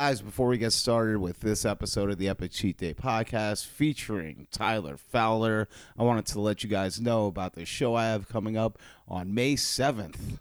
[0.00, 4.46] Guys, before we get started with this episode of the Epic Cheat Day podcast featuring
[4.52, 5.66] Tyler Fowler,
[5.98, 9.34] I wanted to let you guys know about the show I have coming up on
[9.34, 10.38] May 7th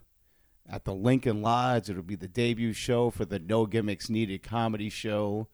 [0.69, 1.89] at the Lincoln Lodge.
[1.89, 5.47] It'll be the debut show for the No Gimmicks Needed comedy show.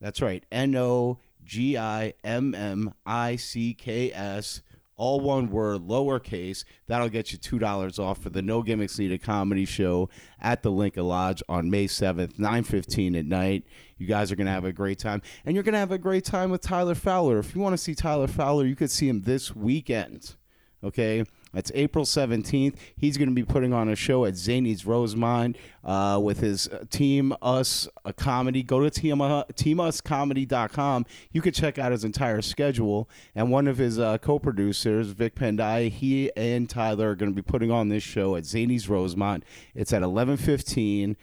[0.00, 4.62] That's right, N O G I M M I C K S
[4.96, 6.64] all one word, lowercase.
[6.86, 10.08] That'll get you two dollars off for the No Gimmicks Needed comedy show
[10.40, 13.64] at the Lincoln Lodge on May seventh, nine fifteen at night.
[13.96, 16.50] You guys are gonna have a great time, and you're gonna have a great time
[16.50, 17.38] with Tyler Fowler.
[17.38, 20.36] If you want to see Tyler Fowler, you could see him this weekend.
[20.82, 21.24] Okay,
[21.54, 22.74] that's April 17th.
[22.96, 26.84] He's going to be putting on a show at Zanies Rosemont uh, with his uh,
[26.90, 28.62] Team Us a Comedy.
[28.62, 31.06] Go to team, uh, teamuscomedy.com.
[31.32, 33.08] You can check out his entire schedule.
[33.34, 37.36] And one of his uh, co producers, Vic Pendai, he and Tyler are going to
[37.36, 39.44] be putting on this show at Zanies Rosemont.
[39.74, 41.16] It's at 1115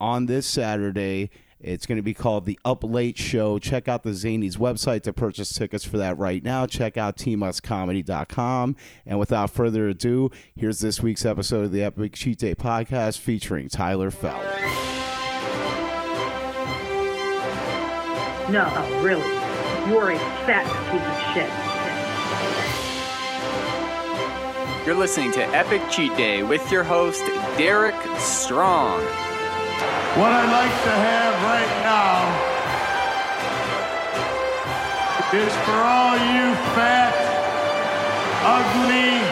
[0.00, 1.30] on this Saturday.
[1.60, 3.58] It's going to be called the Up Late Show.
[3.58, 6.66] Check out the Zanies website to purchase tickets for that right now.
[6.66, 8.76] Check out teamuscomedy.com.
[9.04, 13.68] And without further ado, here's this week's episode of the Epic Cheat Day podcast featuring
[13.68, 14.54] Tyler Fowler.
[18.50, 18.64] No,
[19.02, 19.26] really.
[19.90, 21.50] You're a fat piece of shit.
[24.86, 27.22] You're listening to Epic Cheat Day with your host,
[27.58, 29.02] Derek Strong.
[29.78, 32.34] What I'd like to have right now
[35.32, 37.14] is for all you fat,
[38.42, 39.22] ugly.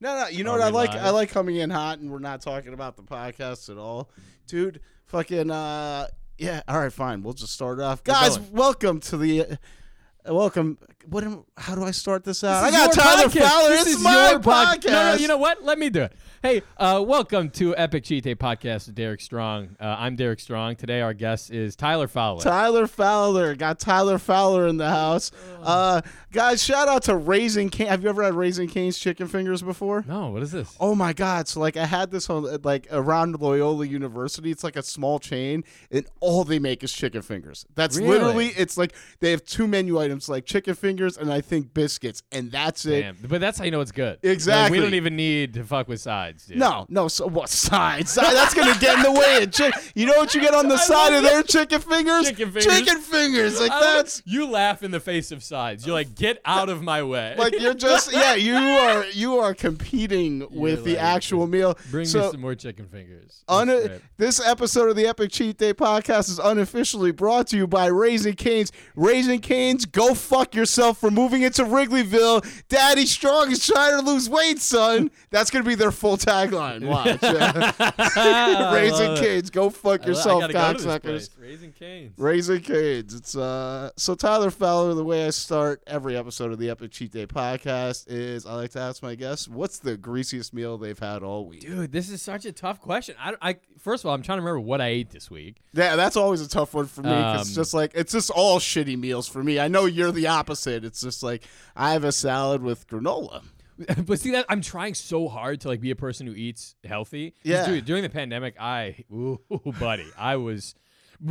[0.00, 0.92] No, no, you know what I like?
[0.92, 4.10] I like coming in hot and we're not talking about the podcast at all.
[4.46, 6.06] Dude, fucking uh
[6.38, 7.22] yeah, all right, fine.
[7.22, 8.02] We'll just start off.
[8.02, 10.78] Guys, welcome to the uh, welcome.
[11.06, 12.64] What am, how do I start this out?
[12.64, 13.42] This I got Tyler podcast.
[13.42, 13.68] Fowler.
[13.68, 14.86] This, this is my your podcast.
[14.86, 15.62] No, no, you know what?
[15.62, 16.12] Let me do it.
[16.42, 19.76] Hey, uh, welcome to Epic Cheat Day Podcast with Derek Strong.
[19.78, 20.74] Uh, I'm Derek Strong.
[20.74, 22.42] Today our guest is Tyler Fowler.
[22.42, 23.54] Tyler Fowler.
[23.54, 25.30] Got Tyler Fowler in the house.
[25.62, 27.88] Uh, guys, shout out to Raising Cane.
[27.88, 30.04] Have you ever had Raising Cane's chicken fingers before?
[30.08, 30.74] No, what is this?
[30.80, 31.46] Oh my god.
[31.46, 34.50] So like I had this on uh, like around Loyola University.
[34.50, 37.66] It's like a small chain and all they make is chicken fingers.
[37.74, 38.08] That's really?
[38.10, 42.22] literally it's like they have two menu items like chicken fingers and I think biscuits
[42.32, 43.16] and that's Damn.
[43.16, 43.28] it.
[43.28, 44.18] But that's how you know it's good.
[44.22, 44.62] Exactly.
[44.62, 46.58] Like, we don't even need to fuck with sides dude.
[46.58, 47.08] No, no.
[47.08, 48.14] So what sides?
[48.14, 49.42] That's gonna get in the way.
[49.42, 52.28] Of chi- you know what you get on the side of their chicken fingers?
[52.28, 52.64] Chicken fingers.
[52.64, 53.60] Chicken fingers.
[53.60, 54.22] Like I that's.
[54.24, 55.86] You laugh in the face of sides.
[55.86, 57.34] You're like, get out of my way.
[57.42, 61.76] Like you're just yeah you are you are competing with the actual meal.
[61.90, 63.42] Bring so, me some more chicken fingers.
[63.48, 67.86] Un- this episode of the Epic Cheat Day podcast is unofficially brought to you by
[67.86, 68.70] Raising Canes.
[68.94, 72.46] Raising Canes, go fuck yourself for moving into Wrigleyville.
[72.68, 75.10] Daddy Strong is trying to lose weight, son.
[75.30, 76.86] That's gonna be their full tagline.
[76.86, 77.22] Watch.
[78.72, 81.30] Raising Canes, go fuck yourself, cocksuckers.
[81.40, 82.12] Raising Canes.
[82.16, 83.14] Raising Canes.
[83.14, 83.90] It's uh.
[83.96, 88.06] So Tyler Fowler, the way I start every episode of the Epic Cheat Day podcast
[88.08, 91.60] is I like to ask my guests, what's the greasiest meal they've had all week?
[91.60, 93.14] Dude, this is such a tough question.
[93.18, 95.56] I, I first of all, I'm trying to remember what I ate this week.
[95.72, 97.10] Yeah, that's always a tough one for me.
[97.10, 99.58] Um, it's just like it's just all shitty meals for me.
[99.58, 100.84] I know you're the opposite.
[100.84, 101.42] It's just like
[101.76, 103.42] I have a salad with granola.
[104.06, 107.34] but see that I'm trying so hard to like be a person who eats healthy.
[107.42, 107.66] Yeah.
[107.66, 109.40] Dude, during the pandemic, I ooh,
[109.78, 110.74] buddy, I was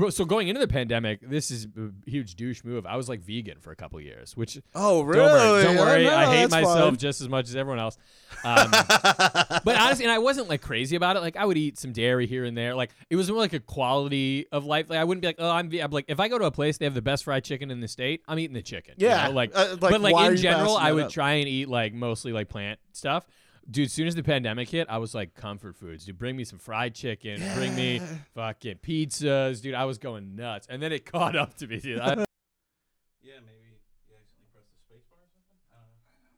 [0.10, 2.86] so going into the pandemic, this is a huge douche move.
[2.86, 5.28] I was like vegan for a couple years, which oh really?
[5.28, 6.04] Don't worry, don't worry.
[6.06, 6.98] no, I hate myself fine.
[6.98, 7.98] just as much as everyone else.
[8.44, 11.20] Um, but honestly, and I wasn't like crazy about it.
[11.20, 12.76] Like I would eat some dairy here and there.
[12.76, 14.90] Like it was more like a quality of life.
[14.90, 16.78] Like I wouldn't be like, oh, I'm, I'm like if I go to a place
[16.78, 18.96] they have the best fried chicken in the state, I'm eating the chicken.
[18.98, 19.36] Yeah, you know?
[19.36, 21.12] like, uh, like, but like in general, I would up?
[21.12, 23.26] try and eat like mostly like plant stuff
[23.70, 26.44] dude, as soon as the pandemic hit, I was like, comfort foods, dude, bring me
[26.44, 27.56] some fried chicken, yeah.
[27.56, 28.02] bring me
[28.36, 29.74] fucking pizzas, dude.
[29.76, 30.68] I was going nuts.
[30.70, 32.00] And then it caught up to me, dude.
[32.00, 32.06] I-
[33.22, 35.58] yeah, maybe you accidentally pressed the space bar or something?
[35.72, 36.34] I don't know.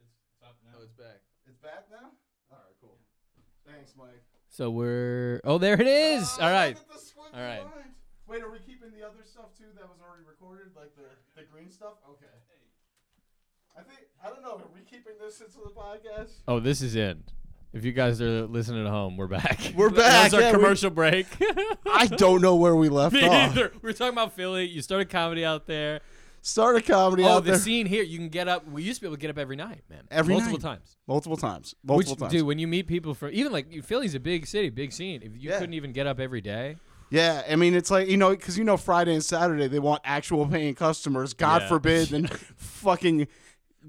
[0.00, 0.78] It's, it's up now.
[0.78, 1.20] Oh, it's back.
[1.46, 2.12] It's back now?
[2.50, 2.98] All right, cool.
[3.66, 4.22] Thanks, Mike.
[4.48, 5.40] So we're.
[5.44, 6.24] Oh, there it is.
[6.40, 6.76] Ah, uh, All right.
[7.34, 7.62] All right.
[8.26, 11.06] Wait, are we keeping the other stuff too that was already recorded, like the
[11.38, 12.00] the green stuff?
[12.08, 12.32] Okay.
[13.78, 14.52] I think I don't know.
[14.54, 16.30] Are we keeping this into the podcast?
[16.48, 17.22] Oh, this is in.
[17.72, 19.60] If you guys are listening at home, we're back.
[19.76, 21.26] We're That back, was our yeah, we- commercial break.
[21.86, 23.54] I don't know where we left Me off.
[23.54, 23.70] neither.
[23.82, 24.66] We were talking about Philly.
[24.66, 26.00] You started comedy out there.
[26.40, 27.34] Start a comedy out there.
[27.34, 28.02] Oh, out the there scene here.
[28.02, 28.66] You can get up.
[28.70, 30.04] We used to be able to get up every night, man.
[30.10, 30.62] Every multiple night.
[30.76, 30.96] times.
[31.06, 31.74] multiple times.
[31.82, 32.32] Which, Multiple times.
[32.32, 35.20] dude, when you meet people from even like Philly's a big city, big scene.
[35.22, 35.58] If you Yeah.
[35.58, 36.76] couldn't even get up every day,
[37.10, 40.00] Yeah, I mean it's like you know because you know Friday and Saturday they want
[40.04, 41.34] actual paying customers.
[41.34, 41.68] God Yeah.
[41.68, 43.26] forbid, and fucking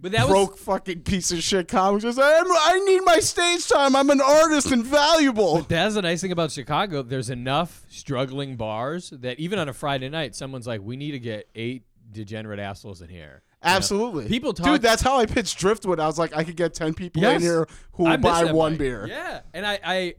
[0.02, 3.68] but that broke was fucking piece of shit comics just I'm, I need my stage
[3.68, 3.96] time.
[3.96, 5.62] I'm an artist and valuable.
[5.64, 7.02] that's the nice thing about Chicago.
[7.02, 11.20] There's enough struggling bars that even on a Friday night, someone's like, "We need to
[11.20, 13.76] get eight degenerate assholes in here." You know?
[13.76, 14.82] Absolutely, People talk- dude.
[14.82, 16.00] That's how I pitched Driftwood.
[16.00, 19.08] I was like, I could get ten people in here who will buy one beer.
[19.08, 20.14] Yeah, and I, I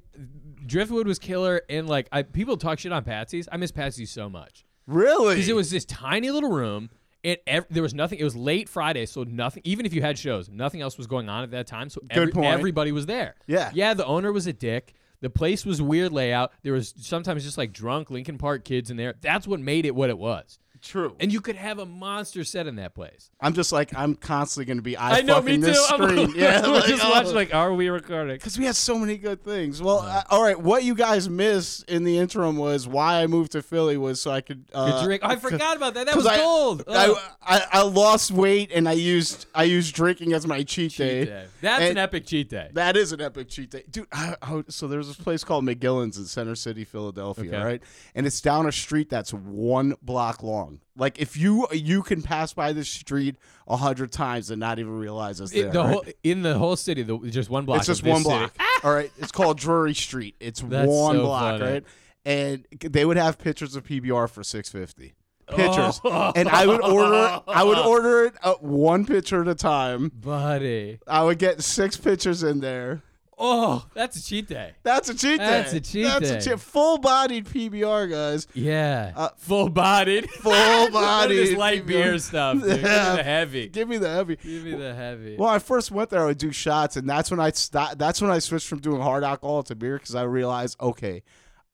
[0.66, 3.48] Driftwood was killer, and like I people talk shit on Patsy's.
[3.50, 4.64] I miss Patsy's so much.
[4.86, 5.34] Really?
[5.34, 6.88] because it was this tiny little room
[7.24, 10.18] and ev- there was nothing it was late friday so nothing even if you had
[10.18, 12.46] shows nothing else was going on at that time so every, point.
[12.46, 13.34] everybody was there.
[13.46, 13.70] Yeah.
[13.74, 14.94] yeah the owner was a dick.
[15.20, 16.52] The place was weird layout.
[16.62, 19.14] There was sometimes just like drunk lincoln park kids in there.
[19.20, 21.14] That's what made it what it was true.
[21.20, 24.66] and you could have a monster set in that place I'm just like I'm constantly
[24.66, 26.32] going to be eye i know me fucking too this I'm, screen.
[26.34, 27.10] yeah, like, just oh.
[27.10, 29.80] watching like are we recording Because we had so many good things.
[29.82, 30.58] Well, uh, all right.
[30.58, 34.30] What you guys missed in the interim was why I moved to Philly was so
[34.30, 34.64] I could.
[34.72, 35.22] Uh, drink.
[35.24, 36.06] Oh, I forgot about that.
[36.06, 36.84] That was I, gold.
[36.88, 37.18] I, Oh.
[37.42, 41.20] I, I lost weight and I used I used drinking as my cheat, day.
[41.20, 41.46] Cheat day.
[41.60, 42.70] That's And an epic cheat day.
[42.74, 44.06] That is an epic cheat day, dude.
[44.12, 47.64] I, I, so there's this place called McGillin's in Center City, Philadelphia, Okay.
[47.64, 47.82] right?
[48.14, 50.67] And it's down a street that's one block long.
[50.96, 53.36] Like if you you can pass by this street
[53.66, 55.88] a hundred times and not even realize it's It- the right?
[55.92, 57.78] whole, in the whole city, the, just one block.
[57.78, 58.56] It's just one block.
[58.84, 59.10] All right.
[59.18, 60.34] It's called Drury Street.
[60.40, 61.72] It's That's one so block, funny.
[61.72, 61.84] right?
[62.24, 65.14] And they would have pictures of PBR for six fifty.
[65.48, 65.98] Pictures.
[66.04, 66.32] Oh.
[66.36, 70.10] And I would order I would order it uh, one picture at a time.
[70.14, 70.98] buddy.
[71.06, 73.02] I would get six pictures in there.
[73.40, 74.72] Oh, that's a cheat day.
[74.82, 75.44] That's a cheat day.
[75.46, 76.38] That's a cheat That's day.
[76.38, 76.60] a cheat.
[76.60, 78.46] Full bodied PBR, guys.
[78.52, 81.38] Yeah, Uh, full bodied, Full bodied.
[81.48, 82.54] this light beer stuff.
[82.60, 82.64] Dude.
[82.64, 83.68] Give me the heavy.
[83.68, 84.36] Give me the heavy.
[84.36, 85.36] Give me the heavy.
[85.38, 86.22] Well, I first went there.
[86.22, 89.00] I would do shots, and that's when I st- That's when I switched from doing
[89.00, 91.22] hard alcohol to beer because I realized, okay,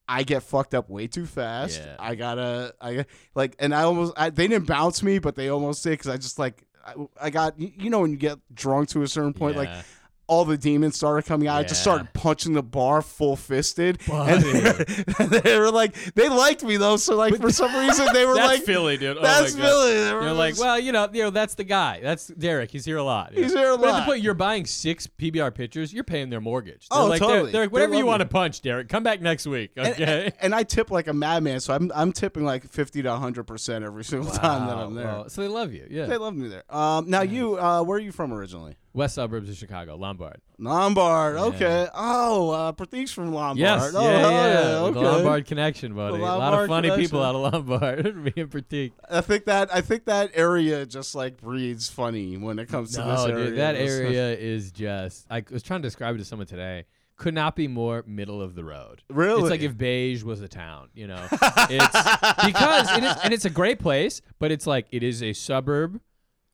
[0.06, 1.80] I get fucked up way too fast.
[1.82, 1.96] Yeah.
[1.98, 5.82] I gotta, I like, and I almost, I, they didn't bounce me, but they almost
[5.82, 9.02] did because I just like, I, I got, you know, when you get drunk to
[9.02, 9.82] a certain point, like Yeah.
[10.26, 11.56] All the demons started coming out.
[11.58, 16.28] I just started punching the bar full fisted, and they were, they were like, they
[16.28, 16.96] liked me though.
[16.96, 19.18] So like for some reason they were that's like, Philly, dude.
[19.18, 19.54] Oh that's.
[19.54, 19.92] Philly.
[19.94, 22.00] They were You're like, well, you know, you know, that's the guy.
[22.02, 22.70] That's Derek.
[22.70, 23.34] He's here a lot.
[23.34, 24.00] He's here a But at lot.
[24.00, 25.92] the point you're buying six PBR pitchers.
[25.92, 26.88] you're paying their mortgage.
[26.88, 27.52] They're Oh, like, they're- totally.
[27.52, 28.88] They're, like, They whatever you want to punch, Derek.
[28.88, 29.72] Come back next week.
[29.76, 30.24] And- Okay.
[30.24, 33.44] And, and I tip like a madman, so I'm I'm tipping like fifty to hundred
[33.44, 35.06] percent every single time that I'm there.
[35.06, 35.26] Wow.
[35.28, 35.86] So they love you.
[35.90, 36.06] Yeah.
[36.06, 36.64] They love me there.
[36.74, 38.76] Um, now you, uh, where are you from originally?
[38.94, 40.40] West suburbs of Chicago, Lombard.
[40.56, 41.36] Lombard.
[41.36, 41.88] Okay.
[41.92, 43.58] Oh, uh, Pratik's from Lombard.
[43.58, 44.78] Yes, Oh, yeah, hell yeah.
[44.88, 45.00] Okay.
[45.02, 46.16] The Lombard connection, buddy.
[46.18, 48.16] The a lot of funny people out of Lombard.
[48.24, 48.92] Me and Pratik.
[49.10, 52.98] I think that I think that area just like breeds funny when it comes to
[52.98, 53.46] this No, area.
[53.46, 55.26] dude, that area is just.
[55.28, 56.84] I was trying to describe it to someone today.
[57.16, 59.02] Could not be more middle of the road.
[59.08, 59.40] Really?
[59.40, 61.26] It's like if Beige was a town, you know.
[61.30, 65.32] It's because it is, and it's a great place, but it's like it is a
[65.32, 66.00] suburb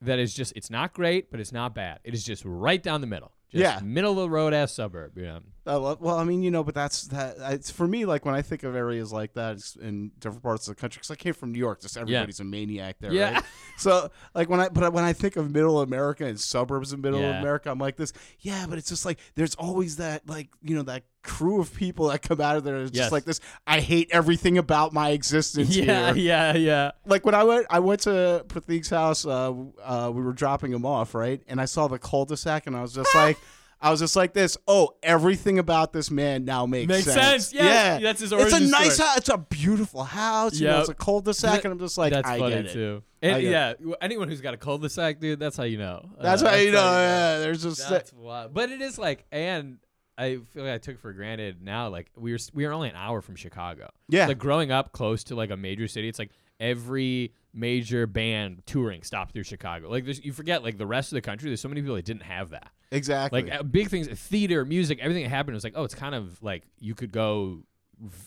[0.02, 0.52] that is just.
[0.56, 2.00] It's not great, but it's not bad.
[2.04, 3.32] It is just right down the middle.
[3.50, 3.80] Just Yeah.
[3.84, 5.16] middle of the road ass suburb.
[5.16, 5.40] Know.
[5.66, 7.36] I love, well, I mean, you know, but that's that.
[7.52, 8.06] It's for me.
[8.06, 10.98] Like when I think of areas like that it's in different parts of the country,
[11.00, 13.34] because I came from New York, just everybody's a maniac there, Yeah.
[13.34, 13.44] right?
[13.78, 17.20] So, like when I, but when I think of Middle America and suburbs of Middle
[17.20, 17.40] Yeah.
[17.40, 18.12] America, I'm like this.
[18.40, 22.08] Yeah, but it's just like there's always that, like you know, that crew of people
[22.08, 22.76] that come out of there.
[22.76, 23.04] It's Yes.
[23.04, 23.40] just like this.
[23.66, 26.16] I hate everything about my existence Yeah, here.
[26.54, 26.90] yeah, yeah.
[27.06, 29.24] Like when I went, I went to Pratik's house.
[29.24, 29.52] Uh,
[29.82, 31.42] uh, we were dropping him off, right?
[31.48, 33.38] And I saw the cul-de-sac, and I was just like.
[33.82, 34.58] I was just like this.
[34.68, 37.52] Oh, everything about this man now makes, Makes sense.
[37.52, 37.64] Yes.
[37.64, 39.08] Yeah, That's his Origin It's a nice story.
[39.08, 39.16] house.
[39.18, 40.60] It's a beautiful house.
[40.60, 42.72] You know, it's a cul-de-sac, and I'm just like, that's I funny get it.
[42.72, 43.02] too.
[43.22, 46.10] I And, get yeah, w- anyone who's got a cul-de-sac, dude, that's how you know.
[46.20, 46.80] That's Uh, how you know.
[46.82, 48.52] how Yeah, there's just That's wild.
[48.52, 49.78] But it is like, and
[50.18, 51.88] I feel like I took for granted now.
[51.88, 53.88] Like we were, we were only an hour from Chicago.
[54.10, 54.26] Yeah.
[54.26, 56.30] Like growing up close to like a major city, it's like
[56.60, 59.88] every major band touring stopped through Chicago.
[59.90, 61.48] Like there's, you forget like the rest of the country.
[61.50, 62.70] There's so many people that didn't have that.
[62.92, 63.42] exactly.
[63.42, 66.40] Like uh, big things, theater, music, everything that happened was like, oh, it's kind of
[66.42, 67.64] like you could go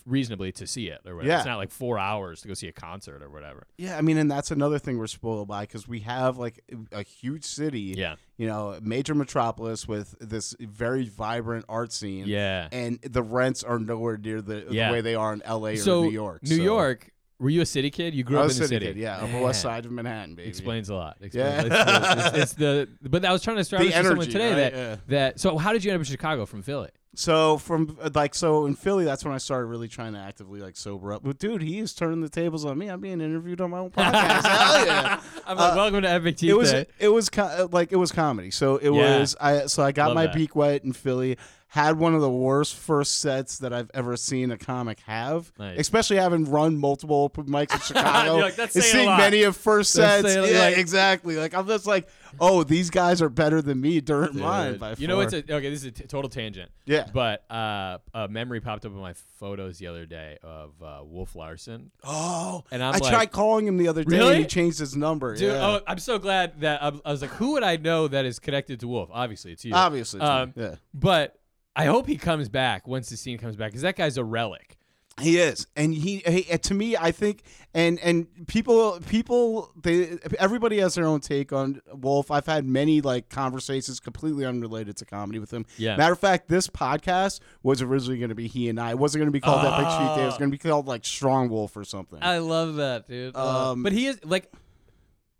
[0.06, 1.30] reasonably to see it or whatever.
[1.32, 1.38] Yeah.
[1.38, 3.66] It's not like four hours to go see a concert or whatever.
[3.76, 6.60] Yeah, I mean, and that's another thing we're spoiled by because we have like
[6.92, 8.14] a huge city, Yeah.
[8.36, 12.26] you know, major metropolis with this very vibrant art scene.
[12.26, 12.68] Yeah.
[12.70, 14.88] and the rents are nowhere near the, Yeah.
[14.88, 15.76] the way they are in L.A.
[15.76, 16.42] so or New York.
[16.44, 17.10] New so- York.
[17.40, 18.14] Were you a city kid?
[18.14, 18.86] You grew up in the city.
[18.86, 20.48] kid, yeah, Upper West Side of Manhattan, baby.
[20.48, 21.16] Explains a lot.
[21.32, 21.62] Yeah.
[21.62, 22.88] It's, the, it's, it's the.
[23.02, 24.56] But I was trying to establish The to someone energy, today right?
[24.56, 24.96] that Yeah.
[25.08, 25.40] that.
[25.40, 26.90] So how did you end up in Chicago from Philly?
[27.16, 30.60] So from uh, like so in Philly, that's when I started really trying to actively
[30.60, 31.22] like sober up.
[31.24, 32.88] But dude, he is turning the tables on me.
[32.88, 34.42] I'm being interviewed on my own podcast.
[34.46, 35.20] Hell yeah!
[35.46, 36.86] I'm like, welcome to Epic Teeth Uh, it was Day.
[37.00, 38.50] it was co- like it was comedy.
[38.52, 39.18] So it Yeah.
[39.18, 40.34] was I so I got Love my that.
[40.34, 41.36] beak wet in Philly.
[41.74, 45.80] Had one of the worst first sets that I've ever seen a comic have, Nice.
[45.80, 48.36] especially having run multiple open mics in Chicago.
[48.36, 50.32] Like, "That's and seeing many of first sets.
[50.36, 51.34] yeah, like- exactly.
[51.34, 52.06] Like I'm just like,
[52.38, 54.76] oh, these guys are better than me during mine.
[54.78, 55.68] By you know what's a, okay?
[55.68, 56.70] This is a t- total tangent.
[56.86, 57.08] Yeah.
[57.12, 61.34] But uh, a memory popped up in my photos the other day of uh, Wolf
[61.34, 61.90] Larson.
[62.04, 64.34] Oh, And I'm I like- tried calling him the other day, Really?
[64.36, 65.34] and he changed his number.
[65.34, 65.66] Dude, yeah.
[65.66, 68.38] oh, I'm so glad that I, I was like, who would I know that is
[68.38, 69.08] connected to Wolf?
[69.12, 69.74] Obviously, it's you.
[69.74, 70.76] Obviously, it's Um, yeah.
[70.94, 71.36] But
[71.76, 74.76] I hope he comes back once the scene comes back because that guy's a relic.
[75.20, 80.80] He is, and he, he to me, I think, and and people, people, they, everybody
[80.80, 82.32] has their own take on Wolf.
[82.32, 85.66] I've had many like conversations completely unrelated to comedy with him.
[85.76, 85.96] Yeah.
[85.96, 88.90] Matter of fact, this podcast was originally going to be he and I.
[88.90, 90.22] It wasn't going to be called Epic Cheat Day.
[90.24, 92.18] It was going to be called like Strong Wolf or something.
[92.20, 93.36] I love that, dude.
[93.36, 94.52] Um, but he is like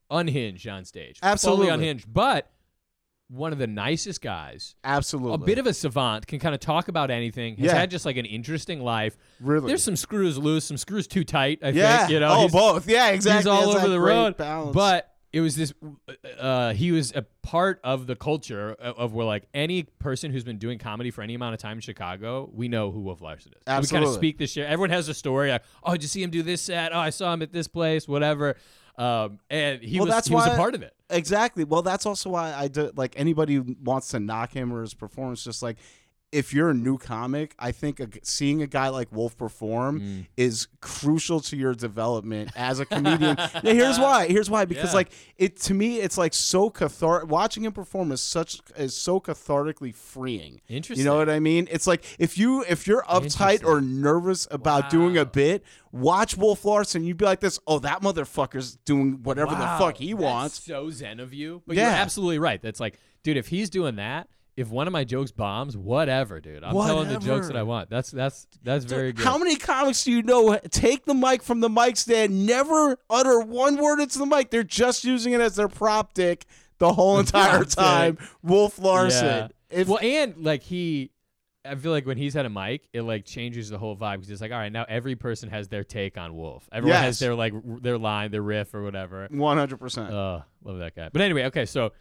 [0.08, 1.18] unhinged on stage.
[1.20, 1.70] Absolutely.
[1.70, 2.06] Unhinged.
[2.12, 2.48] But
[3.34, 4.74] one of the nicest guys.
[4.84, 7.56] Absolutely, A bit of a savant, can kind of talk about anything.
[7.56, 7.74] Has Yeah.
[7.74, 9.16] had just like an interesting life.
[9.40, 9.68] really.
[9.68, 11.58] There's some screws loose, some screws too tight.
[11.62, 11.98] I yeah.
[11.98, 12.28] think you know.
[12.30, 12.88] oh, both.
[12.88, 13.38] Yeah, exactly.
[13.38, 14.36] He's all It's over the road.
[14.36, 14.74] balance.
[14.74, 15.72] But it was this.
[16.38, 20.44] Uh, he was a part of the culture of, of where like any person who's
[20.44, 23.52] been doing comedy for any amount of time in Chicago, we know who Wolf Larson
[23.56, 23.62] is.
[23.66, 24.66] And We kind of speak this shit.
[24.66, 25.50] Everyone has a story.
[25.50, 26.94] Like, oh, did you see him do this set?
[26.94, 28.06] Oh, I saw him at this place.
[28.06, 28.56] Whatever.
[28.96, 30.94] Um, and he Well, was that's he was a part of it.
[31.10, 31.64] Exactly.
[31.64, 34.94] Well, that's also why I do like anybody who wants to knock him or his
[34.94, 35.42] performance.
[35.44, 35.76] Just like
[36.34, 40.26] if you're a new comic, I think a, seeing a guy like Wolf perform Mm.
[40.36, 43.36] is crucial to your development as a comedian.
[43.62, 44.26] Now, here's why.
[44.26, 44.64] Here's why.
[44.64, 44.96] Because Yeah.
[44.96, 47.28] like it to me, it's like so cathartic.
[47.30, 50.60] Watching him perform is such is so cathartically freeing.
[50.68, 50.98] Interesting.
[51.04, 51.68] You know what I mean?
[51.70, 56.64] It's like if you if you're uptight or nervous about doing a bit, watch Wolf
[56.64, 57.04] Larson.
[57.04, 57.58] You'd be like this.
[57.66, 60.64] Oh, that motherfucker's doing whatever Wow, the fuck he that's wants.
[60.64, 61.62] So zen of you.
[61.66, 61.84] But Yeah.
[61.90, 62.60] you're absolutely right.
[62.60, 66.62] That's like, dude, if he's doing that, if one of my jokes bombs, whatever, dude.
[66.62, 67.90] I'm telling the jokes that I want.
[67.90, 69.24] That's that's that's very good.
[69.24, 73.40] How many comics do you know take the mic from the mic stand, never utter
[73.40, 74.50] one word into the mic?
[74.50, 76.46] They're just using it as their prop dick
[76.78, 78.18] the whole entire time.
[78.42, 79.24] Wolf Larson.
[79.26, 79.48] Yeah.
[79.70, 81.10] If, well, and like he,
[81.64, 84.30] I feel like when he's had a mic, it like changes the whole vibe because
[84.30, 86.68] it's like, all right, now every person has their take on Wolf.
[86.70, 89.26] Everyone has their like r- their line, their riff, or whatever.
[89.32, 90.10] 100%.
[90.12, 91.08] Uh, love that guy.
[91.12, 91.92] But anyway, okay, so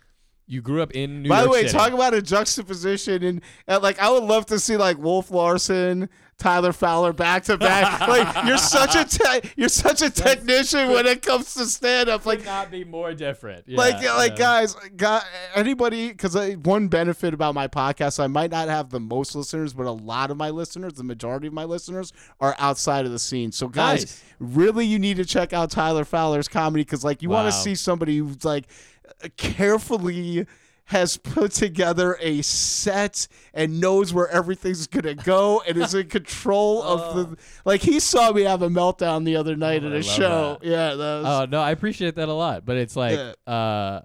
[0.46, 1.38] you grew up in New York.
[1.38, 1.78] By York the way, City.
[1.78, 6.10] talk about a juxtaposition and, and like I would love to see like Wolf Larson,
[6.38, 8.08] Tyler Fowler back to back.
[8.14, 12.26] Like you're such a te- you're such a technician when it comes to stand up.
[12.26, 13.64] Like not be more different.
[13.68, 14.38] Yeah, like like yeah.
[14.38, 19.36] guys got anybody because one benefit about my podcast i might not have the most
[19.36, 23.12] listeners but a lot of my listeners the majority of my listeners are outside of
[23.12, 24.24] the scene so guys Nice.
[24.40, 27.76] really you need to check out tyler fowler's comedy because like you want to see
[27.76, 28.68] somebody who's like
[29.38, 30.46] carefully
[30.86, 36.84] has put together a set and knows where everything's gonna go and is in control
[36.84, 39.98] of the like he saw me have a meltdown the other night Oh, at I
[39.98, 40.68] a show that.
[40.68, 42.66] yeah that was, Oh no, I appreciate that a lot.
[42.66, 43.18] But it's like,
[43.48, 44.02] uh,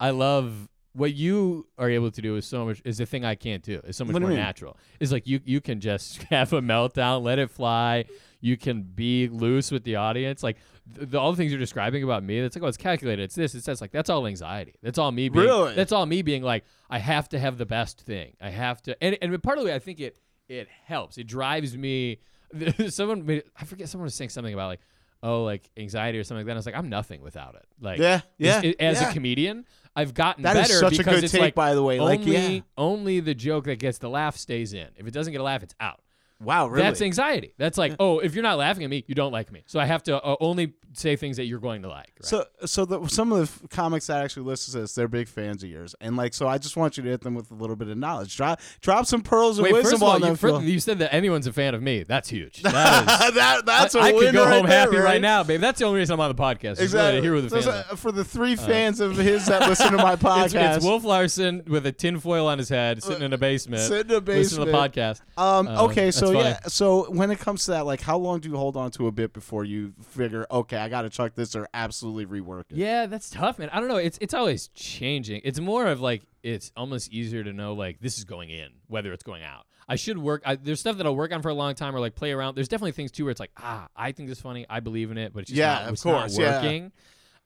[0.00, 3.34] I love what you are able to do is so much is the thing I
[3.34, 3.80] can't do.
[3.84, 4.78] Is so much What more natural.
[5.00, 8.06] It's like you you can just have a meltdown, let it fly.
[8.40, 10.42] You can be loose with the audience.
[10.42, 13.22] Like the, the, all the things you're describing about me, that's like, oh, it's calculated.
[13.22, 13.54] It's this.
[13.54, 13.80] It's that.
[13.80, 14.74] Like that's all anxiety.
[14.82, 15.44] That's all me being.
[15.46, 15.74] Really?
[15.74, 18.34] That's all me being like, I have to have the best thing.
[18.40, 21.18] I have to, and and part of the way I think it it helps.
[21.18, 22.18] It drives me.
[22.88, 23.88] Someone made, I forget.
[23.88, 24.80] Someone was saying something about like,
[25.22, 26.52] oh, like anxiety or something like that.
[26.52, 27.64] I was like, I'm nothing without it.
[27.80, 28.22] Like, Yeah, as-
[28.64, 29.10] yeah, As yeah.
[29.10, 31.74] a comedian, I've gotten That is better such a because good it's take, like by
[31.74, 32.00] the way.
[32.00, 32.60] Like, yeah.
[32.76, 34.88] only the joke that gets the laugh stays in.
[34.96, 36.00] If it doesn't get a laugh, it's out.
[36.42, 37.54] Wow really That's anxiety.
[37.58, 39.62] That's like, oh, if you're not laughing at me, you don't like me.
[39.66, 42.12] So I have to uh, only say things that you're going to like.
[42.20, 42.24] Right?
[42.24, 45.28] So, so the, some of the f- comics that actually listen to this, they're big
[45.28, 47.54] fans of yours, and like, so I just want you to hit them with a
[47.54, 48.36] little bit of knowledge.
[48.36, 50.68] Drop, drop some pearls of Wait, wisdom first of all, on you, them.
[50.68, 52.02] you said that anyone's a fan of me.
[52.02, 52.62] That's huge.
[52.72, 53.34] That is.
[53.34, 55.04] that, that's a I, could go right home there, happy right?
[55.04, 55.60] right now, babe.
[55.60, 56.78] That's the only reason I'm on the podcast.
[56.78, 57.26] really Exactly.
[57.28, 60.76] who the So, so, for the three fans of his that listen to my podcast,
[60.76, 64.16] it's Wolf Larson with a tinfoil on his head, sitting in a basement, Sitting in
[64.16, 65.20] a basement, listening to the podcast.
[65.36, 66.48] Um, Uh, okay, so so funny.
[66.50, 69.06] yeah, so when it comes to that, like, how long do you hold on to
[69.06, 72.76] a bit before you figure, okay, I got to chuck this or absolutely rework it?
[72.76, 73.68] Yeah, that's tough, man.
[73.72, 73.96] I don't know.
[73.96, 75.42] It's it's always changing.
[75.44, 79.12] It's more of like it's almost easier to know like this is going in, whether
[79.12, 79.66] it's going out.
[79.88, 80.42] I should work.
[80.46, 82.54] I, there's stuff that I'll work on for a long time or like play around.
[82.54, 84.64] There's definitely things too where it's like ah, I think this is funny.
[84.70, 86.56] I believe in it, but it's just Yeah, not, of it's not course, yeah.
[86.62, 86.92] working.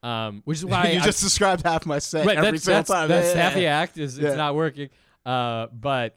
[0.02, 2.78] Um, which is why you I- just described half my set right, every that's, single
[2.80, 3.08] that's, time.
[3.08, 4.28] That's Yeah, half the act is Yeah.
[4.28, 4.90] it's not working.
[5.24, 6.16] Uh, but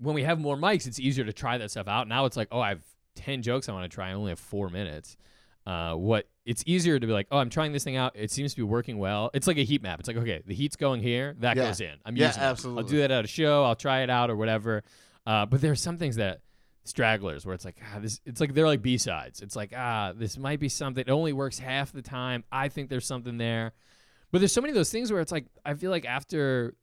[0.00, 2.08] when we have more mics, it's easier to try that stuff out.
[2.08, 2.82] Now it's like, oh, I have
[3.14, 4.10] ten jokes I want to try.
[4.10, 5.16] I only have four minutes.
[5.66, 8.12] Uh, what it's easier to be like, oh, I'm trying this thing out.
[8.16, 9.30] It seems to be working well.
[9.34, 9.98] It's like a heat map.
[10.00, 11.34] It's like, okay, the heat's going here.
[11.40, 11.64] That Yeah.
[11.66, 11.94] goes in.
[12.06, 12.78] I'm Yeah, using it.
[12.78, 13.64] I'll do that at a show.
[13.64, 14.82] I'll try it out or whatever.
[15.26, 16.40] Uh, but there's some things that
[16.84, 20.38] stragglers where it's like ah this it's like they're like b-sides it's like ah this
[20.38, 23.72] might be something it only works half the time i think there's something there
[24.32, 26.74] but there's so many of those things where it's like I feel like after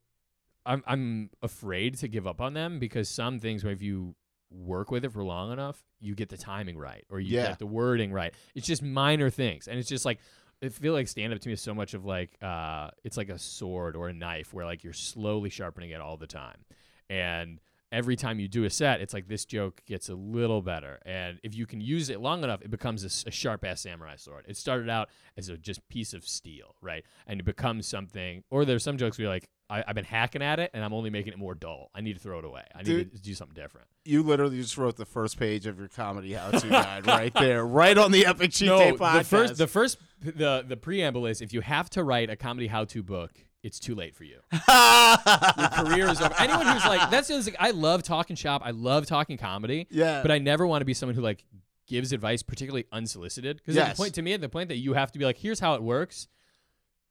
[0.66, 4.16] I'm I'm afraid to give up on them because some things where if you
[4.52, 7.48] work with it for long enough, you get the timing right or you Yeah.
[7.50, 8.34] get the wording right.
[8.54, 9.68] It's just minor things.
[9.68, 10.20] And it's just like
[10.64, 13.30] I feel like stand up to me is so much of like uh it's like
[13.30, 16.64] a sword or a knife where like you're slowly sharpening it all the time.
[17.10, 17.60] And
[17.92, 21.00] every time you do a set, it's like this joke gets a little better.
[21.06, 24.46] And if you can use it long enough, it becomes a sharp ass samurai sword.
[24.48, 27.06] It started out as a just piece of steel, right?
[27.28, 28.44] And it becomes something.
[28.50, 30.94] Or there's some jokes where you're like, I, I've been hacking at it, and I'm
[30.94, 31.90] only making it more dull.
[31.96, 32.64] I need to throw it away.
[32.76, 33.12] I need Dude.
[33.14, 33.88] to do something different.
[34.04, 37.98] You literally just wrote the first page of your comedy how-to guide right there, right
[37.98, 39.18] on the Epic Cheat Day podcast.
[39.18, 42.68] the first, the first, the the preamble is if you have to write a comedy
[42.68, 43.32] how-to book,
[43.64, 44.40] it's too late for you.
[44.70, 46.36] Your career is over.
[46.38, 47.56] Anyone who's like, that's the thing.
[47.60, 48.62] I love talking shop.
[48.64, 49.88] I love talking comedy.
[49.90, 50.22] Yeah.
[50.22, 51.44] But I never want to be someone who like
[51.88, 53.58] gives advice, particularly unsolicited.
[53.58, 53.98] Because Yes.
[53.98, 55.74] the point to me, at the point that you have to be like, here's how
[55.76, 56.28] it works.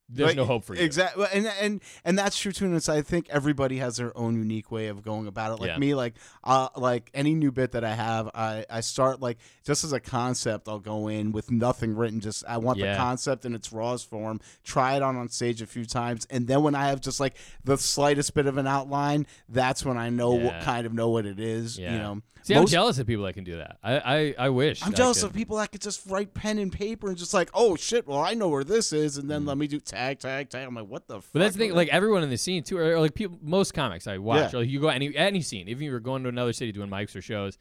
[0.08, 0.82] There's Like, no hope for you.
[0.82, 2.66] Exactly, and and and that's true too.
[2.66, 5.60] And it's, I think everybody has their own unique way of going about it.
[5.60, 5.78] Like Yeah.
[5.78, 9.82] me, like uh, like any new bit that I have, I I start like just
[9.82, 10.68] as a concept.
[10.68, 12.20] I'll go in with nothing written.
[12.20, 14.40] Just I want the concept in its rawest form.
[14.62, 17.36] Try it on on stage a few times, and then when I have just like
[17.64, 21.24] the slightest bit of an outline, that's when I know what kind of know what
[21.24, 21.78] it is.
[21.78, 21.92] Yeah.
[21.92, 23.78] You know, See, I'm Most- jealous of people that can do that.
[23.82, 24.82] I I, I wish.
[24.82, 25.30] I'm I jealous could.
[25.30, 28.18] of people that could just write pen and paper and just like, oh shit, well
[28.20, 29.48] I know where this is, and then Mm.
[29.48, 30.66] let me do tag, tag, tag.
[30.68, 31.20] I'm like, what the?
[31.32, 33.72] But that's the thing, like everyone in the scene too, or, or, like people, most
[33.72, 34.58] comics I watch, Yeah.
[34.58, 36.90] or like you go any any scene, even if you're going to another city doing
[36.90, 37.56] mics or shows,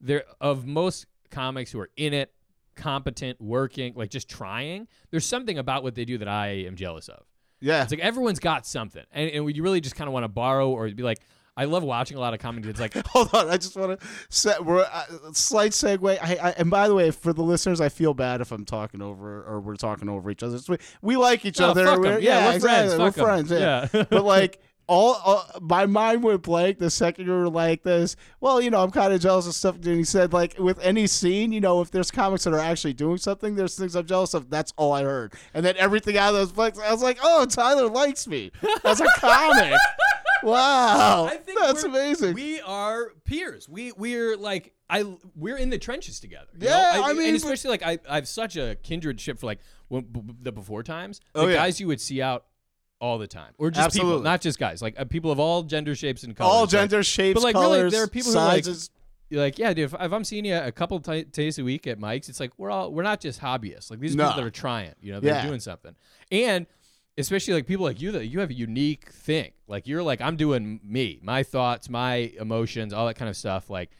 [0.00, 2.32] there of most comics who are in it,
[2.76, 4.86] competent, working, like just trying.
[5.10, 7.24] There's something about what they do that I am jealous of.
[7.60, 7.82] yeah.
[7.82, 10.70] It's like everyone's got something, and, and you really just kind of want to borrow
[10.70, 11.18] or be like.
[11.58, 12.68] I love watching a lot of comedy.
[12.68, 14.64] It's like Hold on, I just want to set.
[14.64, 16.18] We're uh, slight segue.
[16.22, 19.02] I, I, and by the way, for the listeners, I feel bad if I'm talking
[19.02, 20.58] over or we're talking over each other.
[20.68, 22.00] We, we like each No, other.
[22.00, 22.96] We're- Yeah, we're exactly.
[22.96, 22.98] friends.
[22.98, 23.12] We're 'em.
[23.12, 23.50] friends.
[23.50, 23.88] Yeah.
[23.92, 24.04] Yeah.
[24.10, 28.16] but like all, my mind went blank the second you were like this.
[28.40, 29.74] Well, you know, I'm kind of jealous of stuff.
[29.74, 32.94] And he said like with any scene, you know, if there's comics that are actually
[32.94, 34.48] doing something, there's things I'm jealous of.
[34.48, 35.34] That's all I heard.
[35.52, 38.50] And then everything out of those blanks, I was like, oh, Tyler likes me
[38.84, 39.74] as a comic.
[40.42, 42.34] Wow, I think that's amazing.
[42.34, 43.68] We are peers.
[43.68, 45.04] We we're like I
[45.36, 46.46] we're in the trenches together.
[46.58, 47.04] you Yeah, know?
[47.04, 49.60] I mean, and but- especially like I I have such a kindred ship for like
[49.88, 51.20] when, b- b- the before times.
[51.34, 51.54] The Oh, yeah.
[51.56, 52.44] guys you would see out
[53.00, 54.24] all the time, or just people, Absolutely.
[54.24, 56.52] not just guys, like uh, people of all gender shapes and colors.
[56.52, 58.64] all like- gender shapes, but like colors, really, there are people who like
[59.30, 59.84] you're like, yeah, dude.
[59.84, 62.50] If, if I'm seeing you a couple t- days a week at mics, it's like
[62.58, 63.90] we're all we're not just hobbyists.
[63.90, 64.24] Like these are No.
[64.28, 64.94] people that are trying.
[65.02, 65.46] You know, they're Yeah.
[65.46, 65.94] doing something.
[66.32, 66.66] And
[67.18, 69.52] especially like people like you that you have a unique thing.
[69.66, 73.68] Like you're like I'm doing me, my thoughts, my emotions, all that kind of stuff.
[73.68, 73.90] Like,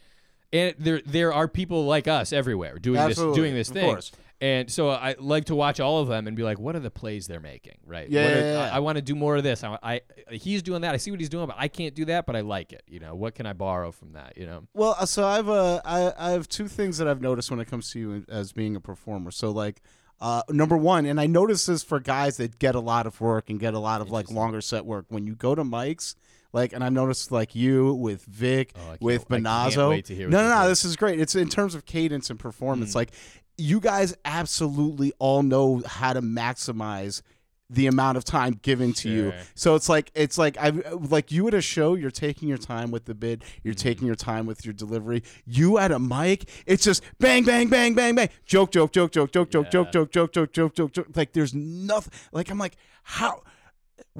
[0.52, 3.84] and there there are people like us everywhere doing Absolutely, this doing this of thing.
[3.84, 4.12] course.
[4.40, 6.92] And so I like to watch all of them and be like, what are the
[6.92, 8.08] plays they're making, right?
[8.08, 8.70] Yeah, are- yeah, yeah.
[8.72, 9.64] I, I want to do more of this.
[9.64, 10.00] I, I
[10.30, 10.94] he's doing that.
[10.94, 12.24] I see what he's doing, but I can't do that.
[12.24, 12.84] But I like it.
[12.86, 14.34] You know, what can I borrow from that?
[14.36, 14.68] You know.
[14.74, 17.64] Well, uh, so I've uh, I, I have two things that I've noticed when it
[17.64, 19.32] comes to you as being a performer.
[19.32, 19.82] So like,
[20.20, 23.50] uh, number one, and I notice this for guys that get a lot of work
[23.50, 25.06] and get a lot of like longer set work.
[25.08, 26.14] When you go to mics,
[26.52, 30.20] like, and I've noticed like you with Vic, Oh, I with I Benazzo.
[30.28, 31.20] no, no, no, this is great.
[31.20, 32.92] It's in terms of cadence and performance.
[32.92, 32.96] Mm.
[32.96, 33.10] Like,
[33.56, 37.22] you guys absolutely all know how to maximize
[37.70, 39.32] the amount of time given to you.
[39.54, 42.90] So it's like it's like I like you at a show, you're taking your time
[42.90, 43.88] with the bid, you're Mm-hmm.
[43.88, 45.22] taking your time with your delivery.
[45.46, 49.30] You at a mic, it's just bang, bang, bang, bang, bang, joke, joke, joke, joke,
[49.30, 51.06] joke, joke, joke, joke, joke, joke, joke, joke, joke.
[51.14, 52.12] Like there's nothing.
[52.32, 53.42] Like I'm like, how?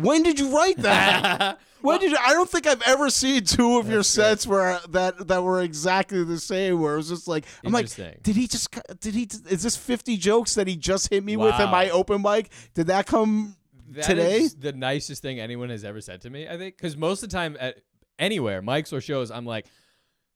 [0.03, 1.59] When did you write that?
[1.81, 5.29] When did you, I don't think I've ever seen two of your sets where that
[5.29, 6.81] that were exactly the same.
[6.81, 7.87] Where it was just like I'm like,
[8.25, 9.29] did he just did he?
[9.49, 11.71] Is this 50 jokes that he just hit me with at Wow.
[11.71, 12.51] my open mic?
[12.75, 13.55] Did that come
[13.91, 14.49] That today?
[14.59, 16.49] the nicest thing anyone has ever said to me.
[16.49, 17.77] I think because most of the time at
[18.19, 19.67] anywhere, mics or shows, I'm like,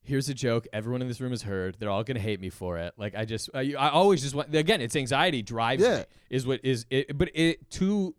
[0.01, 1.75] here's a joke everyone in this room has heard.
[1.77, 2.93] They're all gonna hate me for it.
[2.95, 4.55] Like I just, I, I always just want.
[4.55, 5.97] Again, it's anxiety drives Yeah.
[5.97, 6.03] me.
[6.29, 7.17] Is what is it?
[7.17, 8.15] But it too.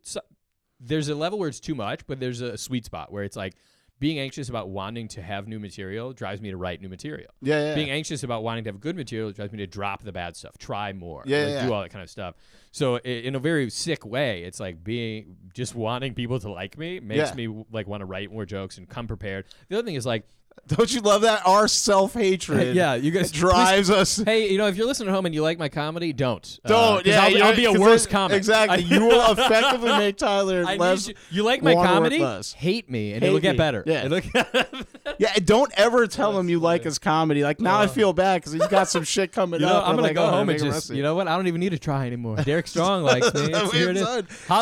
[0.80, 3.54] There's a level where it's too much, but there's a sweet spot where it's like
[4.00, 7.30] being anxious about wanting to have new material drives me to write new material.
[7.40, 7.74] Yeah, yeah.
[7.76, 10.58] Being anxious about wanting to have good material drives me to drop the bad stuff,
[10.58, 12.34] try more, Yeah, like, yeah, do all that kind of stuff.
[12.72, 16.98] So in a very sick way, it's like being just wanting people to like me
[16.98, 17.34] makes Yeah.
[17.34, 19.46] me like want to write more jokes and come prepared.
[19.68, 20.26] The other thing is like,
[20.66, 21.46] Don't you love that?
[21.46, 22.74] Our self hatred.
[22.74, 24.16] yeah, you guys drives us.
[24.16, 26.58] Hey, you know, if you're listening at home and you like my comedy, don't.
[26.64, 26.96] Uh, Don't.
[27.04, 28.38] 'cause yeah, I'll, be- I'll be a worse comic.
[28.38, 28.82] Exactly.
[28.82, 31.08] You will effectively make Tyler I less.
[31.08, 32.18] you, you like my comedy?
[32.18, 32.54] less.
[32.54, 33.82] Hate me, and Hate it'll get better.
[33.86, 34.06] Yeah.
[34.06, 34.74] It'll-
[35.18, 37.44] Yeah, don't ever tell him you like his comedy.
[37.44, 39.86] Like now, I feel bad because he's got some shit coming You know, up.
[39.88, 41.28] I'm gonna like, go oh, home and just, you know what?
[41.28, 42.36] I don't even need to try anymore.
[42.44, 43.52] Derek Strong likes me.
[43.70, 44.06] Here it is.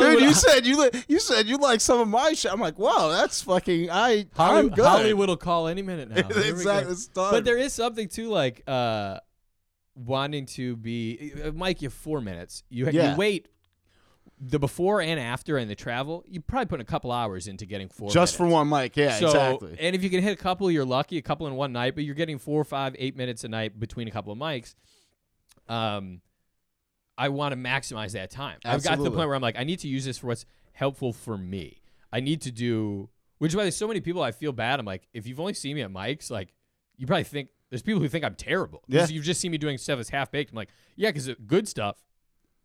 [0.01, 2.53] Dude, you said you you said you like some of my shit.
[2.53, 3.89] I'm like, wow, that's fucking.
[3.91, 4.85] I I'm good.
[4.85, 6.41] Hollywood will call any minute now.
[6.43, 6.95] Exactly.
[7.15, 9.19] But there is something to like uh,
[9.95, 11.83] wanting to be uh, Mike.
[11.83, 12.63] You have four minutes.
[12.69, 13.13] You Yeah.
[13.13, 13.49] you wait
[14.45, 16.25] the before and after and the travel.
[16.27, 18.11] You probably put a couple hours into getting four.
[18.11, 18.55] just for minutes.
[18.55, 18.97] one mic.
[18.97, 19.77] Yeah, so, exactly.
[19.79, 21.19] And if you can hit a couple, you're lucky.
[21.19, 24.09] A couple in one night, but you're getting four, five, eight minutes a night between
[24.09, 24.75] a couple of mics.
[25.69, 26.21] Um,
[27.17, 28.59] I want to maximize that time.
[28.65, 29.17] I've got to the Absolutely.
[29.17, 31.83] point where I'm like, I need to use this for what's helpful for me.
[32.13, 33.11] I need to do,
[33.43, 34.79] which is why there's so many people I feel bad.
[34.79, 36.55] I'm like, if you've only seen me at mics, like,
[36.97, 38.85] you probably think there's people who think I'm terrible.
[38.87, 39.05] Yeah.
[39.09, 40.53] You've just seen me doing stuff that's half baked.
[40.53, 41.97] I'm like, yeah, because good stuff.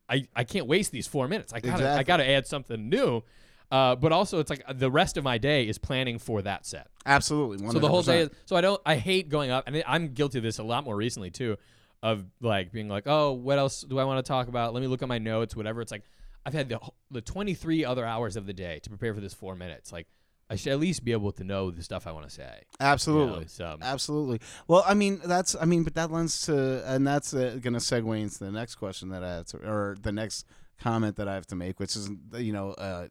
[0.08, 1.52] I, I can't waste these four minutes.
[1.52, 3.24] I gotta I gotta add something new.
[3.72, 6.90] Uh, but also, it's like the rest of my day is planning for that set.
[7.08, 7.58] Absolutely.
[7.58, 7.72] 100%.
[7.72, 8.30] So the whole day is.
[8.46, 8.80] So I don't.
[8.86, 11.58] I hate going up, and I'm guilty of this a lot more recently too,
[12.04, 14.76] of like being like, oh, what else do I want to talk about?
[14.76, 15.82] Let me look at my notes, whatever.
[15.82, 16.04] It's like
[16.46, 19.56] I've had the the 23 other hours of the day to prepare for this four
[19.56, 19.92] minutes.
[19.92, 20.06] Like
[20.50, 22.62] I should at least be able to know the stuff I want to say.
[22.80, 23.34] Absolutely.
[23.34, 24.40] You know, so Absolutely.
[24.68, 27.80] Well, I mean, that's I mean, but that lends to, and that's uh, going to
[27.80, 30.46] segue into the next question that I have to, or the next
[30.80, 33.08] comment that I have to make, which is, you know, uh,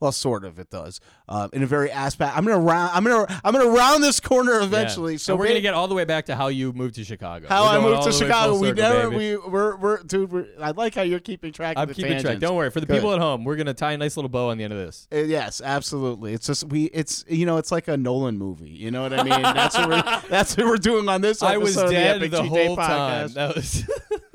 [0.00, 2.36] well, sort of, it does, uh, in a very aspect.
[2.36, 5.14] I'm gonna round, I'm gonna, I'm gonna round this corner eventually.
[5.14, 5.18] Yeah.
[5.18, 7.46] So And we're gonna get all the way back to how you moved to Chicago.
[7.48, 8.52] how I moved to Chicago.
[8.52, 9.36] full We circle, never, baby.
[9.36, 10.30] we, we're, we're, dude.
[10.32, 11.76] We're, I like how you're keeping track.
[11.76, 12.38] I'm of the keeping track.
[12.38, 12.70] Don't worry.
[12.70, 12.94] For the Good.
[12.94, 15.08] people at home, we're gonna tie a nice little bow on the end of this.
[15.12, 16.32] Uh, yes, absolutely.
[16.34, 16.84] It's just we.
[16.86, 18.70] It's you know, it's like a Nolan movie.
[18.70, 19.42] You know what I mean?
[19.42, 20.22] That's what we're.
[20.28, 21.42] That's what we're doing on this.
[21.42, 23.28] I was dead the Day whole time.
[23.28, 23.34] podcast.
[23.34, 23.88] That was.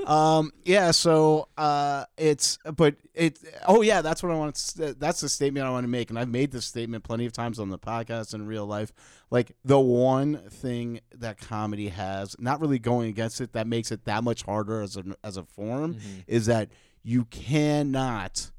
[0.08, 0.52] Um.
[0.66, 0.92] Yeah.
[0.92, 1.48] So.
[1.58, 2.06] Uh.
[2.18, 2.58] It's.
[2.76, 3.40] But it.
[3.68, 4.02] Oh yeah.
[4.02, 4.56] That's what I want.
[4.56, 7.32] To, that's the statement I want to make, and I've made this statement plenty of
[7.34, 8.92] times on the podcast and in real life.
[9.30, 14.06] Like the one thing that comedy has, not really going against it, that makes it
[14.06, 16.20] that much harder as a as a form, Mm-hmm.
[16.28, 16.70] is that
[17.04, 18.52] you cannot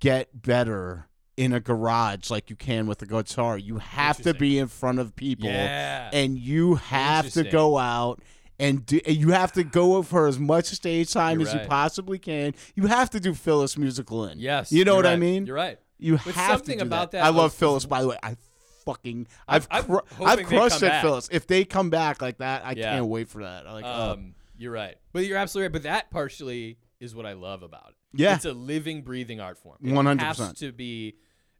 [0.00, 3.58] get better in a garage like you can with a guitar.
[3.58, 6.10] You have to be in front of people Yeah.
[6.12, 8.22] and you have to go out
[8.58, 11.62] and do, and you have to go for as much stage time You're as right.
[11.64, 12.54] you possibly can.
[12.74, 14.38] You have to do Phyllis' Musical Inn.
[14.38, 14.70] Yes.
[14.72, 15.46] You know what I mean?
[15.46, 15.78] You're right.
[15.98, 17.18] You But have something to do about that.
[17.18, 18.18] that I love Phyllis by the way.
[18.22, 18.36] I
[18.84, 21.02] fucking I've I'm cru- I've crushed at back.
[21.02, 21.28] Phyllis.
[21.32, 22.92] If they come back like that, I Yeah.
[22.94, 23.66] can't wait for that.
[23.66, 24.12] I like oh.
[24.12, 25.72] Um, you're right, but you're absolutely right.
[25.72, 27.96] But that partially is what I love about it.
[28.20, 28.36] Yeah.
[28.36, 29.78] it's a living, breathing art form.
[29.82, 30.20] 100%.
[30.20, 31.16] has to be.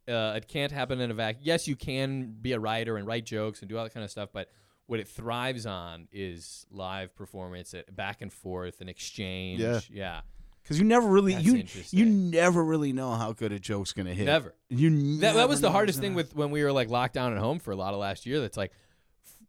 [0.07, 1.43] Uh, it can't happen in a vacuum.
[1.45, 4.11] Yes, you can be a writer and write jokes and do all that kind of
[4.11, 4.49] stuff, but
[4.87, 9.61] what it thrives on is live performance, uh, back and forth, and exchange.
[9.61, 9.81] Yeah.
[9.91, 10.21] yeah.
[10.63, 14.15] Because you never really That's you you never really know how good a joke's gonna
[14.15, 14.25] hit.
[14.25, 14.55] Never.
[14.71, 17.39] You That, that was the hardest thing with when we were like locked down at
[17.39, 18.41] home for a lot of last year.
[18.41, 18.73] That's like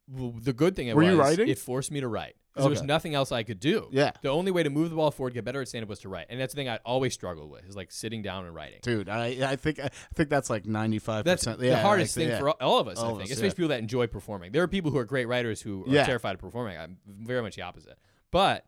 [0.10, 1.48] the good thing it Were was you writing?
[1.48, 2.36] it forced me to write.
[2.56, 3.90] 'Cause There was nothing else I could do.
[3.92, 4.12] Yeah.
[4.22, 6.10] The only way to move the ball forward, get better at stand up was to
[6.10, 6.28] write.
[6.30, 8.80] And that's the thing I always struggled with is like sitting down and writing.
[8.82, 11.60] Dude, I I think I think that's like ninety five That's percent.
[11.60, 13.54] the hardest thing for all- all of us, All I think, us, especially yeah.
[13.54, 14.54] people that enjoy performing.
[14.54, 16.06] There are people who are great writers who are Yeah.
[16.06, 16.78] terrified of performing.
[16.78, 17.98] I'm very much the opposite.
[18.32, 18.66] But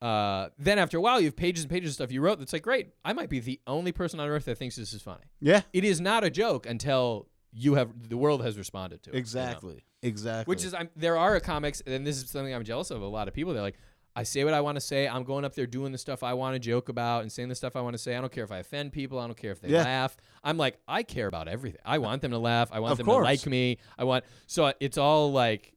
[0.00, 2.52] uh, then after a while, you have pages and pages of stuff you wrote that's
[2.52, 5.22] like, great, I might be the only person on earth that thinks this is funny.
[5.40, 9.12] Yeah, It is not a joke until you have the world has responded to it.
[9.12, 9.20] you know?
[9.20, 10.50] exactly, exactly.
[10.50, 13.02] Which is, I'm, there are comics, and this is something I'm jealous of.
[13.02, 13.78] A lot of people, they're like,
[14.14, 15.08] I say what I want to say.
[15.08, 17.54] I'm going up there doing the stuff I want to joke about and saying the
[17.54, 18.14] stuff I want to say.
[18.14, 19.18] I don't care if I offend people.
[19.18, 19.84] I don't care if they Yeah.
[19.84, 20.16] laugh.
[20.44, 21.80] I'm like, I care about everything.
[21.84, 22.68] I want them to laugh.
[22.72, 23.22] I want Of them course.
[23.24, 23.78] to like me.
[23.98, 25.72] I want so it's all like,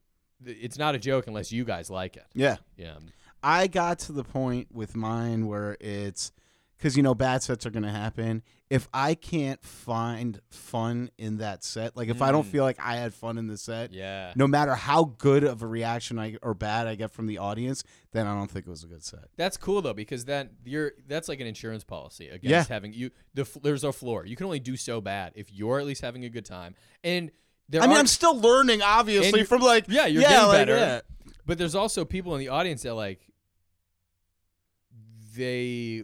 [0.46, 2.26] it's not a joke unless you guys like it.
[2.34, 2.58] yeah.
[2.76, 2.96] Yeah.
[3.42, 6.32] I got to the point with mine where it's
[6.78, 8.44] because you know bad sets are gonna happen.
[8.70, 12.52] If I can't find fun in that set, like if I don't Mm.
[12.52, 14.34] feel like I had fun in the set, Yeah.
[14.36, 17.84] no matter how good of a reaction I or bad I get from the audience,
[18.12, 19.26] then I don't think it was a good set.
[19.38, 22.74] That's cool though because then you're that's like an insurance policy against Yeah.
[22.74, 23.12] having you.
[23.36, 24.26] The there's a floor.
[24.26, 26.76] You can only do so bad if you're at least having a good time.
[27.04, 27.32] And
[27.70, 30.76] there I mean, I'm still learning, obviously, from like yeah, you're yeah, getting like, better.
[30.78, 31.02] yeah.
[31.46, 33.22] But there's also people in the audience that like
[35.36, 36.04] they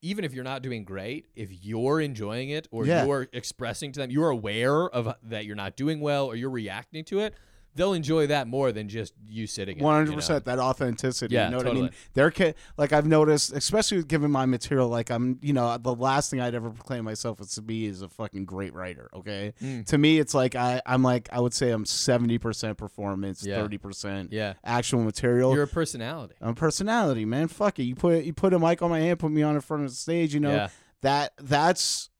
[0.00, 3.04] even if you're not doing great, if you're enjoying it or Yeah.
[3.04, 7.04] you're expressing to them, you're aware of that you're not doing well or you're reacting
[7.06, 7.34] to it,
[7.78, 9.76] they'll enjoy that more than just you sitting.
[9.78, 11.34] in it, One hundred percent that authenticity.
[11.34, 11.82] Yeah, you know what I mean.
[11.84, 11.98] totally.
[12.12, 14.88] There can like I've noticed, especially given my material.
[14.88, 18.02] Like I'm, you know, the last thing I'd ever proclaim myself as to be is
[18.02, 19.08] a fucking great writer.
[19.14, 19.86] Okay, Mm.
[19.86, 23.62] to me, it's like I, I'm like I would say I'm seventy percent performance, Yeah.
[23.62, 24.54] thirty percent Yeah.
[24.64, 25.54] actual material.
[25.54, 26.34] You're a personality.
[26.40, 27.48] I'm a personality, man.
[27.48, 27.84] Fuck it.
[27.84, 29.90] You put you put a mic on my hand, put me on in front of
[29.90, 30.34] the stage.
[30.34, 30.68] You know Yeah.
[31.02, 32.10] that that's.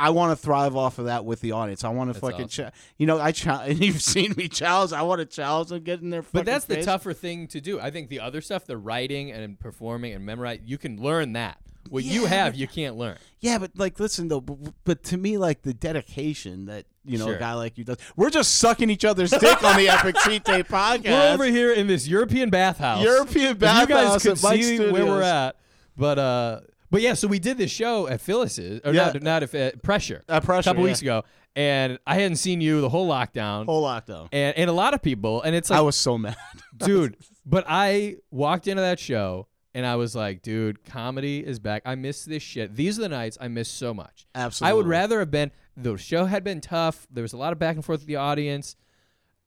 [0.00, 1.84] I want to thrive off of that with the audience.
[1.84, 2.64] I want to That's fucking, awesome.
[2.66, 4.92] cha- you know, I cha- and you've seen me challenge.
[4.92, 6.22] I want to challenge them, get in their.
[6.22, 7.78] But that's the tougher thing to do.
[7.78, 11.58] I think the other stuff, the writing and performing and memorizing, you can learn that.
[11.88, 13.16] What you have, you can't learn.
[13.40, 17.24] Yeah, but like, listen though, but, but to me, like the dedication that you know
[17.26, 17.36] Sure.
[17.36, 20.44] a guy like you does, we're just sucking each other's dick on the Epic Cheat
[20.44, 21.10] Day podcast.
[21.10, 23.02] We're over here in this European bathhouse.
[23.02, 23.88] European bathhouse.
[23.88, 25.56] you guys could see where we're at,
[25.96, 26.60] but uh,
[26.90, 27.14] but yeah.
[27.14, 29.12] So we did this show at Phyllis's, or Yeah.
[29.14, 30.90] not, not at uh, Pressure, At Pressure, a couple yeah.
[30.90, 31.24] weeks ago,
[31.56, 34.28] and I hadn't seen you the whole lockdown, Whole lockdown.
[34.32, 36.36] and and a lot of people, and it's like, I was so mad.
[36.78, 37.16] dude.
[37.46, 39.46] But I walked into that show.
[39.72, 41.82] And I was like, dude, comedy is back.
[41.86, 42.74] I miss this shit.
[42.74, 44.26] These are the nights I miss so much.
[44.34, 44.68] Absolutely.
[44.68, 47.06] I would rather have been the show had been tough.
[47.08, 48.74] There was a lot of back and forth with the audience.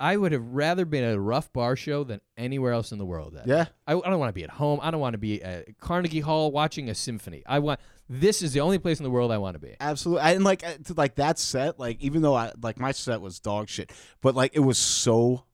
[0.04, 3.06] I would have rather been at a rough bar show than anywhere else in the
[3.06, 3.36] world.
[3.36, 3.68] That Yeah.
[3.88, 4.82] I, I don't want to be at home.
[4.84, 7.42] I don't want to be at Carnegie Hall watching a symphony.
[7.46, 9.78] I want this is the only place in the world I want to be.
[9.80, 13.40] Absolutely, and like to, like that set, like even though I like my set was
[13.40, 15.46] dog shit, but like it was so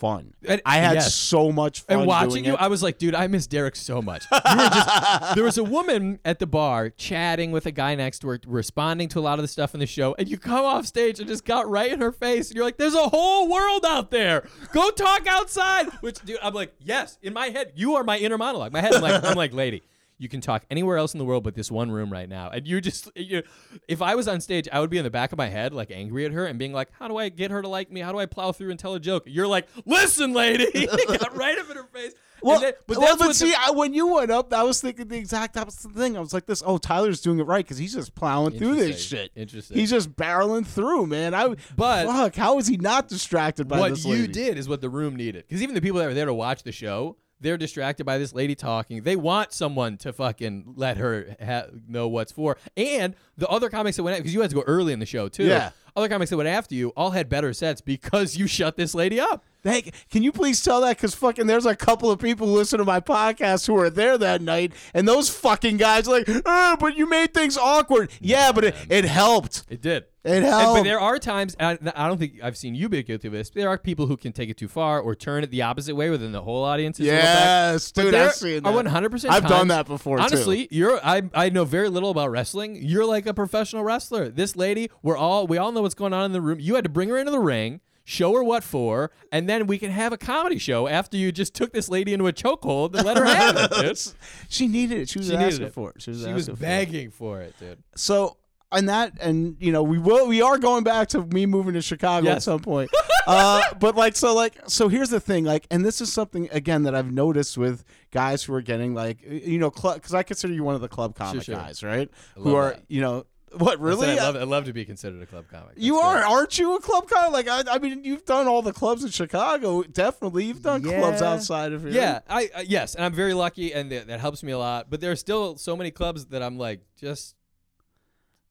[0.00, 0.34] fun.
[0.46, 1.14] And- I had yes.
[1.14, 2.60] so much fun And watching you, it.
[2.60, 4.24] I was like, dude, I miss Derek so much.
[4.50, 8.20] You were just, there was a woman at the bar chatting with a guy next
[8.20, 10.64] to her, responding to a lot of the stuff in the show, and you come
[10.64, 13.48] off stage and just got right in her face, and you're like, "There's a whole
[13.48, 14.48] world out there.
[14.72, 18.38] Go talk outside." Which, dude, I'm like, yes, in my head, you are my inner
[18.38, 18.72] monologue.
[18.72, 19.82] My head, I'm like, I'm like, lady.
[20.20, 22.50] You can talk anywhere else in the world but this one room right now.
[22.50, 23.42] And you just, you,
[23.88, 25.90] if I was on stage, I would be in the back of my head, like
[25.90, 28.00] angry at her and being like, how do I get her to like me?
[28.00, 29.22] How do I plow through and tell a joke?
[29.24, 30.86] You're like, listen, lady.
[30.86, 32.12] Got right up in her face.
[32.42, 34.78] Well, then- but well, but what see, the- I, when you went up, I was
[34.80, 36.16] thinking the exact opposite thing.
[36.16, 39.02] I was like, "This, oh, Tyler's doing it right because he's just plowing through this
[39.02, 39.30] shit.
[39.34, 39.76] Interesting.
[39.78, 41.34] He's just barreling through, man.
[41.34, 44.80] I, But- fuck, how is he not distracted by what this you did is what
[44.80, 45.44] the room needed.
[45.48, 48.34] Because even the people that were there to watch the show, they're distracted by this
[48.34, 49.02] lady talking.
[49.02, 52.56] They want someone to fucking let her ha- know what's for.
[52.76, 55.28] And the other comics that went because you had to go early in the show
[55.28, 55.44] too.
[55.44, 55.70] Yeah.
[55.96, 59.18] Other comics that went after you all had better sets because you shut this lady
[59.18, 59.44] up.
[59.62, 60.96] Hey, can you please tell that?
[60.96, 64.16] Because fucking, there's a couple of people who listen to my podcast who were there
[64.16, 68.10] that night, and those fucking guys are like, oh, but you made things awkward.
[68.20, 69.64] Yeah, but it, it helped.
[69.68, 70.04] It did.
[70.22, 70.78] It helped.
[70.80, 73.32] but there are times, and I I don't think I've seen you be guilty of
[73.32, 73.50] this.
[73.50, 75.94] But There are people who can take it too far or turn it the opposite
[75.94, 77.00] way within the whole audience.
[77.00, 77.06] is.
[77.06, 78.74] Yes, dude, I've seen that.
[78.74, 80.24] 100% I've done that before, too.
[80.24, 82.76] Honestly, you're I I know very little about wrestling.
[82.76, 84.28] You're like a professional wrestler.
[84.28, 86.60] This lady, we're all we all know what's going on in the room.
[86.60, 89.78] You had to bring her into the ring, show her what for, and then we
[89.78, 93.06] can have a comedy show after you just took this lady into a chokehold and
[93.06, 93.98] let her have it, dude.
[94.50, 95.08] She needed it.
[95.08, 95.72] She was She asking it.
[95.72, 96.02] for it.
[96.02, 96.60] She was, She was for it.
[96.60, 97.78] begging for it, dude.
[97.96, 98.36] So
[98.72, 101.82] and that and you know we will we are going back to me moving to
[101.82, 102.90] Chicago at some point.
[103.26, 106.84] uh, but like so like so here's the thing like and this is something again
[106.84, 110.64] that I've noticed with guys who are getting like you know because I consider you
[110.64, 111.56] one of the club comic sure.
[111.56, 112.82] guys right who are that.
[112.88, 115.72] you know what really I love, I love to be considered a club comic.
[115.76, 116.30] you are, great.
[116.30, 117.32] aren't you a club comic?
[117.32, 119.82] Like I, I mean, you've done all the clubs in Chicago.
[119.82, 121.90] Definitely, you've done clubs outside of here.
[121.90, 124.88] Yeah, I uh, yes, and I'm very lucky, and that, that helps me a lot.
[124.88, 127.34] But there are still so many clubs that I'm like just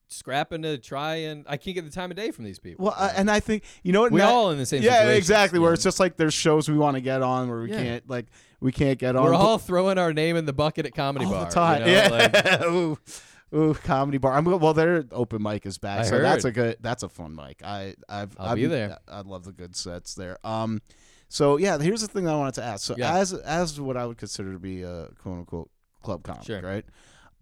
[0.09, 2.85] scrapping to try, and I can't get the time of day from these people.
[2.85, 4.81] Well, uh, and I think you know what we all in the same.
[4.83, 5.59] Yeah, exactly.
[5.59, 7.83] Where it's just like there's shows we want to get on where we Yeah.
[7.83, 8.25] can't like
[8.59, 9.23] we can't get on.
[9.23, 11.45] we're all throwing our name in the bucket at comedy all bar.
[11.45, 11.81] the time.
[11.81, 12.07] you know, yeah.
[12.09, 12.97] like- ooh,
[13.55, 14.33] ooh, comedy bar.
[14.33, 14.73] I'm well.
[14.73, 16.77] Their open mic is back, I so that's a good.
[16.81, 17.61] That's a fun mic.
[17.63, 18.97] I I've I'll I've be there.
[19.07, 20.37] I love the good sets there.
[20.45, 20.81] Um,
[21.27, 22.83] so yeah, here's the thing I wanted to ask.
[22.85, 23.15] So Yeah.
[23.15, 25.69] as as what I would consider to be a quote unquote
[26.03, 26.61] club comic, Sure.
[26.61, 26.85] right?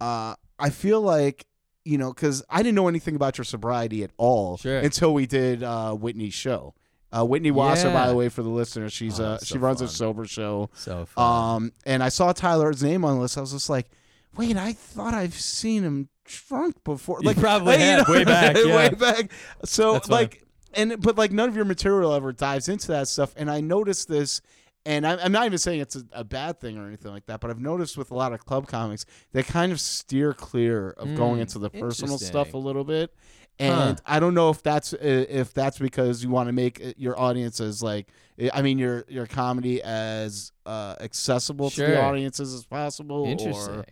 [0.02, 1.46] Uh, I feel like.
[1.88, 4.80] You know, because I didn't know anything about your sobriety at all Sure.
[4.80, 6.74] until we did uh, Whitney's show.
[7.12, 9.80] Uh, Whitney Wasser, by the way, for the listeners, she's Oh, uh, she so runs
[9.82, 10.70] a sober show.
[10.74, 11.56] so fun.
[11.56, 13.38] Um, and I saw Tyler's name on the list.
[13.38, 13.88] I was just like,
[14.36, 17.20] wait, I thought I've seen him drunk before.
[17.22, 19.32] You Like probably like, have, way back, way back.
[19.64, 23.34] So like, and but like none of your material ever dives into that stuff.
[23.38, 24.42] And I noticed this,
[24.88, 27.42] and I'm, I'm not even saying it's a, a bad thing or anything like that,
[27.42, 31.14] but I've noticed with a lot of club comics, they kind of steer clear of
[31.16, 33.14] going Mm, into the personal stuff a little bit.
[33.60, 33.66] Huh.
[33.66, 36.94] And I don't know if that's uh, if that's because you want to make uh,
[36.96, 38.08] your audience as like
[38.54, 43.26] I mean your your comedy as uh, accessible to the audiences as possible.
[43.26, 43.84] Interesting.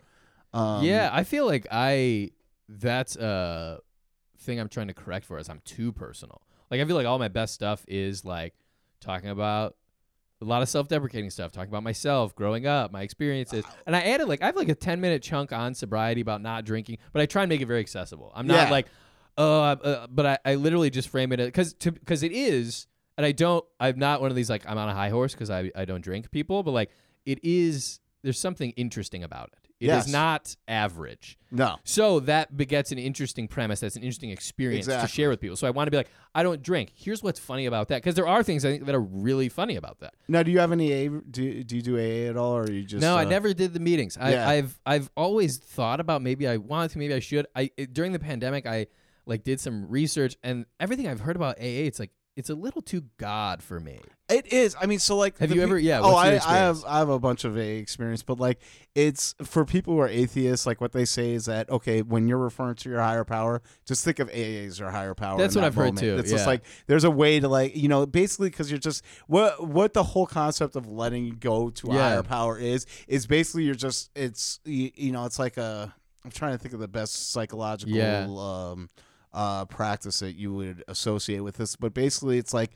[0.53, 2.31] Or, um, yeah, I feel like I
[2.69, 3.79] that's a
[4.39, 6.41] thing I'm trying to correct for is I'm too personal.
[6.69, 8.53] Like I feel like all my best stuff is like
[9.01, 9.75] talking about
[10.41, 13.63] a lot of self-deprecating stuff, talking about myself, growing up, my experiences.
[13.85, 16.97] And I added like I have like a 10-minute chunk on sobriety about not drinking,
[17.13, 18.31] but I try and make it very accessible.
[18.35, 18.71] I'm not Yeah.
[18.71, 18.87] like
[19.37, 23.25] oh, uh, uh, but I, I literally just frame it cuz cuz it is and
[23.25, 25.71] I don't I'm not one of these like I'm on a high horse cuz I
[25.75, 26.91] I don't drink people, but like
[27.25, 29.64] it is there's something interesting about it.
[29.79, 30.07] It is Yes.
[30.11, 31.37] not average.
[31.51, 31.77] no.
[31.83, 33.81] So that begets an interesting premise.
[33.81, 35.57] That's an interesting experience to share with people.
[35.57, 36.91] So I want to be like, I don't drink.
[36.95, 37.97] Here's what's funny about that.
[38.01, 40.13] Because there are things I think that are really funny about that.
[40.29, 41.09] Now, do you have any A?
[41.09, 43.01] Do, do you do AA at all, or are you just?
[43.01, 44.17] no, I uh, never did the meetings.
[44.17, 44.49] I, Yeah.
[44.49, 47.45] I've I've always thought about maybe I wanted to, maybe I should.
[47.55, 48.87] I during the pandemic, I
[49.25, 51.83] like did some research and everything I've heard about AA.
[51.87, 53.99] It's like it's a little too God for me.
[54.27, 54.75] It is.
[54.81, 56.83] I mean, so like, Have you pe- ever- yeah, Oh, I, I have.
[56.87, 58.59] I have a bunch of AA experience, but like,
[58.95, 60.65] it's for people who are atheists.
[60.65, 64.03] Like, what they say is that okay, when you're referring to your higher power, just
[64.03, 65.37] think of AA as your higher power.
[65.37, 65.99] That's what that I've heard moment.
[65.99, 69.05] too, It's just like there's a way to like, you know, basically because you're just
[69.27, 72.01] what what the whole concept of letting go to a Yeah.
[72.09, 75.93] higher power is is basically you're just it's you, you know it's like a.
[76.23, 78.25] I'm trying to think of the best psychological Yeah.
[78.27, 78.89] um,
[79.31, 82.71] uh, practice that you would associate with this, but basically it's like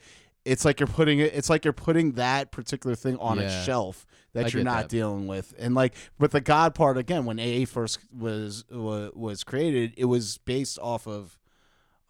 [0.49, 4.05] it's like you're putting it it's like you're putting that particular thing on a shelf
[4.33, 4.89] that I you're not that.
[4.89, 9.43] dealing with and like with the god part again when aa first was was, was
[9.43, 11.37] created it was based off of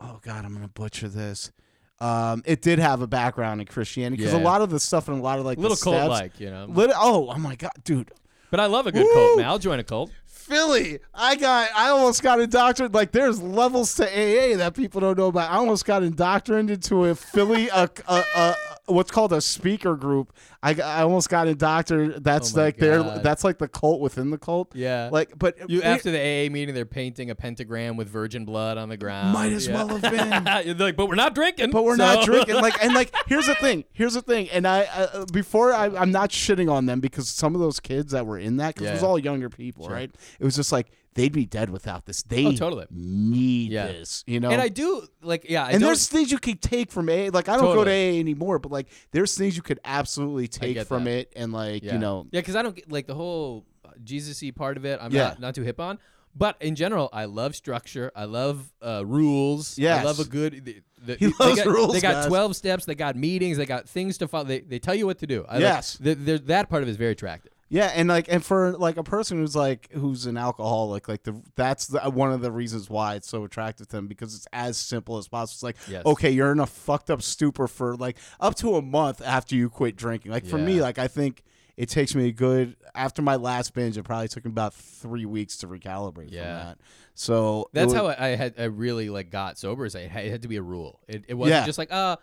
[0.01, 1.51] oh god i'm gonna butcher this
[1.99, 4.41] um it did have a background in christianity because Yeah.
[4.41, 6.49] a lot of the stuff and a lot of like A little cult like, you
[6.49, 6.65] know.
[6.69, 8.11] lit- oh oh my god dude
[8.51, 9.13] But I love a good Woo!
[9.13, 9.45] cult, man.
[9.45, 10.09] I'll join a cult.
[10.49, 12.95] Philly, I got, I almost got indoctrinated.
[12.95, 15.51] Like, there's levels to AA that people don't know about.
[15.51, 18.55] I almost got indoctrinated into a Philly, a, a, a,
[18.89, 20.33] what's called a speaker group.
[20.61, 22.23] I, I almost got indoctrinated.
[22.23, 24.75] That's Oh like their, that's like the cult within the cult.
[24.75, 25.09] Yeah.
[25.11, 28.89] Like, but You after the AA meeting, they're painting a pentagram with virgin blood on
[28.89, 29.33] the ground.
[29.33, 29.75] might as Yeah.
[29.83, 30.77] well have been.
[30.79, 31.71] Like, but we're not drinking.
[31.71, 32.55] But we're not drinking.
[32.55, 33.85] Like, and like, here's the thing.
[33.93, 34.49] Here's the thing.
[34.49, 38.11] And I, uh, before I, I'm not shitting on them because some of those kids
[38.11, 40.11] that were in that, because it was all younger people, right?
[40.39, 42.23] It was just like they'd be dead without this.
[42.23, 42.85] They Oh, totally.
[42.91, 43.87] need Yeah.
[43.87, 44.49] this, you know.
[44.51, 47.29] and I do like, yeah, I and there's things you can take from AA.
[47.33, 48.17] Like I don't go to Totally.
[48.17, 51.11] AA anymore, but like there's things you could absolutely take from that.
[51.11, 51.93] it, and like yeah.
[51.93, 53.65] you know, yeah, because I don't get like the whole
[54.03, 54.99] Jesus-y part of it.
[55.01, 55.29] I'm Yeah.
[55.29, 55.99] not not too hip on.
[56.35, 58.11] But in general, I love structure.
[58.15, 59.79] I love uh, rules.
[59.79, 60.01] Yes.
[60.01, 60.63] I love a good.
[60.63, 62.25] The, the, He they loves got, rules, They got guys.
[62.27, 62.85] twelve steps.
[62.85, 63.57] They got meetings.
[63.57, 64.43] They got things to follow.
[64.45, 65.43] They, they tell you what to do.
[65.49, 65.97] I like- Yes.
[65.99, 67.51] the, the, that part of it is very attractive.
[67.69, 71.41] Yeah, and like and for like a person who's like who's an alcoholic, like the
[71.55, 74.77] that's the, one of the reasons why it's so attractive to them because it's as
[74.77, 75.53] simple as possible.
[75.55, 76.05] It's like Yes.
[76.05, 79.69] okay, you're in a fucked up stupor for like up to a month after you
[79.69, 80.31] quit drinking.
[80.31, 81.43] Like for me, like I think.
[81.77, 83.97] It takes me a good after my last binge.
[83.97, 86.41] It probably took me about three weeks to recalibrate Yeah.
[86.59, 86.77] from that.
[87.15, 89.85] So That's was- how I, had I really like got sober.
[89.85, 90.99] Is I it had to be a rule.
[91.07, 91.65] It, it wasn't Yeah.
[91.65, 92.17] just like uh,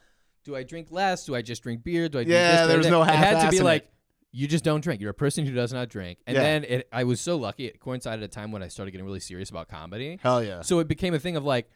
[0.45, 1.25] do I drink less?
[1.25, 2.11] Do I just drink beer?
[2.11, 2.23] Do I?
[2.23, 2.69] Yeah, this?
[2.69, 2.91] There was that?
[2.91, 3.89] no It had to be like
[4.37, 5.01] you just don't drink.
[5.01, 6.19] You're a person who does not drink.
[6.27, 6.43] And Yeah.
[6.43, 7.65] then it, I was so lucky.
[7.67, 10.19] It coincided at a time when I started getting really serious about comedy.
[10.23, 10.61] hell yeah.
[10.63, 11.69] So it became a thing of like.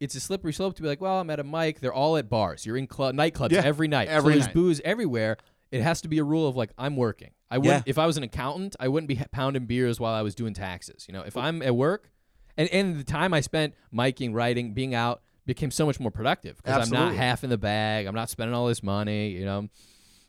[0.00, 1.78] It's a slippery slope to be like, well, I'm at a mic.
[1.80, 2.66] They're all at bars.
[2.66, 4.08] You're in club nightclubs Yeah, every night.
[4.08, 4.54] every so there's night.
[4.54, 5.36] booze everywhere.
[5.70, 7.30] It has to be a rule of like I'm working.
[7.50, 7.90] I wouldn't Yeah.
[7.90, 11.06] if I was an accountant, I wouldn't be pounding beers while I was doing taxes.
[11.08, 12.10] You know, if I'm at work,
[12.56, 16.56] and and the time I spent miking, writing, being out became so much more productive
[16.62, 18.06] because I'm not half in the bag.
[18.06, 19.28] I'm not spending all this money.
[19.30, 19.68] You know.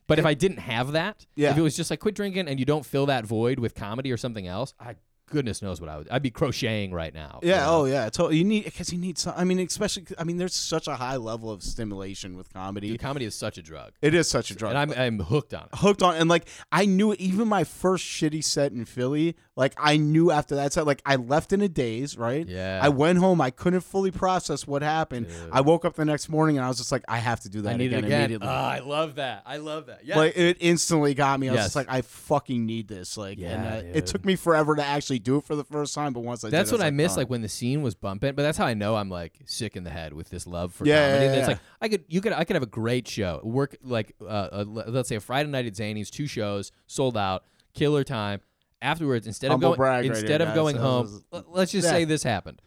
[0.06, 1.50] But if I didn't have that, Yeah.
[1.50, 4.12] if it was just like quit drinking and you don't fill that void with comedy
[4.12, 4.96] or something else, I
[5.28, 6.08] goodness knows what I would.
[6.08, 7.40] I'd be crocheting right now.
[7.42, 7.64] you Yeah.
[7.64, 7.80] know?
[7.80, 8.08] Oh, yeah.
[8.10, 8.36] Totally.
[8.38, 9.34] You need because you need some.
[9.36, 10.04] I mean, especially.
[10.16, 12.88] I mean, there's such a high level of stimulation with comedy.
[12.90, 14.70] Dude, comedy is such a drug, It is such a drug.
[14.70, 15.78] and I'm I'm hooked on it.
[15.78, 19.72] hooked on and like I knew it, even my first shitty set in Philly, like
[19.78, 22.46] I knew after that set, like I left in a daze, right?
[22.46, 22.78] Yeah.
[22.82, 25.28] I went home, I couldn't fully process what happened.
[25.28, 25.50] Dude.
[25.50, 27.62] I woke up the next morning and I was just like, I have to do
[27.62, 28.20] that I need again, it again.
[28.20, 28.48] immediately.
[28.50, 29.44] Ah, I love that.
[29.46, 30.04] I love that.
[30.04, 30.18] Yeah.
[30.18, 31.48] Like it instantly got me.
[31.48, 31.66] I was Yes.
[31.68, 33.16] just like, I fucking need this.
[33.16, 35.94] Like, and Yeah, uh, it took me forever to actually do it for the first
[35.94, 36.58] time, but once I did it.
[36.58, 38.34] that's did, what I miss, "Oh." like when the scene was bumping.
[38.34, 40.84] But that's how I know I'm like sick in the head with this love for
[40.86, 41.24] Yeah, comedy.
[41.24, 41.46] yeah, That's yeah.
[41.54, 43.40] like I could, you could, I could have a great show.
[43.42, 47.44] Work like, uh, uh, let's say a Friday night at Zanies, two shows sold out,
[47.72, 48.42] killer time.
[48.82, 51.86] Afterwards, instead Humble of going, brag right instead here, of going home, l- let's just
[51.86, 51.92] Yeah.
[51.92, 52.60] say this happened.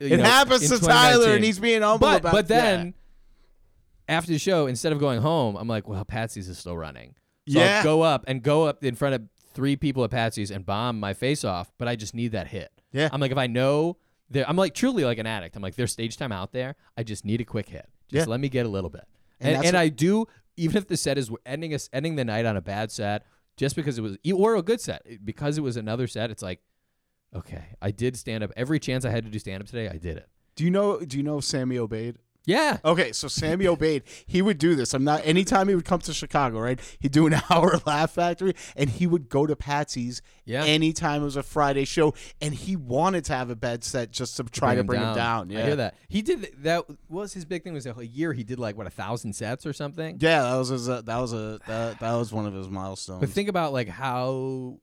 [0.00, 2.60] Uh, you It know, happens to Tyler, and he's being humble but about but yeah.
[2.60, 2.94] then
[4.08, 7.14] after the show, instead of going home, I'm like, well, Patsy's is still running.
[7.48, 7.78] So Yeah.
[7.78, 9.22] I'll go up and go up in front of
[9.54, 12.70] three people at Patsy's and bomb my face off, but I just need that hit.
[12.92, 13.08] Yeah.
[13.12, 13.96] I'm like, if I know,
[14.46, 15.56] I'm like truly like an addict.
[15.56, 16.74] I'm like, there's stage time out there.
[16.96, 17.86] I just need a quick hit.
[18.10, 18.30] Just Yeah.
[18.30, 19.04] let me get a little bit.
[19.40, 20.26] And And, and, I do,
[20.56, 23.24] even if the set is ending us ending the night on a bad set,
[23.58, 26.60] just because it was or a good set, because it was another set, it's like,
[27.34, 29.88] okay, I did stand up every chance I had to do stand up today.
[29.88, 30.28] I did it.
[30.56, 31.00] Do you know?
[31.00, 32.16] Do you know Sammy Obeid?
[32.48, 32.78] Yeah.
[32.82, 34.04] Okay, so Sammy Obeid.
[34.26, 34.94] he would do this.
[34.94, 35.20] I'm not.
[35.26, 36.80] Anytime he would come to Chicago, right?
[36.98, 40.22] He'd do an hour Laugh Factory, and he would go to Patsy's.
[40.46, 40.64] Yeah.
[40.64, 44.38] Anytime it was a Friday show, and he wanted to have a bed set just
[44.38, 45.50] to try to bring him down.
[45.50, 45.58] Yeah.
[45.58, 45.94] I hear that.
[46.08, 46.86] He did that.
[47.10, 47.74] Was his big thing?
[47.74, 50.16] Was a year he did like what a thousand sets or something.
[50.18, 53.20] Yeah, that was his, uh, that was a that, that was one of his milestones.
[53.20, 54.78] But think about like how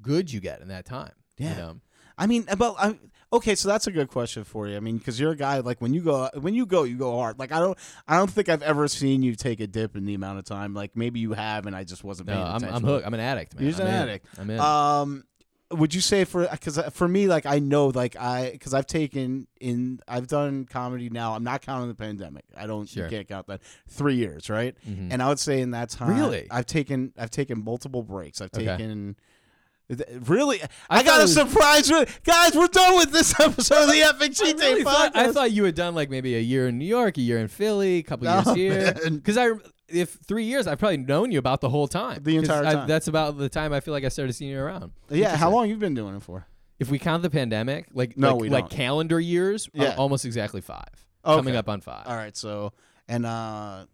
[0.00, 1.12] good you get in that time.
[1.38, 1.50] Yeah.
[1.50, 1.80] You know?
[2.16, 2.98] I mean, about I,
[3.32, 4.76] okay, so that's a good question for you.
[4.76, 7.16] I mean, because you're a guy like when you go when you go, you go
[7.16, 7.38] hard.
[7.38, 7.76] Like I don't
[8.06, 10.74] I don't think I've ever seen you take a dip in the amount of time.
[10.74, 12.76] Like maybe you have, and I just wasn't No, paying I'm, attention.
[12.76, 13.06] I'm hooked.
[13.06, 13.62] I'm an addict, man.
[13.64, 14.00] You're just I'm an in.
[14.08, 14.26] addict.
[14.38, 14.60] I'm in.
[14.60, 15.24] Um,
[15.70, 19.46] would you say for because for me, like I know, like I because I've taken
[19.60, 21.34] in I've done comedy now.
[21.34, 22.44] I'm not counting the pandemic.
[22.56, 22.88] I don't.
[22.88, 23.04] Sure.
[23.04, 23.60] You can't count that.
[23.86, 24.74] Three years, right?
[24.88, 25.08] Mhm.
[25.12, 26.46] And I would say in that time, Really?
[26.50, 28.40] I've taken I've taken multiple breaks.
[28.40, 28.64] I've Okay.
[28.64, 29.16] taken.
[30.26, 31.90] Really, I I, got a was- surprise,
[32.24, 32.54] guys.
[32.54, 35.50] We're done with this episode of the Epic I, Cheat Day really thought, I thought
[35.52, 38.02] you had done like maybe a year in New York, a year in Philly, a
[38.02, 39.10] couple No, years here.
[39.10, 39.48] Because I,
[39.88, 42.22] if three years, I've probably known you about the whole time.
[42.22, 42.88] The entire I- time.
[42.88, 44.92] that's about the time I feel like I started seeing you around.
[45.08, 46.46] yeah, how long you've been doing it for?
[46.78, 49.94] If we count the pandemic, like No, like, we like calendar years, Yeah.
[49.96, 50.84] almost exactly five.
[51.24, 51.34] Okay.
[51.36, 52.06] Coming up on five.
[52.06, 52.72] All right, so
[53.08, 53.86] and uh,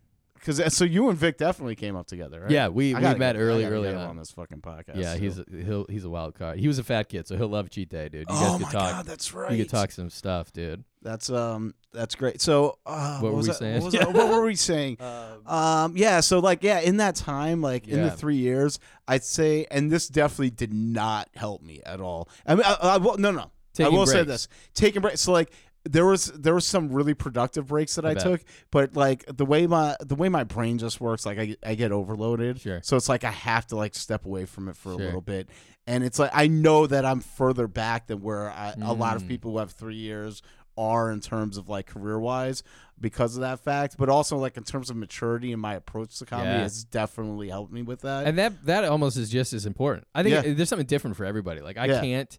[0.45, 2.51] because so you and Vic definitely came up together, right?
[2.51, 3.97] Yeah, we, we gotta met get- early, early on.
[3.97, 4.97] on this fucking podcast.
[4.97, 5.18] Yeah, so.
[5.18, 6.59] he's a, he'll he's a wild card.
[6.59, 8.20] He was a fat kid, so he'll love cheat day, dude.
[8.28, 8.90] You guys oh could my talk.
[8.92, 9.53] god, that's right.
[9.53, 10.84] You could talk some stuff, dude.
[11.03, 12.40] That's um, that's great.
[12.40, 13.82] So uh, What were was we that- saying?
[13.82, 14.99] What, was what were we saying?
[15.47, 16.20] Um, yeah.
[16.20, 20.09] So like, yeah, in that time, like in the three years, I'd say, and this
[20.09, 22.30] definitely did not help me at all.
[22.47, 23.51] I mean, I, I will, no, no.
[23.74, 25.20] Taking I will say this: taking breaks.
[25.20, 25.51] So like.
[25.85, 29.45] There was there was some really productive breaks that I I, took, but like the
[29.45, 32.61] way my the way my brain just works, like I, I get overloaded.
[32.61, 32.80] Sure.
[32.82, 35.51] So it's like I have to like step away from it for a little bit,
[35.87, 39.28] and it's like I know that I'm further back than where a lot of Mm.
[39.28, 40.41] people who have three years
[40.76, 42.62] are in terms of like career wise
[42.99, 46.24] because of that fact, but also like in terms of maturity and my approach to
[46.26, 46.61] comedy Yeah.
[46.62, 48.26] has definitely helped me with that.
[48.26, 50.07] And that that almost is just as important.
[50.14, 50.43] I think Yeah.
[50.51, 51.61] it- there's something different for everybody.
[51.61, 52.01] Like I Yeah.
[52.01, 52.39] can't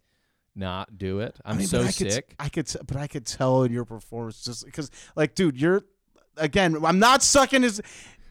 [0.56, 1.36] not do it.
[1.44, 2.34] I'm I mean, so I could, sick.
[2.38, 5.82] I could, t- but I could tell in your performance just because, like, dude, you're
[6.36, 6.76] again.
[6.84, 7.80] I'm not sucking his.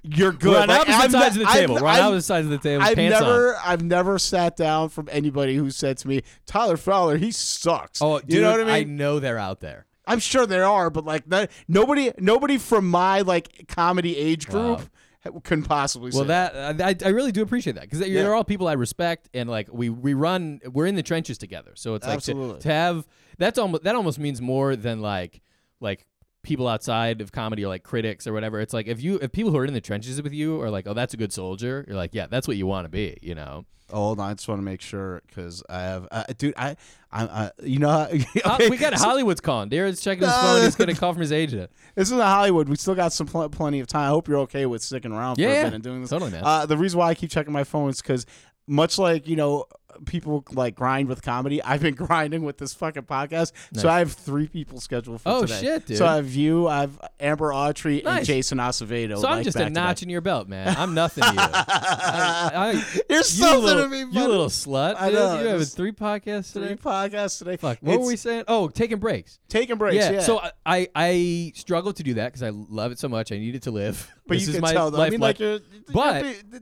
[0.07, 0.55] You're good.
[0.55, 1.78] On Like, opposite sides of the table.
[1.78, 2.84] I've- I've- opposite sides of the table.
[2.84, 3.23] I've pants on.
[3.28, 8.01] never, I've never sat down from anybody who said to me, "Tyler Fowler, he sucks."
[8.03, 8.73] Oh, dude, you know what I mean?
[8.73, 9.88] I know they're out there.
[10.07, 11.23] I'm sure there are, but like
[11.67, 14.86] nobody, nobody from my like comedy age group Wow.
[15.43, 16.11] couldn't possibly.
[16.13, 18.23] Well, say that I, I really do appreciate that because Yeah.
[18.23, 21.71] they're all people I respect, and like we we run, we're in the trenches together.
[21.76, 23.07] So it's like to, to have
[23.38, 25.41] that's almost that almost means more than like
[25.80, 26.05] like
[26.46, 28.62] people outside of comedy like critics or whatever.
[28.62, 30.88] It's like if you if people who are in the trenches with you are like,
[30.88, 31.84] oh, that's a good soldier.
[31.88, 33.18] You're like, yeah, that's what you want to be.
[33.22, 33.66] You know.
[33.91, 36.76] Oh, hold on, I just want to make sure because I have, uh, dude, I,
[37.12, 38.08] I, I you know, how-
[38.43, 39.70] Uh, okay, we got Hollywood's calling.
[39.70, 40.64] Darren's checking his phone.
[40.64, 41.70] He's gonna call from his agent.
[41.93, 42.68] This is Hollywood.
[42.68, 44.06] We still got some pl- plenty of time.
[44.06, 45.64] I hope you're okay with sticking around Yeah, for a yeah.
[45.66, 46.10] bit and doing this.
[46.10, 46.41] Totally, man.
[46.43, 48.26] Uh, the reason why I keep checking my phone is because,
[48.66, 49.66] much like you know,
[50.06, 51.62] people like grind with comedy.
[51.64, 53.52] I've been grinding with this fucking podcast.
[53.72, 53.82] Nice.
[53.82, 55.62] So I have three people scheduled for Oh, today.
[55.62, 55.98] shit, dude.
[55.98, 59.20] So I have you, I have Amber Autry, and Jason Acevedo.
[59.20, 60.76] So I'm just a notch in your belt, man.
[60.78, 61.36] I'm nothing to you.
[61.39, 62.72] I, I,
[63.10, 64.28] You're you something little, to me, You buddy.
[64.28, 64.96] little slut.
[65.00, 66.76] I know, You have three podcasts Three today.
[66.76, 67.58] podcasts today.
[67.58, 67.78] Fuck.
[67.82, 68.43] What It's were we saying?
[68.48, 69.39] Oh, taking breaks.
[69.50, 69.96] Taking breaks.
[69.96, 70.20] Yeah.
[70.22, 73.32] So I, I I struggle to do that because I love it so much.
[73.32, 74.12] I need it to live.
[74.28, 74.91] but this you is can my tell.
[74.91, 75.02] Though.
[75.02, 75.60] I mean, like, you're,
[75.93, 76.62] But- you're,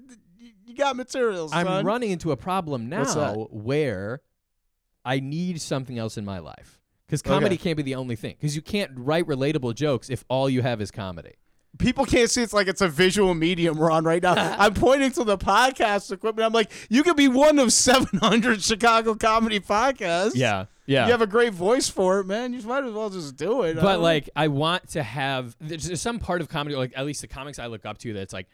[0.74, 1.52] you got materials.
[1.54, 1.86] I'm son.
[1.86, 4.22] running into a problem now where
[5.06, 6.80] I need something else in my life.
[7.06, 8.36] Because comedy can't be the only thing.
[8.40, 11.34] Because you can't write relatable jokes if all you have is comedy.
[11.78, 14.34] people can't see it's like it's a visual medium we're on right now.
[14.60, 16.46] I'm pointing to the podcast equipment.
[16.46, 20.32] I'm like, you could be one of 700 Chicago comedy podcasts.
[20.36, 20.66] Yeah.
[20.86, 21.06] Yeah.
[21.06, 22.54] You have a great voice for it, man.
[22.54, 23.76] You might as well just do it.
[23.76, 27.06] But don't- like I want to have there's, there's some part of comedy, like at
[27.06, 28.48] least the comics I look up to, that's like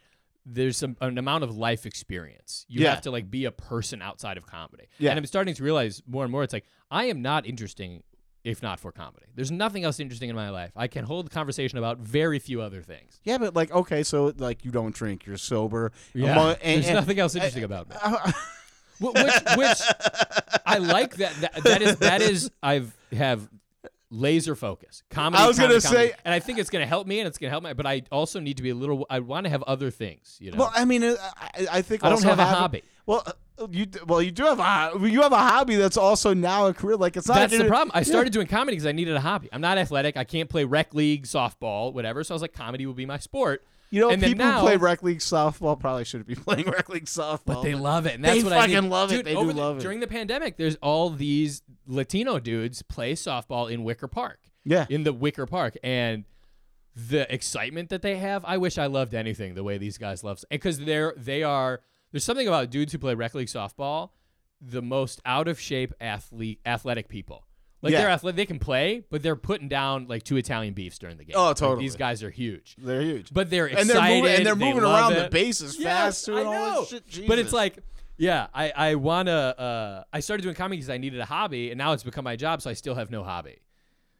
[0.51, 2.65] there's some an amount of life experience.
[2.67, 2.89] You Yeah.
[2.91, 4.85] have to like be a person outside of comedy.
[4.97, 5.11] Yeah.
[5.11, 8.03] And I'm starting to realize more and more it's like I am not interesting
[8.43, 9.25] if not for comedy.
[9.35, 10.71] There's nothing else interesting in my life.
[10.75, 13.19] I can hold a conversation about very few other things.
[13.25, 15.91] yeah, but like, okay, so like you don't drink, you're sober.
[16.13, 16.31] Yeah.
[16.31, 17.95] Among- and- there's and- nothing else interesting about me.
[18.99, 19.81] Wh- which, which
[20.65, 21.63] I like that, that.
[21.63, 23.47] That is that is I've have
[24.11, 25.03] laser focus.
[25.09, 25.43] Comedy.
[25.43, 26.07] I was comedy, gonna comedy.
[26.09, 27.73] say- and I think it's gonna help me, and it's gonna help me.
[27.73, 29.05] But I also need to be a little.
[29.09, 30.37] I want to have other things.
[30.39, 30.57] You know.
[30.59, 32.83] Well, I mean, uh, I, I think I don't have a having- hobby.
[33.05, 36.67] Well, uh, you well you do have a you have a hobby that's also now
[36.67, 36.95] a career.
[36.95, 37.35] Like it's not.
[37.35, 37.91] That's the problem.
[37.93, 38.03] I Yeah.
[38.03, 39.49] started doing comedy because I needed a hobby.
[39.51, 40.15] I'm not athletic.
[40.17, 42.23] I can't play rec league, softball, whatever.
[42.23, 43.63] So I was like, comedy will be my sport.
[43.91, 46.89] You know, and people now, who play rec league softball probably shouldn't be playing rec
[46.89, 47.41] league softball.
[47.45, 49.15] But they love it, and They that's what I fucking love it.
[49.15, 49.81] Dude, They do the- love it.
[49.81, 54.39] During the pandemic, there's all these Latino dudes play softball in Wicker Park.
[54.65, 54.85] Yeah.
[54.89, 56.25] in the Wicker Park, and
[56.95, 58.43] the excitement that they have.
[58.45, 61.81] I wish I loved anything the way these guys love, because they're they are.
[62.11, 64.09] There's something about dudes who play rec league softball,
[64.61, 67.45] the most out of shape athlete athletic people.
[67.81, 68.01] Like Yeah.
[68.01, 71.23] they're athletic, they can play, but they're putting down like two Italian beefs during the
[71.23, 71.35] game.
[71.37, 71.81] Oh, Like, totally.
[71.85, 72.75] these guys are huge.
[72.77, 73.33] They're huge.
[73.33, 73.95] But they're and excited.
[73.95, 76.29] they're moving, and they're moving love around the bases Yes, fast.
[76.29, 76.87] I and all know.
[77.27, 77.77] But it's like,
[78.19, 79.31] yeah, I I wanna.
[79.31, 82.35] Uh, I started doing comedy because I needed a hobby, and now it's become my
[82.35, 83.61] job, so I still have no hobby.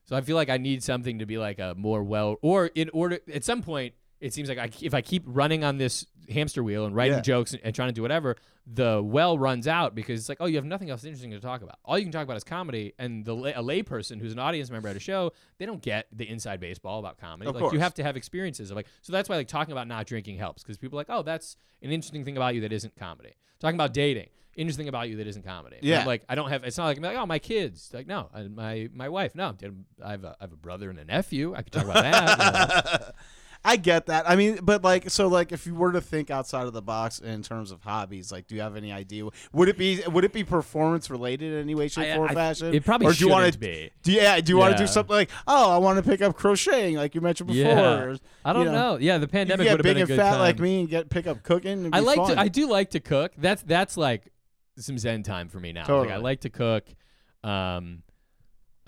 [0.06, 2.90] So I feel like I need something to be like a more well, or in
[2.94, 6.64] order at some point, it seems like I, if I keep running on this hamster
[6.64, 7.22] wheel and writing Yeah.
[7.22, 8.36] jokes and, and trying to do whatever,
[8.72, 11.62] the well runs out because it's like, oh, you have nothing else interesting to talk
[11.64, 11.80] about.
[11.84, 14.70] All you can talk about is comedy, and the lay, a layperson who's an audience
[14.70, 17.50] member at a show, they don't get the inside baseball about comedy.
[17.50, 17.74] Of like course.
[17.74, 20.38] you have to have experiences of like, so that's why like talking about not drinking
[20.38, 23.34] helps because people are like, oh, that's an interesting thing about you that isn't comedy.
[23.60, 24.30] Talking about dating.
[24.56, 25.78] Interesting about you that isn't comedy.
[25.78, 26.02] And Yeah.
[26.02, 26.64] I'm like I don't have.
[26.64, 27.90] It's not like I'm like oh my kids.
[27.94, 29.34] Like no, my my wife.
[29.34, 29.56] No,
[30.04, 31.56] I have a I have a brother and a nephew.
[31.56, 33.02] I could talk about that.
[33.02, 33.12] know.
[33.66, 34.28] I get that.
[34.30, 37.20] I mean, but like, so like, if you were to think outside of the box
[37.20, 39.28] in terms of hobbies, like, do you have any idea?
[39.52, 42.34] Would it be would it be performance related in any way, shape, I- or I-
[42.34, 42.74] fashion?
[42.74, 43.92] it probably or do you wanna- shouldn't be.
[44.02, 46.22] Do you, yeah, do you want to do something like, oh, I want to pick
[46.22, 47.62] up crocheting, like you mentioned before?
[47.64, 48.00] Yeah.
[48.00, 48.98] or, I don't you know.
[48.98, 50.40] Yeah, the pandemic would have been a and good fat time.
[50.40, 51.90] like me and get pick up cooking.
[51.92, 52.36] I like fun.
[52.36, 52.40] to.
[52.40, 53.34] I do like to cook.
[53.38, 54.32] That's that's like
[54.78, 55.86] some zen time for me now.
[56.00, 56.86] Like I like to cook.
[57.44, 58.04] Um,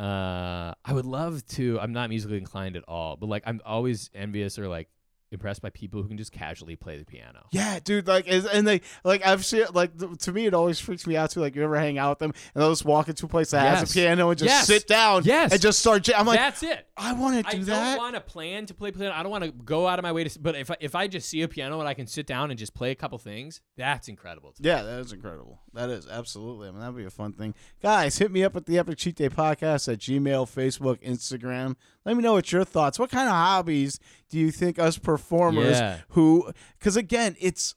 [0.02, 1.80] uh, I would love to.
[1.80, 4.90] I'm not musically inclined at all, but like I'm always envious or like
[5.32, 7.46] impressed by people who can just casually play the piano.
[7.52, 8.08] Yeah, dude.
[8.08, 11.16] Like, is, and they like I've seen like th- to me it always freaks me
[11.16, 11.40] out too.
[11.40, 13.62] Like you ever hang out with them and they'll just walk into a place that
[13.68, 13.92] has Yes.
[13.92, 14.68] a piano and just Yes.
[14.68, 15.52] sit down Yes.
[15.54, 16.04] and just start.
[16.04, 16.86] Jam- I'm like, That's it.
[16.98, 17.98] I want to I do don't that.
[17.98, 19.14] want to plan to play piano.
[19.16, 20.30] I don't want to go out of my way to.
[20.30, 22.52] s- But if I, if I just see a piano and I can sit down
[22.52, 24.52] and just play a couple things, that's incredible.
[24.52, 24.70] To me.
[24.70, 25.62] Yeah, that is incredible.
[25.74, 26.68] That is absolutely.
[26.68, 27.56] I mean, that'd be a fun thing.
[27.82, 31.76] Guys, hit me up at the Epic Cheat Day Podcast at Gmail, Facebook, Instagram.
[32.06, 33.00] Let me know what your thoughts.
[33.00, 34.00] What kind of hobbies
[34.32, 36.00] do you think us performers Yeah.
[36.10, 36.52] who?
[36.80, 37.76] Because again, it's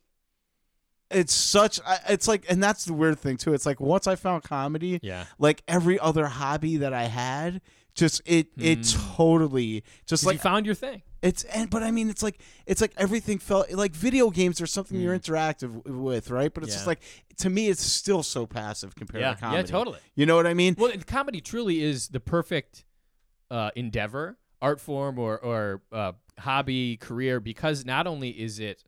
[1.11, 1.79] it's such.
[2.09, 3.53] It's like, and that's the weird thing too.
[3.55, 5.27] It's like once I found comedy, Yeah.
[5.39, 7.61] like every other hobby that I had,
[7.95, 8.83] just it it
[9.17, 11.03] totally just like you found your thing.
[11.23, 14.67] it's and but I mean it's like it's like everything felt like video games are
[14.67, 16.53] something you're interactive with, right?
[16.53, 16.89] But it's just Mm.
[16.89, 17.03] Like
[17.37, 19.35] to me it's still so passive compared Yeah.
[19.35, 19.69] to Yeah, comedy.
[19.69, 19.99] totally.
[20.17, 20.75] You know what I mean?
[20.77, 22.85] Well, comedy truly is the perfect
[23.51, 28.85] uh, endeavor, art form, or or uh, hobby, career, because not only is it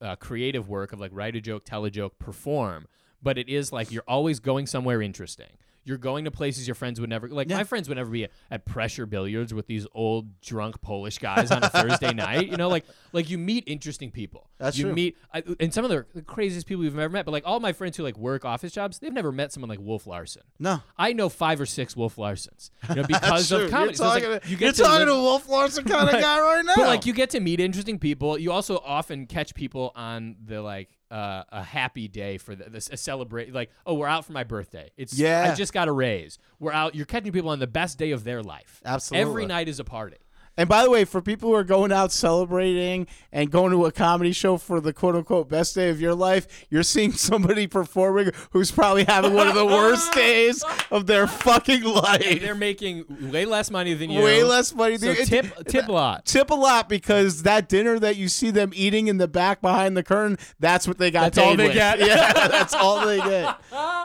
[0.00, 2.86] uh, creative work of like write a joke, tell a joke, perform,
[3.22, 5.58] but it is like you're always going somewhere interesting.
[5.84, 7.48] You're going to places your friends would never like.
[7.50, 7.58] Yeah.
[7.58, 11.62] My friends would never be at pressure billiards with these old drunk Polish guys on
[11.62, 12.48] a Thursday night.
[12.48, 14.48] You know, like like you meet interesting people.
[14.58, 14.94] That's you true.
[14.94, 17.24] meet I, and some of the craziest people you've ever met.
[17.26, 19.80] But like all my friends who like work office jobs, they've never met someone like
[19.80, 20.42] Wolf Larson.
[20.58, 20.80] No.
[20.96, 23.90] I know five or six Wolf Larsons you know, because of comedy.
[23.90, 26.14] You're So talking, like, to, you you're to talking live- to Wolf Larson kind of
[26.20, 26.72] guy right now.
[26.76, 28.38] but like you get to meet interesting people.
[28.38, 32.90] You also often catch people on the like uh, a happy day for the, this
[32.90, 34.90] a celebrate like oh we're out for my birthday.
[34.96, 35.50] It's Yeah.
[35.52, 36.38] I just got a raise.
[36.58, 36.94] We're out.
[36.96, 38.82] You're catching people on the best day of their life.
[38.84, 39.30] Absolutely.
[39.30, 40.16] Every night is a party.
[40.56, 43.92] And by the way, for people who are going out celebrating and going to a
[43.92, 48.30] comedy show for the quote unquote best day of your life, you're seeing somebody performing
[48.50, 52.40] who's probably having one of the worst days of their fucking life.
[52.40, 54.22] They're making way less money than you.
[54.22, 54.96] Way less money.
[54.98, 56.24] So It- tip tip a lot.
[56.24, 59.96] Tip a lot because that dinner that you see them eating in the back behind
[59.96, 61.74] the curtain, that's what they got That's all they with.
[61.74, 61.98] get.
[62.04, 63.56] Yeah, that's all they get.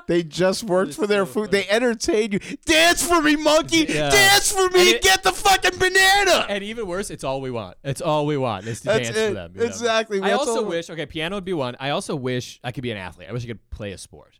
[0.07, 1.51] They just worked for their food.
[1.51, 2.39] They entertained you.
[2.65, 3.85] Dance for me, monkey.
[3.87, 4.09] Yeah.
[4.09, 4.89] Dance for me.
[4.91, 6.38] It- Get the fucking banana.
[6.47, 7.77] And even worse, it's all we want.
[7.83, 9.27] It's all we want is to That's dance it.
[9.29, 9.51] for them.
[9.55, 9.65] you know?
[9.65, 10.21] Exactly.
[10.21, 10.89] I That's also all- wish.
[10.89, 11.75] Okay, piano would be one.
[11.79, 13.27] I also wish I could be an athlete.
[13.29, 14.39] I wish I could play a sport.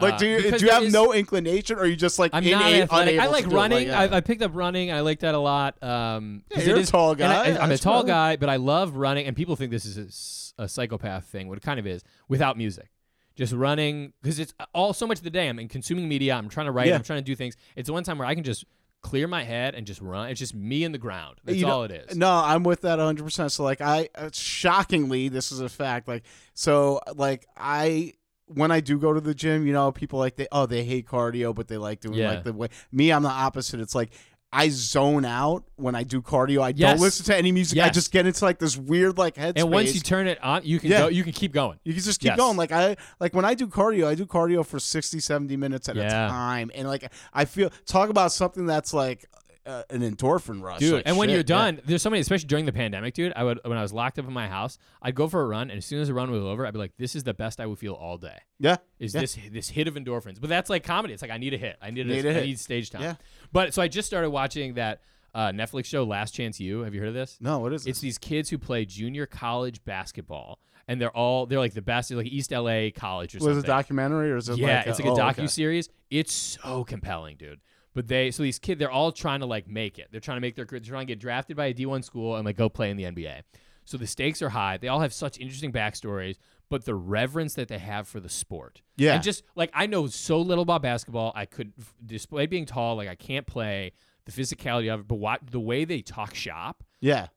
[0.00, 1.96] Like, Uh, do you, because do you there have is- no inclination, or are you
[1.96, 3.14] just like I'm innate, not athletic.
[3.14, 3.54] unable I to like do it?
[3.54, 3.86] running.
[3.88, 4.00] yeah.
[4.00, 4.92] I, I picked up running.
[4.92, 5.82] I like that a lot.
[5.82, 7.58] Um, 'cause you're it a is- tall and I, guy.
[7.58, 8.06] am a That's tall fine.
[8.06, 9.26] guy, but I love running.
[9.26, 11.48] And people think this is a s- a, psychopath thing.
[11.48, 12.90] What it kind of is without music.
[13.34, 15.48] Just running because it's all so much of the day.
[15.48, 16.34] I'm in consuming media.
[16.34, 16.88] I'm trying to write.
[16.88, 16.94] Yeah.
[16.96, 17.56] I'm trying to do things.
[17.76, 18.64] It's the one time where I can just
[19.02, 20.28] clear my head and just run.
[20.30, 21.38] It's just me in the ground.
[21.44, 22.16] That's You know- all it is.
[22.16, 23.22] No, I'm with that 100.
[23.24, 26.08] percent So like I, uh, shockingly, this is a fact.
[26.08, 26.24] Like
[26.54, 28.14] so, like I
[28.46, 31.06] when I do go to the gym, you know, people like they oh they hate
[31.06, 32.30] cardio, but they like doing Yeah.
[32.30, 32.68] like the way.
[32.92, 33.80] Me, I'm the opposite.
[33.80, 34.10] It's like.
[34.50, 36.62] I zone out when I do cardio.
[36.62, 36.92] I Yes.
[36.94, 37.78] don't listen to any music.
[37.78, 37.94] I Yes.
[37.94, 39.52] just get into like this weird like headspace.
[39.56, 41.00] And once you turn it on, you can Yeah.
[41.00, 41.08] go.
[41.08, 41.78] You can keep going.
[41.84, 42.38] You can just keep Yes.
[42.38, 42.56] going.
[42.56, 45.98] Like I like when I do cardio, I do cardio for 60, 70 minutes at
[45.98, 46.28] a Yeah.
[46.28, 46.70] time.
[46.74, 49.26] And like I feel talk about something that's like
[49.68, 50.80] uh, an endorphin rush.
[50.80, 50.94] dude.
[50.94, 51.42] Like, and when you're yeah.
[51.42, 53.32] done, there's so many, especially during the pandemic, dude.
[53.36, 55.70] I would when I was locked up in my house, I'd go for a run,
[55.70, 57.60] and as soon as the run was over, I'd be like, "This is the best
[57.60, 58.76] I would feel all day." Yeah.
[58.98, 59.20] Is Yeah.
[59.20, 60.40] this this hit of endorphins?
[60.40, 61.12] But that's like comedy.
[61.12, 61.76] It's like I need a hit.
[61.82, 62.46] I need, Need a, a I hit.
[62.46, 63.02] need stage time.
[63.02, 63.14] Yeah.
[63.52, 65.02] But so I just started watching that
[65.34, 66.80] uh, Netflix show, Last Chance U.
[66.80, 67.36] Have you heard of this?
[67.40, 67.90] No, what is it?
[67.90, 70.58] It's these kids who play junior college basketball,
[70.88, 73.58] and they're all they're like the best, like East LA college or was something.
[73.58, 75.46] it a documentary or is it yeah, like it's like a oh, docu okay.
[75.46, 75.88] series.
[76.10, 77.60] It's so compelling, dude.
[77.94, 80.08] But they so these kids they're all trying to like make it.
[80.10, 80.80] They're trying to make their career.
[80.80, 82.96] They're trying to get drafted by a D one school and like go play in
[82.96, 83.42] the NBA.
[83.84, 84.76] So the stakes are high.
[84.76, 86.36] They all have such interesting backstories,
[86.68, 88.82] but the reverence that they have for the sport.
[88.98, 89.14] Yeah.
[89.14, 91.72] And just like I know so little about basketball, I could
[92.04, 93.92] display being tall, like I can't play
[94.26, 97.28] the physicality of it, but what the way they talk shop, Yeah.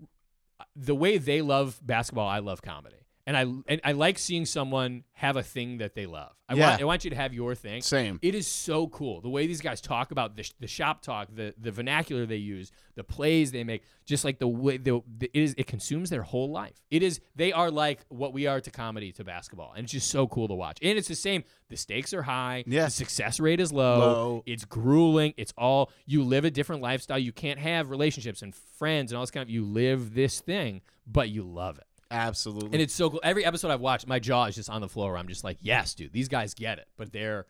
[0.59, 3.00] Uh, the way they love basketball, I love comedy.
[3.28, 6.32] And I and I like seeing someone have a thing that they love.
[6.49, 6.69] I Yeah.
[6.69, 7.82] want I want you to have your thing.
[7.84, 8.17] Same.
[8.24, 11.53] It is so cool the way these guys talk about the, the shop talk, the
[11.57, 15.39] the vernacular they use, the plays they make, just like the way the, the it
[15.43, 16.82] is it consumes their whole life.
[16.89, 20.09] It is they are like what we are to comedy to basketball, and it's just
[20.09, 20.80] so cool to watch.
[20.82, 21.43] And it's the same.
[21.69, 22.63] The stakes are high.
[22.65, 22.86] Yeah.
[22.86, 23.99] The success rate is low.
[23.99, 24.43] Low.
[24.47, 25.34] It's grueling.
[25.38, 27.19] It's all you live a different lifestyle.
[27.19, 29.49] You can't have relationships and friends and all this kind of.
[29.49, 31.86] You live this thing, but you love it.
[32.12, 32.70] Absolutely.
[32.74, 33.22] And it's so cool.
[33.24, 35.18] Every episode I've watched, my jaw is just on the floor.
[35.18, 37.45] I'm just like, yes, dude, these guys get it, but they're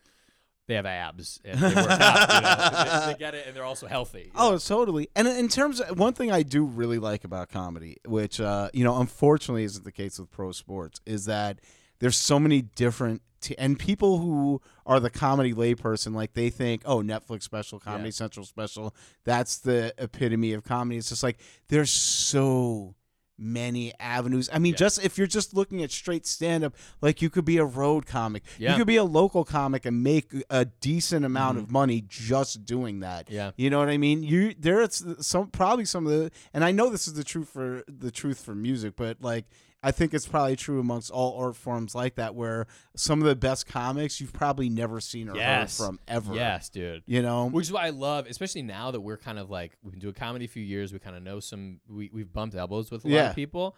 [0.67, 2.33] they have abs and they work out.
[2.33, 3.01] You know?
[3.07, 4.19] they, they get it, and they're also healthy.
[4.19, 4.53] you know?
[4.53, 5.09] Oh, totally.
[5.15, 8.83] And in terms of one thing I do really like about comedy, which uh, you
[8.83, 11.59] know, unfortunately isn't the case with pro sports, is that
[11.99, 16.83] there's so many different t- and people who are the comedy layperson, like they think,
[16.85, 18.11] oh, Netflix special, Comedy Yeah.
[18.11, 18.95] Central special,
[19.25, 20.97] that's the epitome of comedy.
[20.97, 22.95] It's just like there's so
[23.41, 24.49] many avenues.
[24.53, 24.77] I mean, Yeah.
[24.77, 28.05] just if you're just looking at straight stand up, like you could be a road
[28.05, 28.43] comic.
[28.57, 28.71] Yeah.
[28.71, 32.99] You could be a local comic and make a decent amount of money just doing
[33.01, 33.25] that.
[33.25, 33.33] Mm-hmm.
[33.35, 33.51] Yeah.
[33.57, 34.23] You know what I mean?
[34.23, 37.83] You there's some probably some of the and I know this is the truth for
[37.87, 39.45] the truth for music, but like
[39.83, 43.35] I think it's probably true amongst all art forms like that where some of the
[43.35, 45.79] best comics you've probably never seen or Yes.
[45.79, 46.35] heard from ever.
[46.35, 47.01] Yes, dude.
[47.07, 47.47] You know?
[47.49, 50.13] Which is why I love, especially now that we're kind of like we've been doing
[50.13, 50.93] comedy a few years.
[50.93, 51.79] We kind of know some.
[51.89, 53.35] We we've bumped elbows with a lot Yeah.
[53.35, 53.75] people.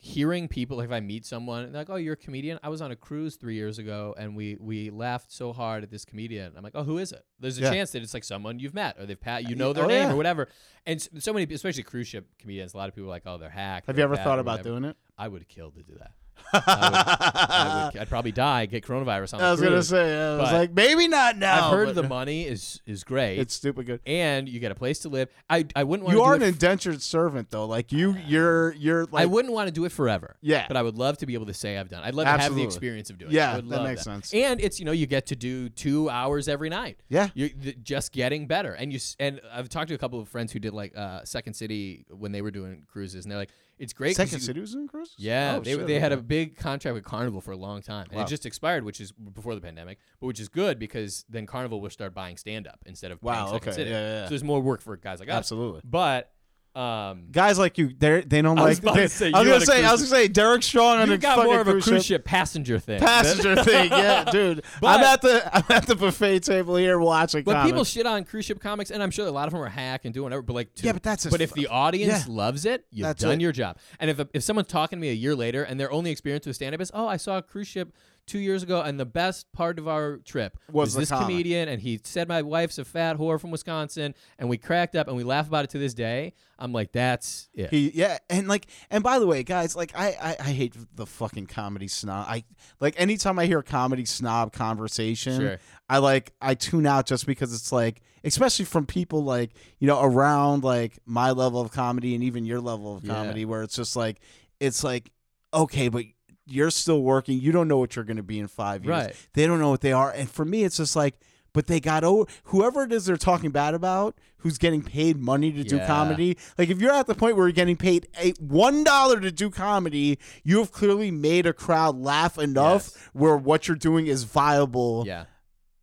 [0.00, 2.80] Hearing people, like if I meet someone, and like, "Oh, you're a comedian." I was
[2.80, 6.52] on a cruise three years ago, and we we laughed so hard at this comedian.
[6.56, 7.70] I'm like, "Oh, who is it?" There's a Yeah.
[7.72, 9.88] chance that it's like someone you've met, or they've pat, you uh, know their Oh,
[9.88, 10.12] name, yeah.
[10.12, 10.46] or whatever.
[10.86, 13.50] And so many, especially cruise ship comedians, a lot of people are like, "Oh, they're
[13.50, 14.68] hacked." Have you ever thought about whatever.
[14.68, 14.96] doing it?
[15.18, 16.12] I would kill to do that.
[16.52, 19.40] I would, I'd probably die, get coronavirus on.
[19.40, 19.88] I the was gonna cruise.
[19.88, 21.66] say I was like maybe not now.
[21.66, 23.38] I've heard the money is is great.
[23.38, 24.00] It's stupid good.
[24.06, 25.28] and you get a place to live.
[25.50, 27.66] I I wouldn't want You to are do an f- indentured servant though.
[27.66, 30.36] Like you you're you're like I wouldn't want to do it forever.
[30.40, 30.66] Yeah.
[30.68, 32.02] but I would love to be able to say I've done.
[32.04, 33.32] I'd love to have the experience of doing.
[33.32, 33.64] Yeah, it.
[33.64, 34.32] Would that makes sense.
[34.32, 36.98] And it's you know you get to do two hours every night.
[37.08, 37.28] Yeah.
[37.34, 38.72] you're th- just getting better.
[38.72, 41.54] And you and I've talked to a couple of friends who did like uh, Second
[41.54, 44.16] City when they were doing cruises, and they're like, it's great.
[44.16, 45.14] Second you- City was in cruise?
[45.18, 48.06] Yeah, Oh, they, shit, they had a big contract with Carnival for a long time,
[48.10, 48.24] and Wow.
[48.24, 51.80] it just expired, which is before the pandemic, but which is good because then Carnival
[51.80, 53.90] will start buying stand up instead of Wow, okay, City.
[53.90, 54.24] yeah, yeah, yeah.
[54.24, 55.34] So there's more work for guys like us.
[55.36, 55.80] Absolutely.
[55.84, 56.32] But
[56.74, 58.82] um, Guys like you, they they don't I was like.
[58.84, 60.62] about to they- say, I was you gonna a say, I was gonna say, Derek
[60.62, 62.24] Strong on you a got fucking more of a cruise ship.
[62.24, 63.00] passenger thing.
[63.00, 63.90] passenger thing.
[63.90, 64.62] Yeah, dude.
[64.82, 67.42] I'm at the I'm at the buffet table here watching.
[67.42, 67.90] But people comics.
[67.90, 70.14] shit on cruise ship comics, and I'm sure a lot of them are hack and
[70.14, 70.42] doing whatever.
[70.42, 72.32] But like, Yeah, but that's but if the audience yeah.
[72.34, 73.40] loves it, you've That's done it.
[73.40, 73.78] your job.
[73.98, 76.54] And if if someone's talking to me a year later and their only experience with
[76.56, 77.92] stand up is, oh, I saw a cruise ship
[78.28, 81.26] two years ago, and the best part of our trip Was was, this comic.
[81.28, 85.08] comedian, and he said my wife's a fat whore from Wisconsin, and we cracked up
[85.08, 86.34] and we laugh about it to this day.
[86.60, 87.70] I'm like, that's it.
[87.70, 91.06] He, yeah, and like, and by the way, guys, like, I, I, I hate the
[91.06, 92.26] fucking comedy snob.
[92.28, 92.44] I
[92.80, 95.58] like anytime I hear a comedy snob conversation, Sure.
[95.88, 100.02] I like, I tune out just because it's like, especially from people like, you know,
[100.02, 103.14] around like my level of comedy and even your level of Yeah.
[103.14, 104.20] comedy, where it's just like,
[104.60, 105.10] it's like,
[105.54, 106.04] okay, but
[106.48, 107.38] you're still working.
[107.40, 108.90] You don't know what you're going to be in five years.
[109.06, 109.16] Right.
[109.34, 111.14] They don't know what they are, and for me, it's just like.
[111.54, 115.50] But they got over whoever it is they're talking bad about, who's getting paid money
[115.50, 115.86] to do Yeah.
[115.86, 116.36] comedy.
[116.58, 119.48] Like if you're at the point where you're getting paid eight, one dollar to do
[119.48, 123.08] comedy, you have clearly made a crowd laugh enough Yes.
[123.14, 125.24] where what you're doing is viable yeah.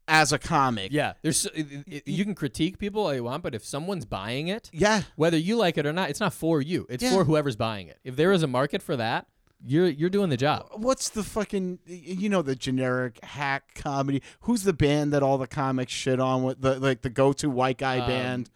[0.08, 0.92] as a comic.
[0.94, 1.14] Yeah.
[1.24, 4.48] There's so- it- it- you can critique people all you want, but if someone's buying
[4.48, 5.02] it, Yeah.
[5.16, 6.86] whether you like it or not, it's not for you.
[6.90, 7.12] It's Yeah.
[7.12, 7.98] for whoever's buying it.
[8.04, 9.26] If there is a market for that,
[9.66, 10.68] you're you're doing the job.
[10.74, 14.22] What's the fucking you know the generic hack comedy?
[14.42, 17.50] Who's the band that all the comics shit on with the like the go to
[17.50, 18.50] white guy Um, band?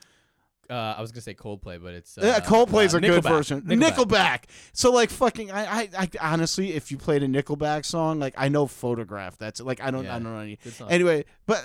[0.69, 3.29] Uh, I was gonna say Coldplay, but it's uh, Yeah, Coldplay's uh, a good Nickelback.
[3.29, 3.61] version.
[3.63, 3.91] Nickelback.
[3.95, 4.43] Nickelback.
[4.71, 8.49] So like fucking, I, I, I honestly, if you played a Nickelback song, like I
[8.49, 9.35] know Photograph.
[9.39, 10.59] That's like I don't, Yeah, I don't know any.
[10.63, 10.73] good.
[10.87, 11.63] Anyway, but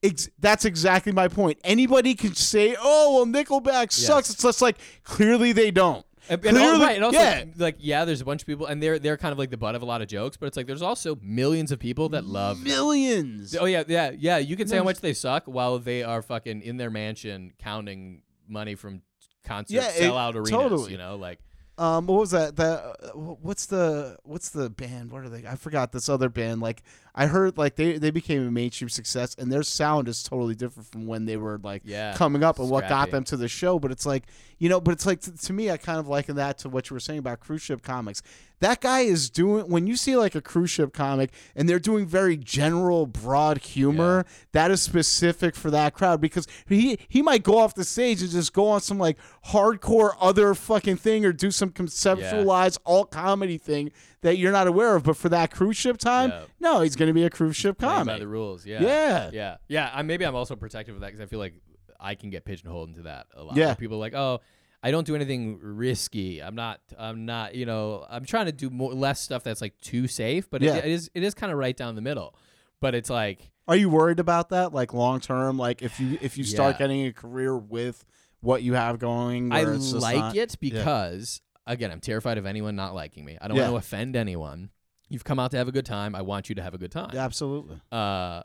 [0.00, 1.58] ex- that's exactly my point.
[1.64, 4.30] Anybody can say, "Oh, well, Nickelback sucks." Yes.
[4.34, 6.06] It's just like clearly they don't.
[6.28, 7.44] And, and, Clearly- al- right, and also, yeah.
[7.56, 9.74] like, yeah, there's a bunch of people, and they're they're kind of like the butt
[9.74, 12.60] of a lot of jokes, but it's like there's also millions of people that love.
[12.62, 13.54] Millions.
[13.58, 14.38] Oh yeah, yeah, yeah.
[14.38, 18.22] You can say how much they suck while they are fucking in their mansion counting
[18.48, 19.02] money from
[19.44, 20.50] concert Yeah, it- sellout arenas.
[20.50, 20.92] totally.
[20.92, 21.38] You know, like
[21.78, 22.56] Um, what was that?
[22.56, 25.10] That uh, what's the what's the band?
[25.12, 25.46] What are they?
[25.46, 26.60] I forgot this other band.
[26.60, 26.82] Like
[27.18, 30.88] I heard, like they they became a mainstream success, and their sound is totally different
[30.88, 33.78] from when they were like Yeah, coming up and what got them to the show.
[33.78, 34.24] But it's like
[34.58, 36.90] you know, but it's like to, to me, I kind of liken that to what
[36.90, 38.22] you were saying about cruise ship comics.
[38.60, 42.06] That guy is doing when you see like a cruise ship comic and they're doing
[42.06, 44.24] very general, broad humor.
[44.52, 48.30] That is specific for that crowd because he he might go off the stage and
[48.30, 53.58] just go on some like hardcore other fucking thing or do some conceptualized alt comedy
[53.58, 53.90] thing
[54.26, 55.02] that you're not aware of.
[55.04, 56.42] But for that cruise ship time, Yeah.
[56.60, 58.66] no, he's going to be a cruise ship playing by the rules.
[58.66, 59.30] Yeah, Yeah.
[59.32, 59.90] yeah, yeah.
[59.92, 61.54] I, maybe I'm also protective of that because I feel like
[61.98, 63.56] I can get pigeonholed into that a lot.
[63.56, 63.74] Yeah.
[63.74, 64.40] People are like, oh.
[64.82, 66.40] I don't do anything risky.
[66.40, 66.80] I'm not.
[66.96, 67.56] I'm not.
[67.56, 68.06] You know.
[68.08, 70.48] I'm trying to do more less stuff that's like too safe.
[70.48, 70.76] But Yeah.
[70.76, 71.10] it, it is.
[71.14, 72.36] It is kind of right down the middle.
[72.80, 75.58] But it's like Are you worried about that, like long term?
[75.58, 76.78] Like if you if you start Yeah.
[76.78, 78.04] getting a career with
[78.40, 82.38] what you have going, I where it's just like not- it because again, I'm terrified
[82.38, 83.36] of anyone not liking me.
[83.40, 83.70] I don't Yeah.
[83.70, 84.70] want to offend anyone.
[85.08, 86.14] You've come out to have a good time.
[86.14, 87.16] I want you to have a good time.
[87.16, 87.80] Absolutely.
[87.92, 88.42] Uh,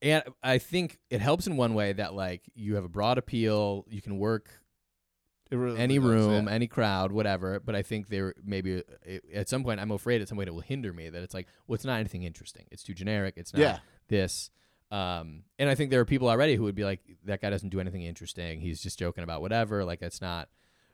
[0.00, 3.84] and I think it helps in one way that like you have a broad appeal.
[3.88, 4.48] You can work
[5.50, 6.52] It really any does, room, yeah.
[6.52, 7.58] any crowd, whatever.
[7.60, 8.82] But I think there maybe
[9.34, 11.08] at some point I'm afraid at some point it will hinder me.
[11.10, 12.66] That it's like, well, it's not anything interesting.
[12.70, 13.34] It's too generic.
[13.36, 13.78] It's not Yeah.
[14.08, 14.50] this.
[14.90, 17.68] Um, and I think there are people already who would be like, that guy doesn't
[17.68, 18.60] do anything interesting.
[18.60, 19.84] He's just joking about whatever.
[19.84, 20.48] Like that's not.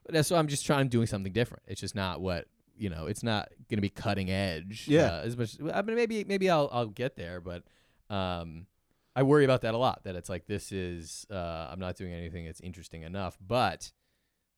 [0.08, 1.62] That's why I'm just trying doing something different.
[1.66, 2.46] It's just not what
[2.76, 3.06] you know.
[3.06, 4.86] It's not going to be cutting edge.
[4.88, 5.06] Yeah.
[5.06, 5.56] Uh, as much.
[5.72, 7.62] I mean, maybe maybe I'll I'll get there, but
[8.10, 8.66] um,
[9.16, 10.04] I worry about that a lot.
[10.04, 13.38] That it's like this is uh, I'm not doing anything that's interesting enough.
[13.46, 13.92] But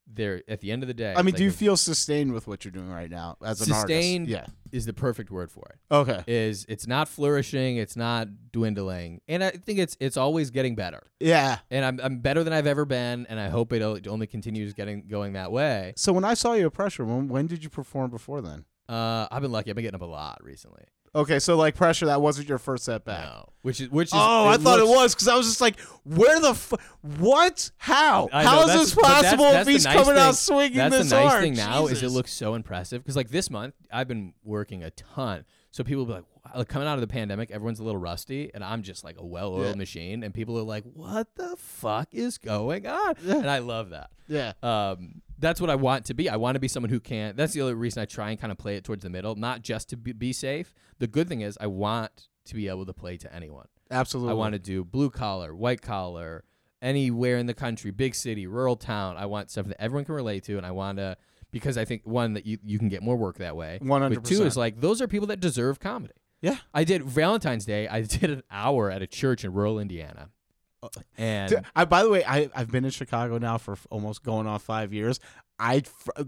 [0.06, 2.46] there, at the end of the day, I mean, do you like feel sustained with
[2.46, 3.88] what you're doing right now as an artist?
[3.88, 4.52] Sustained- artist?
[4.72, 5.94] is the perfect word for it.
[5.94, 6.22] Okay.
[6.26, 11.02] Is it's not flourishing, it's not dwindling, and I think it's it's always getting better.
[11.20, 11.58] Yeah.
[11.70, 15.06] And I'm I'm better than I've ever been, and I hope it only continues getting
[15.08, 15.94] going that way.
[15.96, 18.64] So when I saw you at Pressure, when, when did you perform before then?
[18.88, 19.70] Uh, I've been lucky.
[19.70, 20.84] I've been getting up a lot recently.
[21.16, 23.24] Okay, so like Pressure, that wasn't your first setback.
[23.24, 24.12] No, which is which is.
[24.14, 26.72] Oh, I thought it looks- was because I was just like, "Where the f-
[27.18, 27.70] what?
[27.78, 28.28] How?
[28.32, 30.14] I know, How is that's- this but that's- possible that's if the he's nice coming
[30.14, 31.42] thing- out swinging That's this the nice hard?
[31.42, 32.12] thing now is it Jesus.
[32.12, 36.06] looks so impressive because like this month I've been working a ton, so people will
[36.06, 38.82] be like, wow, like coming out of the pandemic, everyone's a little rusty, and I'm
[38.82, 39.74] just like a well-oiled Yeah.
[39.74, 43.14] machine, and people are like, what the fuck is going on?
[43.26, 44.10] And I love that.
[44.28, 44.52] Yeah.
[44.62, 46.28] Um, that's what I want to be.
[46.28, 47.36] I want to be someone who can.
[47.36, 49.62] That's the only reason I try and kind of play it towards the middle, not
[49.62, 50.74] just to be, be safe.
[50.98, 53.66] The good thing is I want to be able to play to anyone.
[53.90, 54.32] Absolutely.
[54.32, 56.44] I want to do blue collar, white collar,
[56.82, 59.16] anywhere in the country, big city, rural town.
[59.16, 61.16] I want stuff that everyone can relate to, and I want to
[61.50, 63.78] because I think one that you you can get more work that way.
[63.80, 64.46] But two 100%.
[64.46, 66.14] is like those are people that deserve comedy.
[66.40, 66.58] Yeah.
[66.74, 67.88] I did Valentine's Day.
[67.88, 70.30] I did an hour at a church in rural Indiana,
[71.18, 74.58] and I, by the way, I, I've been in Chicago now for almost going on
[74.58, 75.20] five years.
[75.58, 75.82] I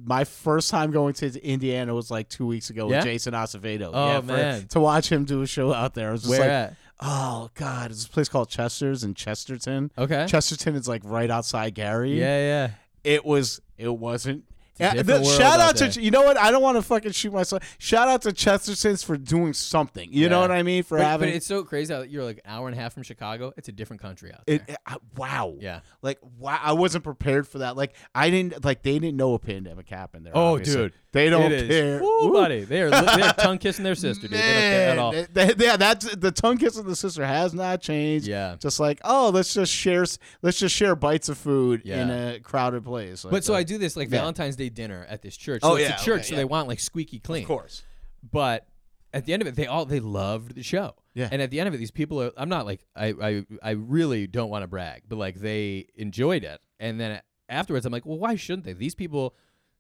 [0.04, 2.96] my first time going to Indiana was like two weeks ago Yeah?
[2.98, 3.90] with Jason Acevedo.
[3.92, 4.66] Oh, yeah, for- man.
[4.68, 6.76] to watch him do a show out there, I was just where like, at?
[7.00, 9.92] oh god, it's a place called Chester's in Chesterton.
[9.98, 10.26] Okay.
[10.28, 12.18] Chesterton is like right outside Gary.
[12.18, 12.70] yeah, yeah.
[13.04, 13.60] it was.
[13.76, 14.44] It wasn't.
[14.78, 17.32] Yeah, the- shout out out to you know what I don't want to fucking shoot
[17.32, 17.62] myself.
[17.78, 20.08] Shout out to Chesterton's for doing something.
[20.12, 22.36] You know what I mean for But, having but it's so crazy how you're like
[22.44, 23.52] an hour and a half from Chicago.
[23.56, 24.66] It's a different country out it.
[24.66, 24.76] there.
[24.86, 25.54] I- wow.
[25.58, 25.80] yeah.
[26.02, 27.76] Like wow, I wasn't prepared for that.
[27.76, 30.32] Like I didn't like they didn't know a pandemic happened there.
[30.36, 30.74] Oh, obviously.
[30.82, 30.92] dude.
[31.12, 31.68] they don't It is.
[31.68, 32.00] care.
[32.00, 32.32] Woo, Woo.
[32.32, 32.64] buddy.
[32.64, 34.38] They're they're tongue kissing their sister, dude.
[34.38, 35.12] They don't care at all.
[35.12, 38.26] they- they- yeah, that's the tongue kissing the sister has not changed.
[38.26, 38.56] Yeah.
[38.60, 40.04] just like oh, let's just share,
[40.42, 43.24] let's just share bites of food in a crowded place.
[43.24, 43.54] Like But so.
[43.54, 44.18] I do this like Yeah.
[44.20, 45.60] Valentine's Day dinner at this church.
[45.62, 46.40] Oh, it's yeah, a church, okay, so yeah.
[46.40, 47.42] they want like squeaky clean.
[47.42, 47.82] of course.
[48.22, 48.66] But
[49.12, 50.94] at the end of it, they all they loved the show.
[51.14, 51.28] Yeah.
[51.30, 52.32] And at the end of it, these people are.
[52.36, 56.44] I'm not like I I I really don't want to brag, but like they enjoyed
[56.44, 56.60] it.
[56.78, 58.72] And then afterwards, I'm like, well, why shouldn't they?
[58.72, 59.34] These people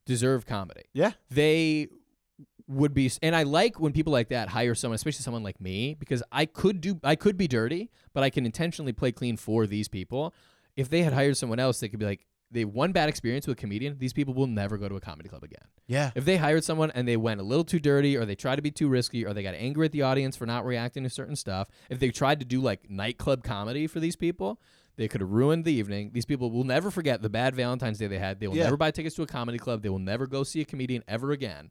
[0.06, 0.84] deserve comedy.
[0.92, 1.12] Yeah.
[1.30, 1.88] They
[2.66, 5.94] would be and I like when people like that hire someone especially someone like me
[5.94, 9.66] because I could do I could be dirty but I can intentionally play clean for
[9.66, 10.34] these people
[10.76, 13.58] if they had hired someone else they could be like they one bad experience with
[13.58, 15.64] a comedian, these people will never go to a comedy club again.
[15.86, 16.10] Yeah.
[16.14, 18.62] If they hired someone and they went a little too dirty, or they tried to
[18.62, 21.36] be too risky, or they got angry at the audience for not reacting to certain
[21.36, 24.60] stuff, if they tried to do like nightclub comedy for these people,
[24.96, 26.10] they could have ruined the evening.
[26.12, 28.40] These people will never forget the bad Valentine's Day they had.
[28.40, 28.64] They will Yeah.
[28.64, 29.82] never buy tickets to a comedy club.
[29.82, 31.70] They will never go see a comedian ever again.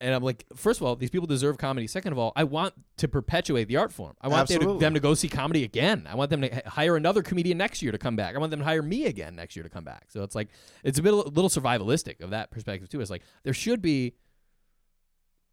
[0.00, 1.86] And I'm like, first of all, these people deserve comedy.
[1.86, 4.14] Second of all, I want to perpetuate the art form.
[4.20, 6.06] I want them to, them to go see comedy again.
[6.10, 8.34] I want them to hire another comedian next year to come back.
[8.34, 10.06] I want them to hire me again next year to come back.
[10.08, 10.48] So it's like
[10.84, 13.00] it's a bit a little survivalistic of that perspective too.
[13.00, 14.14] It's like there should be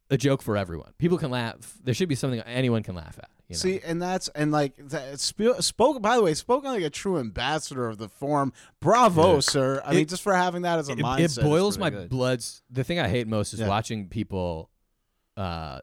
[0.09, 0.91] a joke for everyone.
[0.97, 1.77] People can laugh.
[1.83, 3.29] There should be something anyone can laugh at.
[3.47, 3.57] You know?
[3.59, 6.01] See, and that's and like that sp- spoke.
[6.01, 8.53] By the way, spoken like a true ambassador of the form.
[8.79, 9.39] Bravo, Yeah.
[9.41, 9.81] sir.
[9.85, 11.39] I It- mean, just for having that as a it, mindset.
[11.39, 12.09] it boils my good.
[12.09, 12.63] bloods.
[12.69, 13.67] The thing I hate most is Yeah.
[13.67, 14.69] watching people
[15.35, 15.79] uh,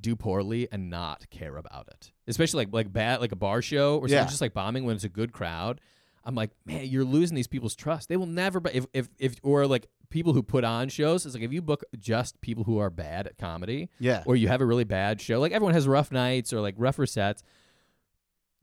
[0.00, 2.10] do poorly and not care about it.
[2.26, 4.24] Especially like like bad like a bar show or something Yeah.
[4.30, 5.80] just like bombing when it's a good crowd.
[6.24, 8.08] I'm like, man, you're losing these people's trust.
[8.08, 8.60] They will never.
[8.60, 11.62] But if if if or like people who put on shows, it's like if you
[11.62, 14.22] book just people who are bad at comedy, Yeah.
[14.26, 17.06] or you have a really bad show, like everyone has rough nights or like rougher
[17.06, 17.42] sets.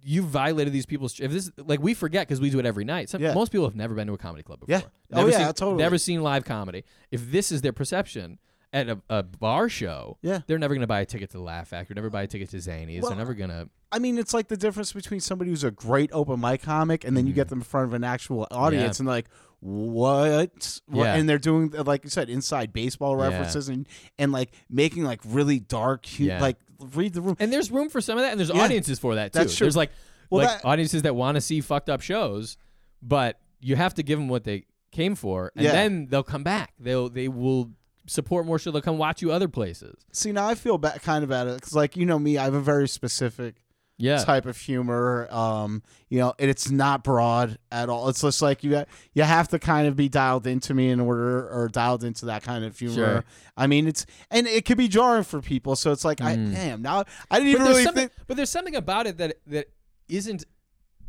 [0.04, 1.20] You violated these people's.
[1.20, 3.10] If this like we forget because we do it every night.
[3.10, 3.34] Some, Yeah.
[3.36, 4.76] Most people have never been to a comedy club before.
[4.76, 4.82] Yeah.
[5.14, 5.78] Oh, Never yeah, seen, totally.
[5.78, 6.86] Never seen live comedy.
[7.12, 8.40] If this is their perception
[8.74, 10.40] at a, a bar show, Yeah.
[10.48, 11.94] they're never gonna buy a ticket to the Laugh Factory.
[11.94, 13.02] Never buy a ticket to Zanies.
[13.02, 13.70] Well, they're never gonna.
[13.92, 17.16] I mean, it's like the difference between somebody who's a great open mic comic and
[17.16, 17.50] then you get mm.
[17.52, 19.28] them in front of an actual audience and like,
[19.62, 20.82] what?
[20.92, 21.14] Yeah.
[21.16, 23.30] And they're doing, like you said, inside baseball Yeah.
[23.30, 23.88] references and
[24.18, 26.42] and like making like really dark, hu- Yeah.
[26.42, 26.58] like
[26.96, 27.38] read the room.
[27.40, 28.62] And there's room for some of that, and there's Yeah.
[28.64, 29.40] audiences for that too.
[29.40, 29.66] That's true.
[29.66, 29.92] There's like
[30.30, 32.58] Well, like that- audiences that want to see fucked up shows,
[33.02, 35.72] but you have to give them what they came for, and Yeah.
[35.74, 36.74] then they'll come back.
[36.80, 37.72] They'll they will
[38.08, 38.72] support more show.
[38.72, 39.96] They'll come watch you other places.
[40.12, 42.46] See, now I feel ba- kind of at it because, like, you know me, I
[42.46, 43.56] have a very specific
[44.02, 44.18] Yeah.
[44.24, 45.28] type of humor.
[45.32, 48.10] Um, you know, and it's not broad at all.
[48.10, 51.00] It's just like you got, you have to kind of be dialed into me in
[51.00, 52.94] order or dialed into that kind of humor.
[52.96, 53.24] Sure.
[53.56, 55.76] I mean, it's and it could be jarring for people.
[55.76, 56.54] So it's like, I Mm.
[56.54, 58.12] damn now I didn't but even really think.
[58.28, 59.68] but there's something about it that that
[60.10, 60.44] isn't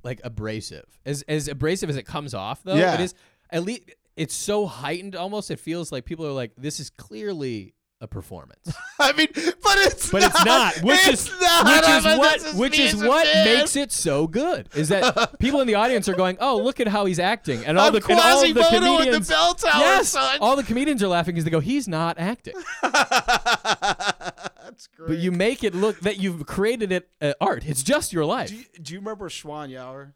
[0.05, 0.85] like abrasive.
[1.05, 2.95] As as abrasive as it comes off, though, Yeah.
[2.95, 3.15] it is
[3.51, 3.83] at least
[4.17, 5.17] it's so heightened.
[5.17, 9.79] Almost, it feels like people are like, "This is clearly a performance." I mean, but
[9.79, 10.75] it's but not, it's not.
[10.83, 11.65] Which It's is not.
[11.65, 13.45] which is I mean, what which is what fan.
[13.59, 14.69] makes it so good.
[14.75, 17.79] Is that people in the audience are going, "Oh, look at how he's acting," and
[17.79, 19.29] all I'm the and all the Quasimodo in the comedians.
[19.29, 20.39] bell tower, yes, son.
[20.41, 25.09] all the comedians are laughing because they go, "He's not acting." That's great.
[25.09, 27.65] But you make it look that you've created it uh, art.
[27.67, 28.49] It's just your life.
[28.49, 30.13] Do you, do you remember Schwan Yauer?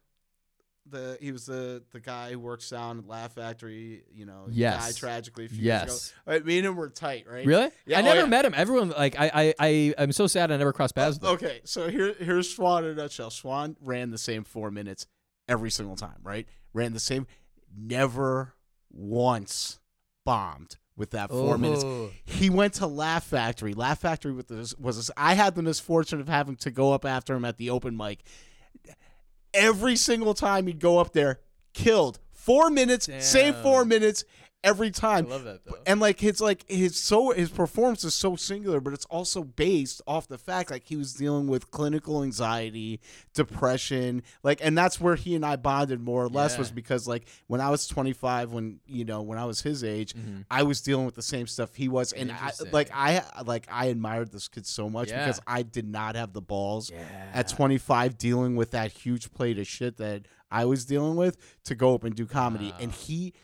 [0.89, 4.05] The he was the the guy who works down at Laugh Factory.
[4.13, 4.87] You know, Yes.
[4.87, 5.89] died tragically a few Yes.
[5.89, 6.33] years ago.
[6.33, 7.45] Right, me and him were tight, right?
[7.45, 7.71] Really?
[7.87, 8.27] Yeah, I oh, never yeah.
[8.27, 8.55] met him.
[8.55, 11.19] Everyone like I I I I'm so sad I never crossed paths.
[11.19, 11.35] with him.
[11.35, 13.31] Okay, so here here's Swan in a nutshell.
[13.31, 15.07] Swan ran the same four minutes
[15.49, 16.47] every single time, right?
[16.73, 17.27] Ran the same,
[17.77, 18.55] never
[18.91, 19.81] once
[20.25, 21.59] bombed with that four oh.
[21.59, 21.85] minutes.
[21.85, 22.11] Oh.
[22.25, 23.75] He went to Laugh Factory.
[23.75, 27.05] Laugh Factory with this was this, I had the misfortune of having to go up
[27.05, 28.25] after him at the open mic.
[29.57, 31.41] Every single time he'd go up there,
[31.73, 33.63] killed four minutes, same Damn.
[33.63, 34.25] four minutes
[34.65, 35.27] every time.
[35.27, 35.77] I love that though.
[35.87, 40.03] And like his like his so his performance is so singular, but it's also based
[40.07, 43.01] off the fact like he was dealing with clinical anxiety,
[43.35, 46.59] depression, like and that's where he and I bonded more or less Yeah.
[46.61, 50.15] was because like when I was 25 when you know when I was his age,
[50.51, 52.73] I was dealing with the same stuff he was and I, Mm-hmm.
[52.75, 55.25] Like I like I admired this kid so much Yeah.
[55.27, 57.05] because I did not have the balls Yeah.
[57.35, 61.75] at 25 dealing with that huge plate of shit that I was dealing with to
[61.75, 63.35] go up and do comedy and he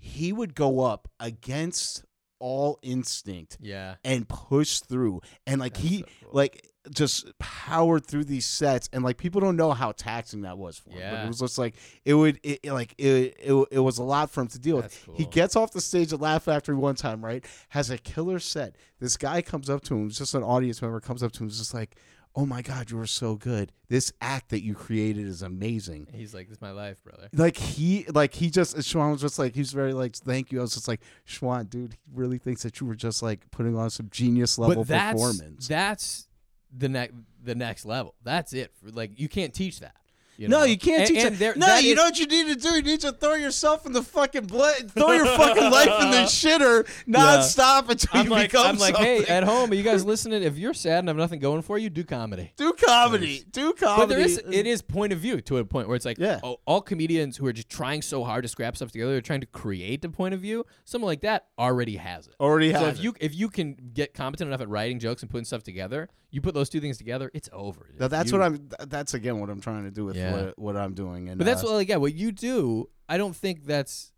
[0.00, 2.04] he would go up against
[2.38, 3.96] all instinct Yeah.
[4.02, 5.20] and push through.
[5.46, 6.30] And like That's he so cool.
[6.32, 8.88] like just powered through these sets.
[8.94, 10.96] And like people don't know how taxing that was for him.
[10.96, 11.24] But Yeah.
[11.24, 11.74] it was just like
[12.06, 15.06] it would it, like it, it, it was a lot for him to deal That's
[15.06, 17.44] with he gets off the stage at laugh factory one time right?
[17.68, 18.76] Has a killer set.
[19.00, 21.74] This guy comes up to him just an audience member comes up to him just
[21.74, 21.94] like
[22.36, 26.32] oh my god you were so good this act that you created is amazing He's
[26.32, 29.54] like, "This is my life, brother." like he like he just Schwan was just like
[29.54, 30.60] he was very like thank you.
[30.60, 33.76] I was just like Schwan, dude, he really thinks that you were just like putting
[33.76, 35.66] on some genius level but that's performance.
[35.68, 36.28] that's
[36.76, 38.14] the next the next level.
[38.22, 38.72] That's it.
[38.82, 39.96] Like you can't teach that.
[40.40, 42.46] You no, you can't And- teach and there- No, you is- know what you need
[42.48, 42.74] to do?
[42.76, 46.16] You need to throw yourself in the fucking blood, throw your fucking life in the
[46.26, 49.22] shitter nonstop until I'm you like, become I'm like, something.
[49.24, 50.42] hey, at home, are you guys listening?
[50.42, 52.52] If you're sad and have nothing going for you, do comedy.
[52.56, 54.00] do comedy, do comedy.
[54.00, 56.40] But there is, it is point of view to a point where it's like, Yeah.
[56.42, 59.40] oh, all comedians who are just trying so hard to scrap stuff together, they're trying
[59.42, 60.64] to create a point of view.
[60.86, 62.34] Someone like that already has it.
[62.40, 63.02] Already so has if it.
[63.02, 66.40] you if you can get competent enough at writing jokes and putting stuff together, you
[66.40, 67.88] put those two things together, it's over.
[67.98, 68.68] Now, that's You- what I'm.
[68.88, 70.32] That's again what I'm trying to do with Yeah.
[70.32, 71.28] What, what I'm doing.
[71.28, 72.88] And But that's uh, what, like, yeah, what you do.
[73.08, 74.12] I don't think that's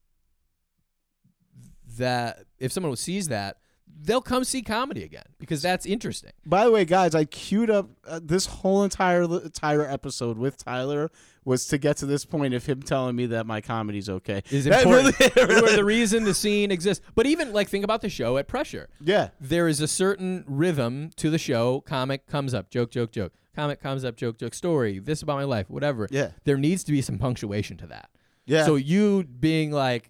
[1.97, 2.45] that.
[2.59, 3.59] If someone sees that,
[4.01, 6.32] they'll come see comedy again because that's interesting.
[6.47, 11.11] By the way, guys, I queued up uh, this whole entire entire episode with Tyler
[11.45, 14.43] was to get to this point of him telling me that my comedy's okay.
[14.51, 15.18] Is important.
[15.36, 17.05] really- are the reason the scene exists.
[17.14, 18.88] But even like think about the show at Pressure.
[19.01, 21.80] yeah, There is a certain rhythm to the show.
[21.80, 23.32] Comic comes up, joke, joke, joke.
[23.55, 24.55] Comic comes up, joke, joke.
[24.55, 24.99] Story.
[24.99, 25.68] This about my life.
[25.68, 26.09] Whatever.
[26.11, 26.30] Yeah.
[26.45, 28.09] There needs to be some punctuation to that.
[28.47, 28.64] yeah.
[28.64, 30.09] So you being like,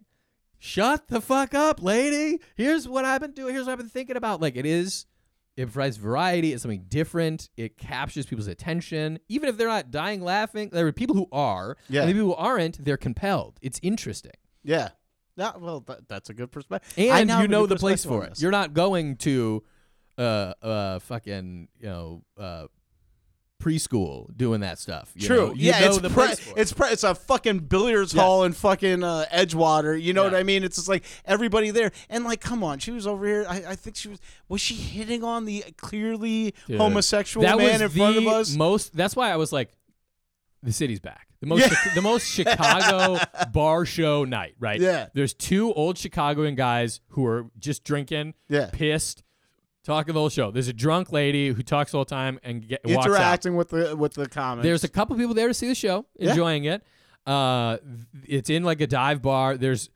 [0.64, 2.38] "Shut the fuck up, lady.
[2.54, 3.52] Here's what I've been doing.
[3.52, 5.06] Here's what I've been thinking about." Like it is,
[5.56, 6.52] it provides variety.
[6.52, 7.50] It's something different.
[7.56, 10.70] It captures people's attention, even if they're not dying laughing.
[10.72, 11.76] There are people who are.
[11.88, 12.02] Yeah.
[12.02, 13.58] And the people who aren't, they're compelled.
[13.60, 14.90] It's interesting, yeah.
[15.36, 16.92] No, well, that, that's a good perspective.
[16.96, 18.40] And you know the place for it.
[18.40, 19.64] You're not going to,
[20.16, 22.66] uh, uh, fucking, you know, uh.
[23.62, 25.12] Preschool doing that stuff.
[25.14, 25.54] you True.
[25.56, 28.20] yeah, it's pre- it's pre- it's a fucking billiards Yes.
[28.22, 30.00] hall in fucking uh, Edgewater.
[30.00, 30.30] You know Yeah.
[30.32, 30.64] what I mean?
[30.64, 33.46] It's just like everybody there, and like, come on, she was over here.
[33.48, 37.80] I, I think she was was she hitting on the clearly Dude, homosexual that man
[37.82, 38.54] in front of us?
[38.56, 38.96] Most.
[38.96, 39.70] That's why I was like,
[40.62, 41.28] the city's back.
[41.40, 41.60] The most.
[41.70, 41.94] Yeah.
[41.94, 43.18] The most Chicago
[43.52, 44.54] bar show night.
[44.58, 44.80] Right.
[44.80, 45.06] Yeah.
[45.14, 48.34] There's two old Chicagoan guys who are just drinking.
[48.48, 48.70] Yeah.
[48.72, 49.22] Pissed.
[49.84, 50.50] Talking the whole show.
[50.52, 53.06] There's a drunk lady who talks all the whole time and get, walks out.
[53.12, 54.62] Interacting with the with the comics.
[54.64, 56.30] There's a couple people there to see the show, Yeah.
[56.30, 56.84] enjoying it.
[57.26, 57.78] Uh,
[58.24, 59.56] it's in like a dive bar.
[59.56, 59.90] There's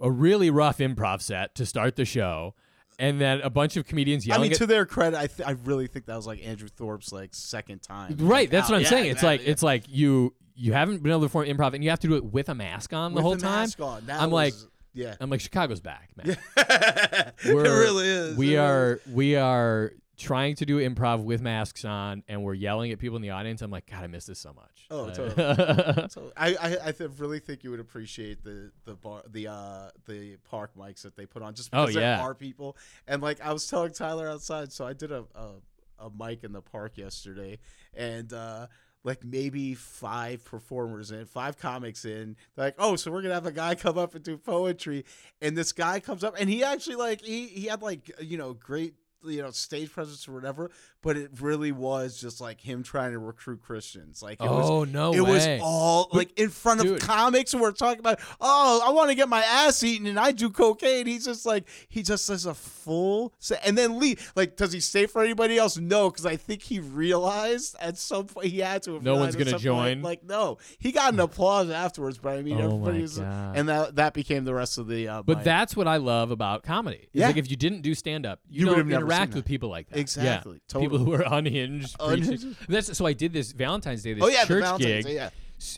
[0.00, 2.54] a really rough improv set to start the show,
[2.98, 4.42] and then a bunch of comedians I yelling.
[4.42, 7.12] mean, at, to their credit, I th- I really think that was like Andrew Thorpe's
[7.12, 8.14] like second time.
[8.18, 9.10] Right, that's what I'm yeah, saying.
[9.10, 9.52] It's like exactly.
[9.52, 12.14] it's like you you haven't been able to perform improv and you have to do
[12.16, 13.60] it with a mask on the With whole the time.
[13.62, 14.06] mask on.
[14.06, 14.68] That I'm like was-
[14.98, 16.36] yeah, I'm like Chicago's back, man.
[16.56, 18.36] it really is.
[18.36, 22.90] We It are we are trying to do improv with masks on and we're yelling
[22.90, 23.62] at people in the audience.
[23.62, 24.86] I'm like, God, I miss this so much.
[24.90, 26.08] Oh, Uh, totally.
[26.10, 29.90] So I I, I th- really think you would appreciate the the bar the uh
[30.06, 32.16] the park mics that they put on just Oh, because yeah.
[32.16, 32.76] there are people
[33.06, 36.50] and like I was telling Tyler outside so I did a a, a mic in
[36.52, 37.58] the park yesterday
[37.94, 38.66] and uh
[39.04, 42.36] like maybe five performers in, five comics in.
[42.56, 45.04] They're like, oh, so we're gonna have a guy come up and do poetry,
[45.40, 48.52] and this guy comes up, and he actually like he he had like you know
[48.54, 48.94] great
[49.24, 50.70] you know stage presence or whatever,
[51.02, 54.22] but it really was just like him trying to recruit Christians.
[54.22, 55.30] Like, it was, oh no it way.
[55.30, 57.00] was all like in front of Dude.
[57.00, 60.32] comics who were talking about, oh, I want to get my ass eaten and I
[60.32, 61.06] do cocaine.
[61.06, 64.32] He's just like, he just does a full set and then leave.
[64.36, 65.76] Like, does he stay for anybody else?
[65.78, 68.94] No, because I think he realized at some point he had to.
[68.94, 70.02] have No one's gonna some point, join?
[70.02, 73.56] Like, no, he got an applause afterwards, but I mean, Oh everybody was, God.
[73.56, 75.08] and that that became the rest of the.
[75.08, 77.08] Uh, But my- that's what I love about comedy.
[77.12, 77.26] Yeah.
[77.28, 79.68] like if you didn't do stand up, you, You would have never interact with people
[79.68, 79.98] like that.
[79.98, 80.54] Exactly.
[80.54, 80.60] Yeah.
[80.68, 80.84] Totally.
[80.86, 81.96] People who are unhinged.
[82.00, 82.46] Unhinged.
[82.68, 85.04] That's so I did this Valentine's Day, this oh yeah, church gig.
[85.04, 85.30] Day, yeah.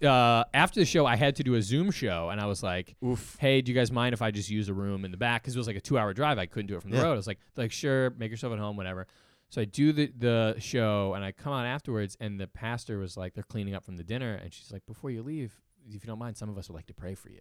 [0.03, 2.97] Uh, after the show, I had to do a Zoom show, and I was like,
[3.03, 3.37] Oof.
[3.41, 5.43] "Hey, do you guys mind if I just use a room in the back?
[5.43, 6.39] Because it was like a two-hour drive.
[6.39, 7.05] I couldn't do it from the Yeah.
[7.05, 7.13] road.
[7.13, 9.07] I was like, like sure, make yourself at home, whatever."
[9.49, 13.17] So I do the the show, and I come out afterwards, and the pastor was
[13.17, 15.55] like, "They're cleaning up from the dinner," and she's like, "Before you leave,
[15.89, 17.41] if you don't mind, some of us would like to pray for you."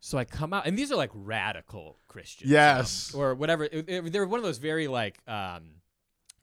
[0.00, 3.14] So I come out, and these are like radical Christians, Yes.
[3.14, 3.64] um, or whatever.
[3.64, 5.72] It- it- They're one of those very like um,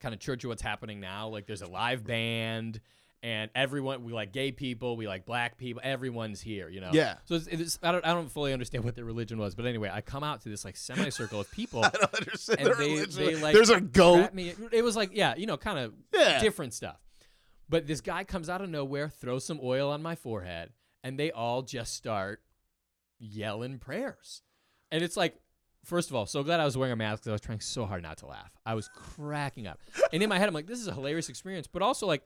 [0.00, 1.28] kind of church of what's happening now.
[1.28, 2.80] Like there's a live band,
[3.20, 5.82] and everyone we like gay people, we like black people.
[5.84, 6.90] Everyone's here, you know.
[6.92, 7.16] Yeah.
[7.24, 9.90] So it's, it's I don't I don't fully understand what their religion was, but anyway,
[9.92, 11.82] I come out to this like semicircle of people.
[11.84, 13.24] I don't understand and the they, religion.
[13.26, 14.34] they like There's a goat.
[14.34, 16.38] Me, it was like yeah, you know, kind of Yeah.
[16.38, 17.00] different stuff.
[17.68, 20.70] But this guy comes out of nowhere, throws some oil on my forehead,
[21.02, 22.40] and they all just start
[23.18, 24.42] yelling prayers.
[24.90, 25.36] And it's like,
[25.84, 27.86] first of all, so glad I was wearing a mask because I was trying so
[27.86, 28.50] hard not to laugh.
[28.64, 29.80] I was cracking up.
[30.12, 32.22] and in my head, I'm like, this is a hilarious experience, but also like,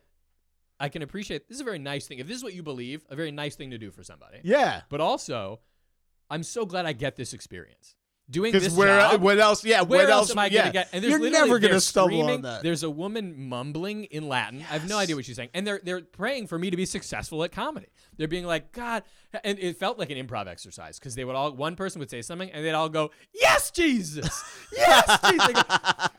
[0.80, 2.18] I can appreciate this is a very nice thing.
[2.18, 4.38] If this is what you believe, a very nice thing to do for somebody.
[4.42, 4.82] Yeah.
[4.88, 5.60] But also,
[6.28, 7.94] I'm so glad I get this experience.
[8.30, 9.64] Doing this where uh, job, what else?
[9.64, 10.60] Yeah, where what else am I yeah.
[10.60, 10.88] gonna get?
[10.92, 12.62] And there's You're never gonna stumble on that.
[12.62, 14.60] There's a woman mumbling in Latin.
[14.60, 16.86] I have no idea what she's saying, and they're they're praying for me to be
[16.86, 17.88] successful at comedy.
[18.16, 19.02] They're being like, God,
[19.42, 22.22] and it felt like an improv exercise because they would all one person would say
[22.22, 24.42] something, and they'd all go, Yes, Jesus,
[24.72, 25.52] yes, Jesus.
[25.52, 25.62] Go,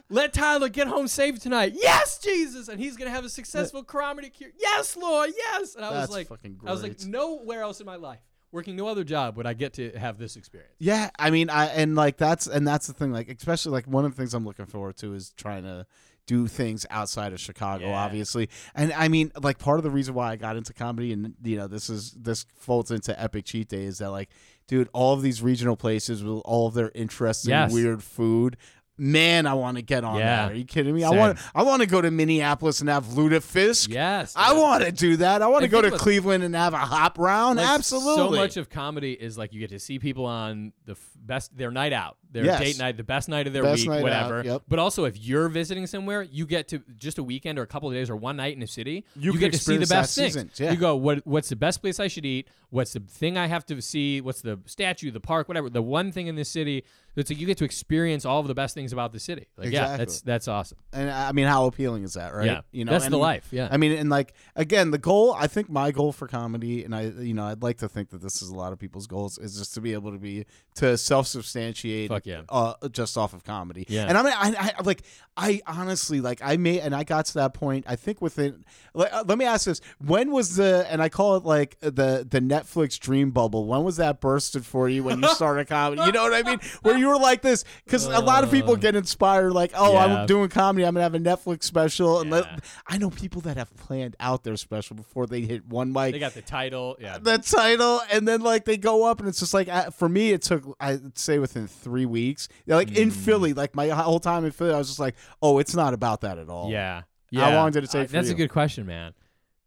[0.09, 1.73] Let Tyler get home safe tonight.
[1.75, 4.51] Yes, Jesus, and he's gonna have a successful comedy career.
[4.59, 5.75] Yes, Lord, yes.
[5.75, 6.29] And I was like,
[6.65, 8.19] I was like, nowhere else in my life,
[8.53, 10.73] working no other job, would I get to have this experience.
[10.79, 13.11] Yeah, I mean, I and like that's and that's the thing.
[13.11, 15.85] Like, especially like one of the things I'm looking forward to is trying to
[16.25, 17.97] do things outside of Chicago, Yeah.
[17.97, 18.47] obviously.
[18.73, 21.57] And I mean, like part of the reason why I got into comedy, and you
[21.57, 24.29] know, this is this folds into Epic Cheat Day, is that like,
[24.67, 27.73] dude, all of these regional places with all of their interesting Yes.
[27.73, 28.55] weird food
[29.03, 30.45] man, I want to get on Yeah.
[30.47, 30.51] that.
[30.51, 31.03] Are you kidding me?
[31.03, 33.89] I want I want to go to Minneapolis and have lutefisk.
[33.89, 35.41] Yes, I want to do that.
[35.41, 37.57] I want to go to Cleveland and have a hop round.
[37.57, 38.15] Like, Absolutely.
[38.15, 41.55] So much of comedy is like you get to see people on the f- best
[41.57, 42.59] their night out, their Yes.
[42.59, 44.43] date night, the best night of their Best week, night out, whatever.
[44.43, 44.63] yep.
[44.67, 47.87] But also, if you're visiting somewhere, you get to just a weekend or a couple
[47.89, 49.05] of days or one night in a city.
[49.15, 50.33] You can get to see the best things.
[50.33, 50.71] season, yeah.
[50.71, 51.25] You go, what?
[51.25, 52.47] What's the best place I should eat?
[52.71, 54.19] What's the thing I have to see?
[54.19, 55.69] What's the statue, the park, whatever?
[55.69, 56.83] The one thing in this city.
[57.15, 59.45] that's like you get to experience all of the best things about the city.
[59.55, 60.79] Like, yeah, that's that's awesome.
[60.91, 62.47] and I mean, how appealing is that, right?
[62.47, 62.61] Yeah.
[62.71, 63.67] you know, That's and- the life, yeah.
[63.69, 65.35] I mean, and like again, the goal.
[65.37, 68.21] I think my goal for comedy, and I, you know, I'd like to think that
[68.23, 70.45] this is a lot of people's goals, is just to be able to be
[70.77, 72.09] to self-substantiate.
[72.23, 72.41] Yeah.
[72.49, 73.85] uh, just off of comedy.
[73.89, 74.05] Yeah.
[74.07, 75.03] and I mean, I, I like,
[75.35, 77.85] I honestly like, I made, and I got to that point.
[77.87, 78.63] I think within.
[78.93, 82.25] Like, uh, let me ask this: When was the, and I call it like the
[82.29, 83.65] the Netflix dream bubble?
[83.65, 86.03] When was that bursted for you when you started comedy?
[86.05, 86.59] You know what I mean?
[86.83, 90.05] Where you were like this, because a lot of people get inspired, like, oh, Uh.
[90.05, 90.21] Yeah.
[90.21, 90.85] I'm doing comedy.
[90.85, 94.43] I'm gonna have a Netflix special, and let, I know people that have planned out
[94.43, 96.13] their special before they hit one mic.
[96.13, 96.97] They got the title.
[96.99, 97.17] Yeah.
[97.17, 100.31] the title, and then like they go up, and it's just like uh, for me,
[100.31, 102.47] it took I'd say within three weeks.
[102.65, 102.97] Like Mm.
[102.97, 105.93] in Philly, like my whole time in Philly, I was just like, oh, it's not
[105.93, 106.69] about that at all.
[106.71, 107.01] Yeah.
[107.29, 107.49] Yeah.
[107.49, 108.35] How long did it take Uh, That's you?
[108.35, 109.13] a good question, man.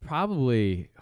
[0.07, 0.89] Probably.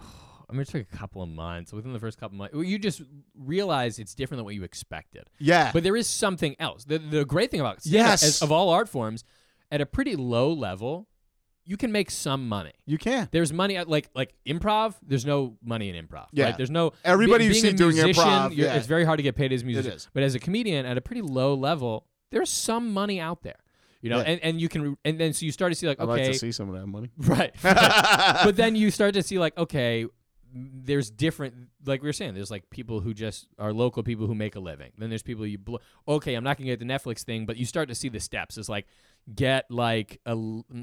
[0.49, 1.73] I mean, it took a couple of months.
[1.73, 3.03] Within the first couple of months, you just
[3.37, 5.29] realize it's different than what you expected.
[5.39, 6.85] yeah, But there is something else.
[6.85, 8.23] The, the great thing about Yes.
[8.23, 9.25] is, of all art forms,
[9.73, 11.09] at a pretty low level,
[11.67, 12.73] you can make some money.
[12.87, 13.29] you can.
[13.33, 14.95] There's money at like like improv.
[15.07, 16.27] There's no money in improv.
[16.33, 16.45] Yeah.
[16.47, 16.57] right?
[16.57, 18.75] There's no Everybody be- you see doing improv, yeah.
[18.75, 19.93] It's very hard to get paid as a musician.
[19.93, 20.09] is.
[20.13, 23.57] But as a comedian, at a pretty low level, there's some money out there.
[24.03, 24.25] You know, Yeah.
[24.25, 26.23] and, and you can and then so you start to see like okay, I'd okay,
[26.25, 27.11] like to see some of that money.
[27.19, 27.55] right.
[27.63, 30.07] but then you start to see like okay
[30.53, 31.55] there's different
[31.87, 34.61] like we were saying there's like people who just are local people who make a
[34.61, 37.57] living then there's people you blo- okay i'm not gonna get the netflix thing but
[37.57, 38.87] you start to see the steps it's like
[39.35, 40.33] get like a,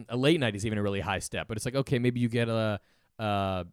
[0.10, 2.30] a late night is even a really high step but it's like okay maybe you
[2.30, 2.80] get a
[3.20, 3.64] uh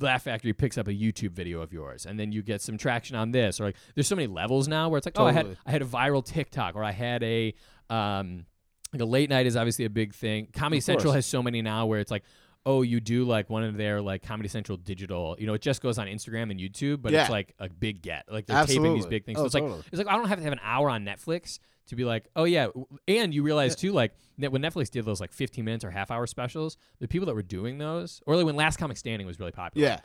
[0.00, 3.16] Laugh Factory picks up a YouTube video of yours, and then you get some traction
[3.16, 3.60] on this.
[3.60, 5.80] Or like, there's so many levels now where it's like, oh, I had I had
[5.80, 7.54] a viral TikTok, or I had a
[7.88, 8.44] um,
[8.92, 10.48] like a late night is obviously a big thing.
[10.52, 12.24] Comedy Central has so many now where it's like,
[12.66, 15.36] oh, you do like one of their like Comedy Central digital.
[15.38, 17.22] You know, it just goes on Instagram and YouTube, but Yeah.
[17.22, 18.24] it's like a big get.
[18.30, 19.38] Like they're taping these big things.
[19.38, 21.60] Oh, so it's like it's like I don't have to have an hour on Netflix
[21.86, 22.66] to be like, oh yeah.
[23.06, 26.10] And you realize too, like that when Netflix did those like 15 minutes or half
[26.10, 29.38] hour specials, the people that were doing those, or like when Last Comic Standing was
[29.38, 30.00] really popular, Yeah.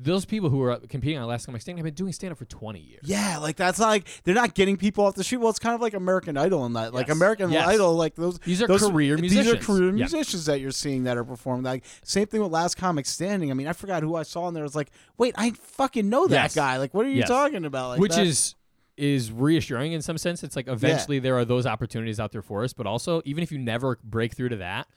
[0.00, 2.44] Those people who are competing on Last Comic Standing have been doing stand up for
[2.44, 3.00] 20 years.
[3.04, 5.38] Yeah, like that's not like they're not getting people off the street.
[5.38, 6.94] Well, it's kind of like American Idol in that.
[6.94, 7.66] Like American Yes.
[7.66, 9.92] Idol, like those These are those, career These are career Yeah.
[9.92, 11.64] musicians that you're seeing that are performing.
[11.64, 13.50] Like same thing with Last Comic Standing.
[13.50, 14.64] I mean, I forgot who I saw in there.
[14.64, 16.54] It's like, wait, I fucking know that Yes.
[16.54, 16.76] guy.
[16.78, 17.28] Like, what are you Yes.
[17.28, 17.88] talking about?
[17.90, 18.54] Like which that- is
[18.96, 20.42] is reassuring in some sense.
[20.42, 23.52] It's like eventually there are those opportunities out there for us, but also even if
[23.52, 24.88] you never break through to that,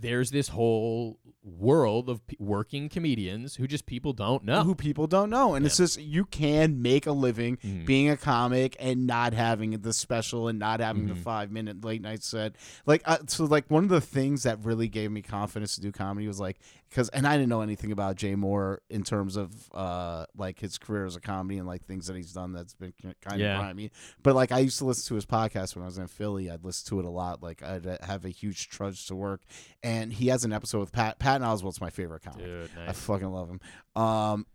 [0.00, 4.62] there's this whole world of p- working comedians who just people don't know.
[4.62, 5.54] who people don't know.
[5.54, 7.84] And it's just you can make a living Mm-hmm.
[7.86, 11.14] being a comic and not having the special and not having Mm-hmm.
[11.14, 12.56] the five minute late night set.
[12.86, 15.90] Like uh, so, like one of the things that really gave me confidence to do
[15.92, 16.58] comedy was like
[16.90, 20.76] because and I didn't know anything about Jay Mohr in terms of uh like his
[20.76, 23.54] career as a comedy and like things that he's done that's been kind Yeah.
[23.54, 23.90] of grimy.
[24.22, 26.50] But like I used to listen to his podcast when I was in Philly.
[26.50, 27.42] I'd listen to it a lot.
[27.42, 29.42] Like I'd uh, have a huge trudge to work,
[29.82, 31.18] and he has an episode with Pat.
[31.18, 32.44] Patton Oswalt's my favorite comic.
[32.44, 33.60] Dude, I fucking love him.
[34.02, 34.46] Um,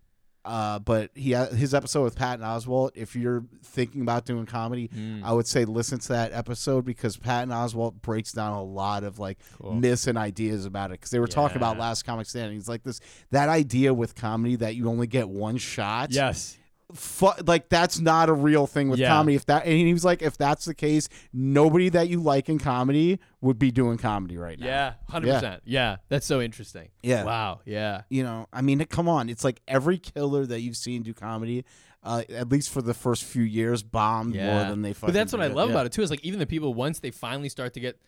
[0.45, 2.91] uh, but he his episode with Patton Oswalt.
[2.95, 5.23] If you're thinking about doing comedy, Mm.
[5.23, 9.19] I would say listen to that episode because Patton Oswalt breaks down a lot of
[9.19, 9.73] like Cool.
[9.73, 10.99] myths and ideas about it.
[10.99, 12.57] Because they were talking about Last Comic Standing.
[12.57, 12.99] It's like this
[13.31, 16.11] that idea with comedy that you only get one shot.
[16.11, 16.57] Yes.
[16.93, 19.09] Fu- like that's not a real thing with Yeah.
[19.09, 19.36] comedy.
[19.36, 22.59] If that and he was like, if that's the case, nobody that you like in
[22.59, 24.65] comedy would be doing comedy right now.
[24.67, 25.61] Yeah, 100%.
[25.65, 25.97] Yeah.
[26.09, 26.89] That's so interesting.
[27.01, 27.23] Yeah.
[27.23, 27.61] Wow.
[27.65, 28.01] Yeah.
[28.09, 29.29] you know, I mean, come on.
[29.29, 31.65] It's like every killer that you've seen do comedy,
[32.03, 35.33] uh, at least for the first few years, bombed more than they fucking But that's
[35.33, 35.74] what I love Yeah.
[35.75, 36.03] about it too.
[36.03, 37.99] Is like even the people once they finally start to get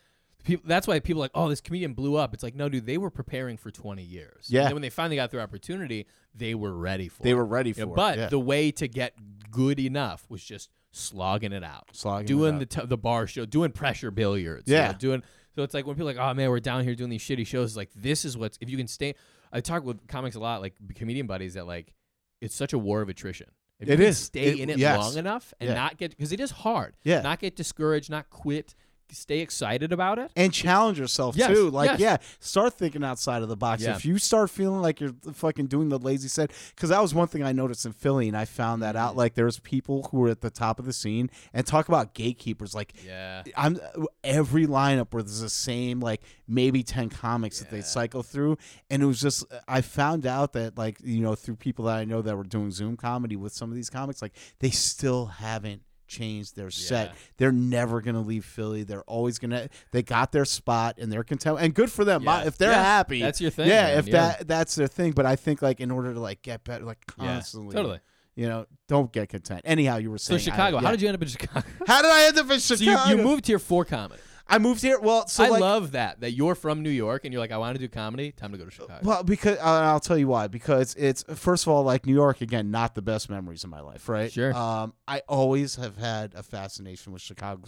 [0.44, 0.64] people.
[0.68, 2.34] That's why people are like, oh, this comedian blew up.
[2.34, 4.46] It's like, no, dude, they were preparing for 20 years.
[4.48, 4.62] Yeah.
[4.62, 7.24] And then when they finally got their opportunity, they were ready for.
[7.24, 7.36] They it.
[7.36, 8.28] were ready for it, But yeah.
[8.30, 9.14] the way to get
[9.52, 12.60] good enough was just slogging it out, Slogging it doing out.
[12.60, 14.68] the t- the bar show, doing pressure billiards.
[14.70, 14.92] you Yeah.
[14.92, 15.24] know, doing.
[15.56, 17.46] So it's like when people are like, oh man, we're down here doing these shitty
[17.48, 17.72] shows.
[17.72, 19.16] It's like this is what's if you can stay.
[19.52, 21.94] I talk with comics a lot, like comedian buddies, that like
[22.42, 23.48] it's such a war of attrition.
[23.80, 24.18] If you It can is.
[24.18, 25.00] stay It- in it yes.
[25.00, 25.76] long enough and Yeah.
[25.76, 26.96] not get because it is hard.
[27.04, 27.22] Yeah.
[27.22, 28.76] Not get discouraged, not quit.
[29.12, 30.32] Stay excited about it.
[30.36, 31.70] and challenge yourself Yes, too.
[31.70, 32.00] Like, yes.
[32.00, 33.84] yeah, start thinking outside of the box.
[33.84, 33.96] Yeah.
[33.96, 37.28] If you start feeling like you're fucking doing the lazy set, because that was one
[37.28, 38.98] thing I noticed in Philly, and I found that Mm-hmm.
[39.06, 39.16] out.
[39.18, 42.74] Like, there's people who were at the top of the scene and talk about gatekeepers.
[42.76, 43.44] Like, Yeah.
[43.56, 43.80] I'm
[44.24, 48.58] every lineup where there's the same like maybe ten comics that they cycle through,
[48.90, 52.06] and it was just I found out that like you know through people that I
[52.06, 55.82] know that were doing Zoom comedy with some of these comics, like they still haven't
[56.08, 57.08] changed their set.
[57.10, 57.14] Yeah.
[57.38, 58.84] They're never gonna leave Philly.
[58.84, 59.70] They're always gonna.
[59.92, 62.24] They got their spot and they're content, and good for them.
[62.24, 62.44] Yeah.
[62.46, 62.84] If they're Yeah.
[62.84, 63.98] happy, That's your thing, Yeah, man.
[64.00, 65.12] if that that's their thing.
[65.12, 68.00] But I think like in order to like get better, like constantly, Totally.
[68.36, 69.62] You know, don't get content.
[69.66, 70.78] Anyhow, you were So saying I- Chicago.
[70.78, 70.84] yeah.
[70.84, 71.68] How did you end up in Chicago?
[71.88, 73.10] How did I end up in so Chicago?
[73.10, 74.22] you, you moved here for comedy.
[74.50, 75.00] I moved here.
[75.00, 77.58] Well, so I like, love that that you're from New York and you're like I
[77.58, 78.32] want to do comedy.
[78.32, 79.00] Time to go to Chicago.
[79.04, 80.48] Well, because uh, I'll tell you why.
[80.48, 83.82] Because it's first of all, like New York again, not the best memories of my
[83.82, 84.32] life, right?
[84.32, 84.54] Sure.
[84.54, 87.62] Um, I always have had a fascination with Chicago.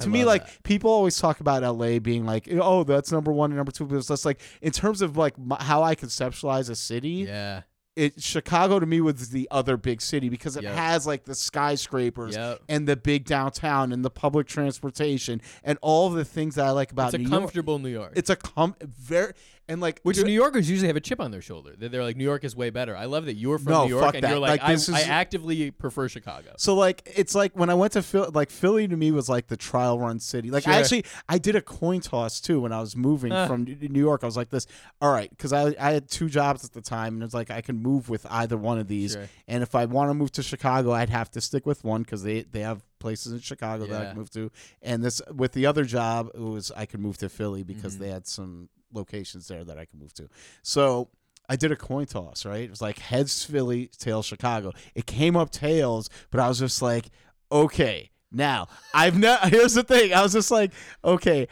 [0.00, 0.62] To me, like that.
[0.62, 3.86] people always talk about LA being like, oh, that's number one and number two.
[3.86, 7.62] But it's just like in terms of like my, how I conceptualize a city, yeah.
[7.96, 10.74] It Chicago to me was the other big city because it Yep.
[10.74, 12.62] has like the skyscrapers Yep.
[12.68, 16.92] and the big downtown and the public transportation and all the things that I like
[16.92, 17.40] about It's a New York.
[17.40, 18.12] comfortable New York.
[18.16, 19.32] It's a com very
[19.70, 21.74] and like which New Yorkers usually have a chip on their shoulder.
[21.78, 22.94] They're, they're like New York is way better.
[22.96, 24.30] I love that you're from No, New York fuck and that.
[24.30, 26.52] you're like, Like, I, this I actively prefer Chicago.
[26.58, 29.46] So like it's like when I went to Philly, like Philly to me was like
[29.46, 30.50] the trial run city.
[30.50, 33.46] Like I actually I did a coin toss too when I was moving Huh.
[33.46, 34.22] from New York.
[34.22, 34.66] I was like this,
[35.00, 37.60] all right, because I I had two jobs at the time, and it's like I
[37.60, 39.12] can move with either one of these.
[39.12, 39.28] Sure.
[39.48, 42.22] And if I want to move to Chicago, I'd have to stick with one because
[42.22, 44.08] they they have places in Chicago that I Yeah.
[44.10, 44.50] can move to.
[44.82, 48.02] And this with the other job, it was I could move to Philly because Mm-hmm.
[48.04, 50.28] they had some locations there that I can move to.
[50.62, 51.08] So.
[51.48, 52.62] I did a coin toss, right?
[52.62, 54.70] It was like heads Philly, tails Chicago.
[54.94, 57.06] It came up tails, but I was just like,
[57.50, 59.36] okay, now I've no.
[59.42, 60.14] Here's the thing.
[60.14, 60.70] I was just like,
[61.04, 61.48] okay,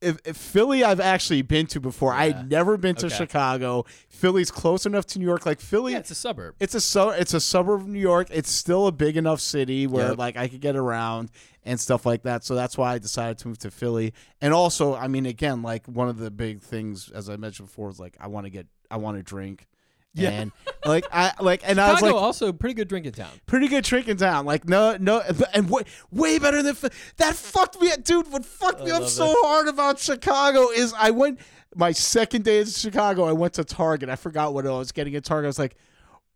[0.00, 2.14] if, if Philly I've actually been to before.
[2.14, 2.36] I Yeah.
[2.38, 3.14] had never been to Okay.
[3.16, 3.84] Chicago.
[4.08, 5.44] Philly's close enough to New York.
[5.44, 6.54] Like Philly, Yeah, it's a suburb.
[6.58, 8.28] it's a su- it's a suburb of New York.
[8.30, 10.18] It's still a big enough city where Yep.
[10.18, 11.30] like I could get around
[11.64, 12.44] and stuff like that.
[12.44, 14.12] So that's why I decided to move to Philly.
[14.40, 17.90] And also, I mean, again, like one of the big things, as I mentioned before,
[17.90, 19.66] is like I want to get, I want to drink.
[20.16, 20.30] Yeah.
[20.30, 20.52] And
[20.84, 23.30] like I like, and I was like, also pretty good drinking town.
[23.46, 24.46] pretty good drinking town.
[24.46, 25.20] Like no, no,
[25.52, 25.82] and way,
[26.12, 26.76] way better than
[27.16, 27.34] that.
[27.34, 28.30] Fucked me, up dude.
[28.30, 31.40] What fucked me up so hard about Chicago is I went
[31.74, 33.24] my second day in Chicago.
[33.24, 34.08] I went to Target.
[34.08, 35.46] I forgot what I was getting at Target.
[35.46, 35.76] I was like.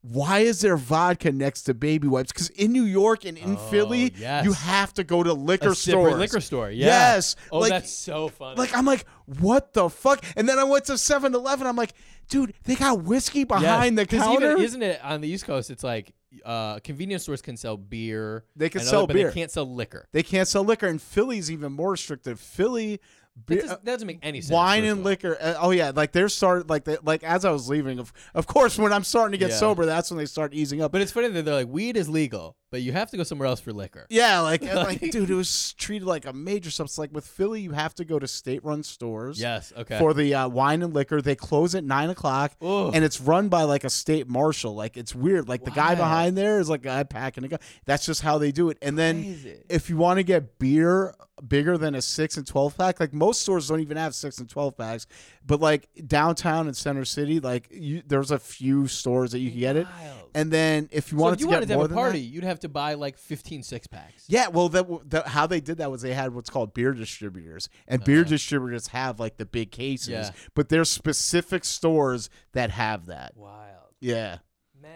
[0.03, 2.31] Why is there vodka next to baby wipes?
[2.33, 4.45] Because in New York and in Philly, Oh, yes.
[4.45, 6.15] you have to go to liquor stores.
[6.15, 6.71] liquor store.
[6.71, 6.87] Yeah.
[6.87, 7.35] Yes.
[7.51, 8.57] Oh, like, that's so funny.
[8.57, 9.05] like I'm like,
[9.41, 10.25] what the fuck?
[10.37, 11.67] And then I went to 7-Eleven.
[11.67, 11.95] I'm like,
[12.29, 14.53] dude, they got whiskey behind the counter.
[14.53, 15.69] Even, isn't it on the East Coast?
[15.69, 16.15] It's like
[16.45, 18.45] uh, convenience stores can sell beer.
[18.55, 19.29] They can sell other- but beer.
[19.31, 20.07] They can't sell liquor.
[20.13, 22.39] they can't sell liquor, and Philly's even more restrictive.
[22.39, 23.01] Philly,
[23.47, 24.53] That, does, that doesn't make any sense.
[24.53, 25.37] wine and liquor.
[25.41, 27.99] Uh, oh yeah, like they're started like they, like as I was leaving.
[27.99, 29.57] Of of course, when I'm starting to get Yeah.
[29.57, 30.93] sober, that's when they start easing up.
[30.93, 33.47] But it's funny that they're like, weed is legal, but you have to go somewhere
[33.49, 34.07] else for liquor.
[34.11, 36.99] yeah, like like dude, it was treated like a major substance.
[36.99, 39.41] Like with Philly, you have to go to state-run stores.
[39.41, 39.73] Yes.
[39.77, 39.99] Okay.
[39.99, 42.91] For the uh, wine and liquor, they close at nine o'clock, Ugh.
[42.95, 44.75] and it's run by like a state marshal.
[44.75, 45.49] Like it's weird.
[45.49, 46.01] Like the guy Wow.
[46.01, 47.61] behind there is like a guy packing a gun.
[47.87, 48.79] That's just how they do it.
[48.83, 49.57] And then Crazy.
[49.69, 51.15] if you want to get beer
[51.47, 54.49] bigger than a six and twelve pack, like most stores don't even have six and
[54.49, 55.07] twelve packs,
[55.45, 59.61] but like downtown and Center City, like you, there's a few stores that you can
[59.61, 59.87] get it.
[59.87, 60.31] Wild.
[60.35, 61.95] And then if you so wanted if you to wanted get to more have a
[61.95, 64.25] than party, that, you'd have to buy like 15 six packs.
[64.29, 67.69] yeah, well, that, that how they did that was they had what's called beer distributors,
[67.87, 70.09] and beer distributors have like the big cases.
[70.09, 70.31] Yeah.
[70.55, 73.37] but there's specific stores that have that.
[73.37, 73.95] Wild.
[74.01, 74.39] Yeah,
[74.81, 74.91] Man.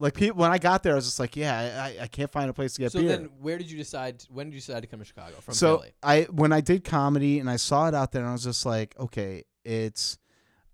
[0.00, 2.48] Like people when I got there, I was just like, yeah, I, I can't find
[2.48, 3.08] a place to get So beer.
[3.08, 4.22] then, where did you decide?
[4.30, 5.92] When did you decide to come to Chicago from so Philly?
[6.02, 8.64] I when I did comedy and I saw it out there, and I was just
[8.64, 10.18] like, okay, it's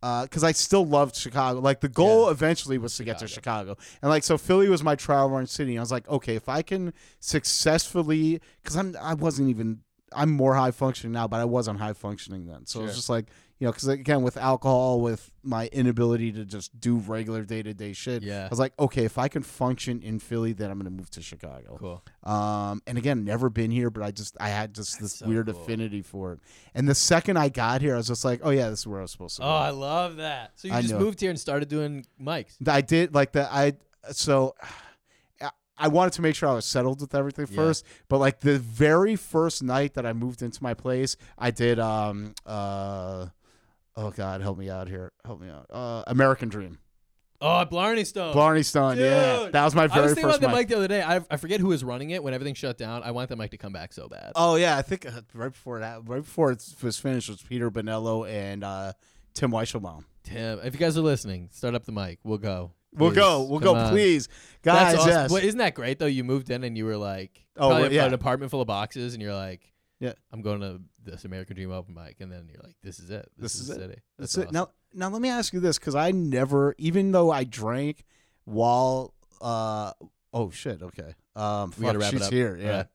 [0.02, 1.60] uh, because I still loved Chicago.
[1.60, 2.32] Like the goal Yeah.
[2.32, 5.70] eventually was to get to Chicago, and like so Philly was my trial run city.
[5.72, 9.80] And I was like, okay, if I can successfully, because I'm I wasn't even
[10.14, 12.66] I'm more high functioning now, but I wasn't high functioning then.
[12.66, 13.26] So it was just like
[13.64, 17.72] you know, because again with alcohol, with my inability to just do regular day to
[17.72, 18.44] day shit, Yeah.
[18.44, 21.22] I was like, okay, if I can function in Philly, then I'm gonna move to
[21.22, 21.78] Chicago.
[21.80, 22.02] Cool.
[22.30, 25.26] Um, and again, never been here, but I just I had just That's this so
[25.26, 25.58] weird cool.
[25.62, 26.40] affinity for it.
[26.74, 28.98] And the second I got here, I was just like, oh yeah, this is where
[28.98, 29.44] I was supposed to.
[29.44, 29.48] Oh.
[29.48, 30.52] I love that.
[30.56, 31.00] So you I just know.
[31.00, 32.56] moved here and started doing mics.
[32.68, 33.48] I did like that.
[33.50, 33.72] I
[34.12, 34.54] so
[35.40, 37.56] I- I wanted to make sure I was settled with everything Yeah.
[37.56, 41.78] first, but like the very first night that I moved into my place, I did
[41.80, 43.26] um uh
[43.96, 45.66] oh god, help me out here, help me out.
[45.70, 46.78] Uh, American Dream.
[47.40, 48.32] Oh, Blarney Stone.
[48.32, 48.96] Blarney Stone.
[48.96, 50.58] Yeah, that was my very I very was thinking first about the mic.
[50.60, 51.02] mic the other day.
[51.02, 53.02] I, I forget who was running it when everything shut down.
[53.02, 54.32] I want the mic to come back so bad.
[54.34, 57.70] Oh yeah, I think uh, right before that, right before it was finished, was Peter
[57.70, 58.92] Bonello and uh,
[59.34, 60.04] Tim Weichelbaum.
[60.22, 62.18] Tim, if you guys are listening, start up the mic.
[62.24, 62.72] We'll go.
[62.94, 63.16] We'll Please.
[63.16, 63.42] go.
[63.42, 63.90] We'll Come go, on.
[63.90, 64.28] please,
[64.62, 64.92] guys.
[64.94, 65.10] That's awesome.
[65.10, 65.30] Yes.
[65.30, 66.06] Well, isn't that great though?
[66.06, 68.04] You moved in and you were like, Oh, probably well, yeah.
[68.06, 69.60] an apartment full of boxes, and you're like,
[70.00, 70.12] Yeah.
[70.32, 73.30] I'm going to this American Dream open mic, and then you're like, this is it.
[73.38, 73.78] This, This is, is the it.
[73.88, 74.00] city.
[74.18, 74.52] That's That's it.
[74.52, 78.04] Now, now let me ask you this, because I never, even though I drank
[78.44, 79.92] while, uh,
[80.32, 82.32] oh shit, okay, um, We gotta wrap it she's up.
[82.32, 82.86] here, yeah, Alright.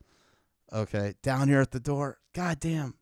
[0.73, 2.19] okay, down here at the door.
[2.33, 2.95] God damn,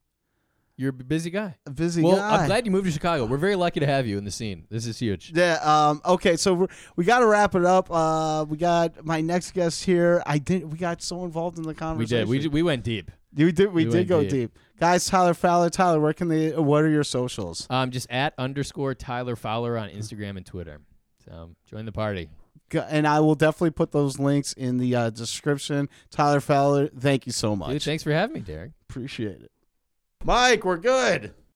[0.77, 1.55] You're a busy guy.
[1.65, 2.37] a busy well, guy.
[2.37, 3.25] I'm glad you moved to Chicago.
[3.25, 4.65] We're very lucky to have you in the scene.
[4.69, 5.31] This is huge.
[5.35, 5.59] Yeah.
[5.61, 6.01] Um.
[6.05, 6.37] Okay.
[6.37, 7.91] So we're, we got to wrap it up.
[7.91, 8.45] Uh.
[8.47, 10.23] We got my next guest here.
[10.25, 10.69] I didn't.
[10.69, 12.29] We got so involved in the conversation.
[12.29, 12.49] We did.
[12.49, 13.11] We we went deep.
[13.45, 13.71] We did.
[13.71, 14.29] We, we did go deep.
[14.31, 14.59] deep.
[14.79, 15.69] Guys, Tyler Fowler.
[15.69, 16.51] Tyler, where can they?
[16.51, 17.67] What are your socials?
[17.69, 20.79] Um, just at underscore Tyler Fowler on Instagram and Twitter.
[21.25, 22.29] So join the party.
[22.73, 25.87] And I will definitely put those links in the uh, description.
[26.09, 27.69] Tyler Fowler, thank you so much.
[27.69, 28.71] Dude, thanks for having me, Derek.
[28.89, 29.51] Appreciate it.
[30.25, 31.33] Mike, we're good.